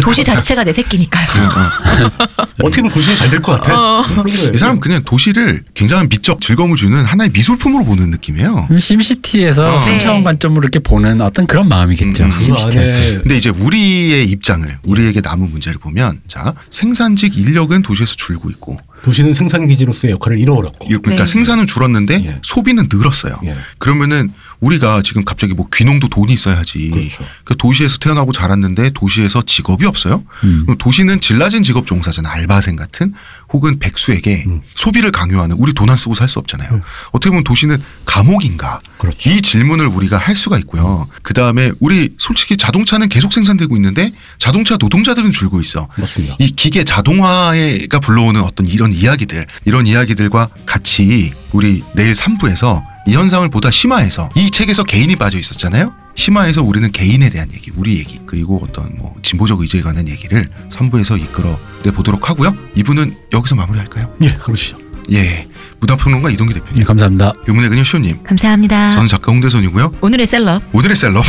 도시 0.03 0.25
자체가 0.25 0.65
내 0.65 0.73
새끼니까요. 0.91 1.27
어떻게든 2.63 2.89
도시는 2.89 3.17
잘 3.17 3.31
될 3.31 3.41
것 3.43 3.61
같아. 3.61 3.75
거예요. 3.77 4.51
이 4.55 4.57
사람 4.57 4.81
그냥 4.81 5.03
도시를 5.05 5.63
굉장한 5.75 6.09
미적 6.09 6.41
즐거움을 6.41 6.77
주는 6.77 7.05
하나의 7.05 7.31
미술품으로 7.33 7.85
보는 7.85 8.11
느낌이에요. 8.11 8.69
심시티에서 8.79 9.77
어. 9.77 9.81
생차원 9.81 10.19
네. 10.19 10.25
관점으로 10.25 10.63
이렇게 10.63 10.79
보는 10.79 11.21
어떤 11.21 11.47
그런 11.47 11.69
마음이겠죠. 11.69 12.25
음, 12.25 12.29
그 12.31 12.43
심시티. 12.43 12.79
안에 12.79 13.19
근데 13.23 13.37
이제 13.37 13.51
우리의 13.51 14.29
입장을 14.31 14.67
우리에게 14.85 15.21
남은 15.21 15.51
문제를 15.51 15.79
보면 15.79 16.21
자 16.29 16.55
생산직 16.71 17.37
인력은 17.37 17.83
도시에서 17.83 18.15
줄고 18.17 18.51
있고 18.51 18.77
도시는 19.03 19.35
생산 19.35 19.67
기지로서의 19.69 20.13
역할을 20.13 20.39
잃어버렸고. 20.39 20.87
그러니까 20.89 21.25
네. 21.25 21.27
생산은 21.27 21.67
줄었는데 21.67 22.15
예. 22.25 22.39
소비는 22.43 22.89
늘었어요. 22.93 23.39
예. 23.45 23.57
그러면은 23.79 24.33
우리가 24.61 25.03
지금 25.03 25.25
갑자기 25.25 25.55
뭐 25.55 25.69
귀농도 25.75 26.09
돈이 26.09 26.33
있어야지. 26.33 26.91
그렇죠. 26.91 27.25
그 27.45 27.57
도시에서 27.57 27.99
태어나고 27.99 28.33
자랐는데 28.33 28.91
도시에서 28.91 29.43
직업이 29.43 29.85
없어요. 29.87 30.25
음. 30.45 30.67
도시는 30.79 31.21
질 31.21 31.39
낮은 31.39 31.63
직업 31.63 31.87
종사잖아. 31.87 32.31
알바생 32.31 32.77
같은 32.77 33.13
혹은 33.53 33.79
백수에게 33.79 34.45
음. 34.47 34.63
소비를 34.75 35.11
강요하는 35.13 35.57
우리 35.59 35.73
돈 35.73 35.87
안 35.89 35.97
쓰고 35.97 36.15
살 36.15 36.29
수 36.29 36.41
없잖아요. 36.41 36.71
음. 36.73 36.83
어떻게 37.13 37.31
보면 37.31 37.45
도시는 37.45 37.81
감옥인가? 38.05 38.81
그렇죠. 38.99 39.31
이 39.31 39.41
질문을 39.41 39.87
우리가 39.87 40.19
할 40.19 40.35
수가 40.35 40.59
있고요. 40.59 41.07
그 41.23 41.33
다음에 41.33 41.71
우리 41.79 42.15
솔직히 42.19 42.57
자동차는 42.57 43.09
계속 43.09 43.33
생산되고 43.33 43.77
있는데 43.77 44.11
자동차 44.39 44.77
노동자들은 44.77 45.31
줄고 45.31 45.61
있어. 45.61 45.89
맞습니다. 45.97 46.35
이 46.41 46.51
기계 46.51 46.83
자동화가 46.83 48.01
불러오는 48.01 48.41
어떤 48.41 48.67
이런 48.67 48.93
이야기들, 48.93 49.47
이런 49.65 49.87
이야기들과 49.87 50.49
같이 50.67 51.33
우리 51.53 51.85
내일 51.95 52.13
3부에서 52.15 52.83
이 53.07 53.15
현상을 53.15 53.49
보다 53.51 53.71
심화해서 53.71 54.29
이 54.35 54.51
책에서 54.51 54.83
개인이 54.85 55.15
빠져 55.17 55.39
있었잖아요. 55.39 55.93
심화해서 56.17 56.63
우리는 56.63 56.91
개인에 56.93 57.29
대한 57.31 57.49
얘기, 57.53 57.71
우리 57.77 57.99
얘기, 57.99 58.19
그리고 58.27 58.61
어떤 58.63 58.97
뭐 58.97 59.15
진보적 59.23 59.61
의제에 59.61 59.83
관한 59.83 60.09
얘기를 60.09 60.49
3부에서 60.71 61.21
이끌어 61.21 61.59
내 61.83 61.91
보도록 61.91 62.31
하고요. 62.31 62.57
2부는 62.77 63.15
여기서 63.33 63.55
마무리할까요? 63.55 64.13
예, 64.23 64.33
그러시죠. 64.35 64.79
예. 65.13 65.47
무당평론가 65.79 66.31
이동기 66.31 66.55
대표님, 66.55 66.81
예, 66.81 66.85
감사합니다. 66.85 67.33
의문의 67.47 67.69
그녀 67.69 67.85
쇼님, 67.85 68.23
감사합니다. 68.25 68.93
저는 68.93 69.09
작가 69.09 69.31
홍대선이고요. 69.31 69.97
오늘의 70.01 70.27
셀럽. 70.27 70.63
오늘의 70.73 70.97
셀럽 70.97 71.23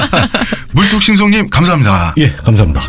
물뚝심송님 0.72 1.50
감사합니다. 1.50 2.14
예, 2.18 2.30
감사합니다. 2.36 2.80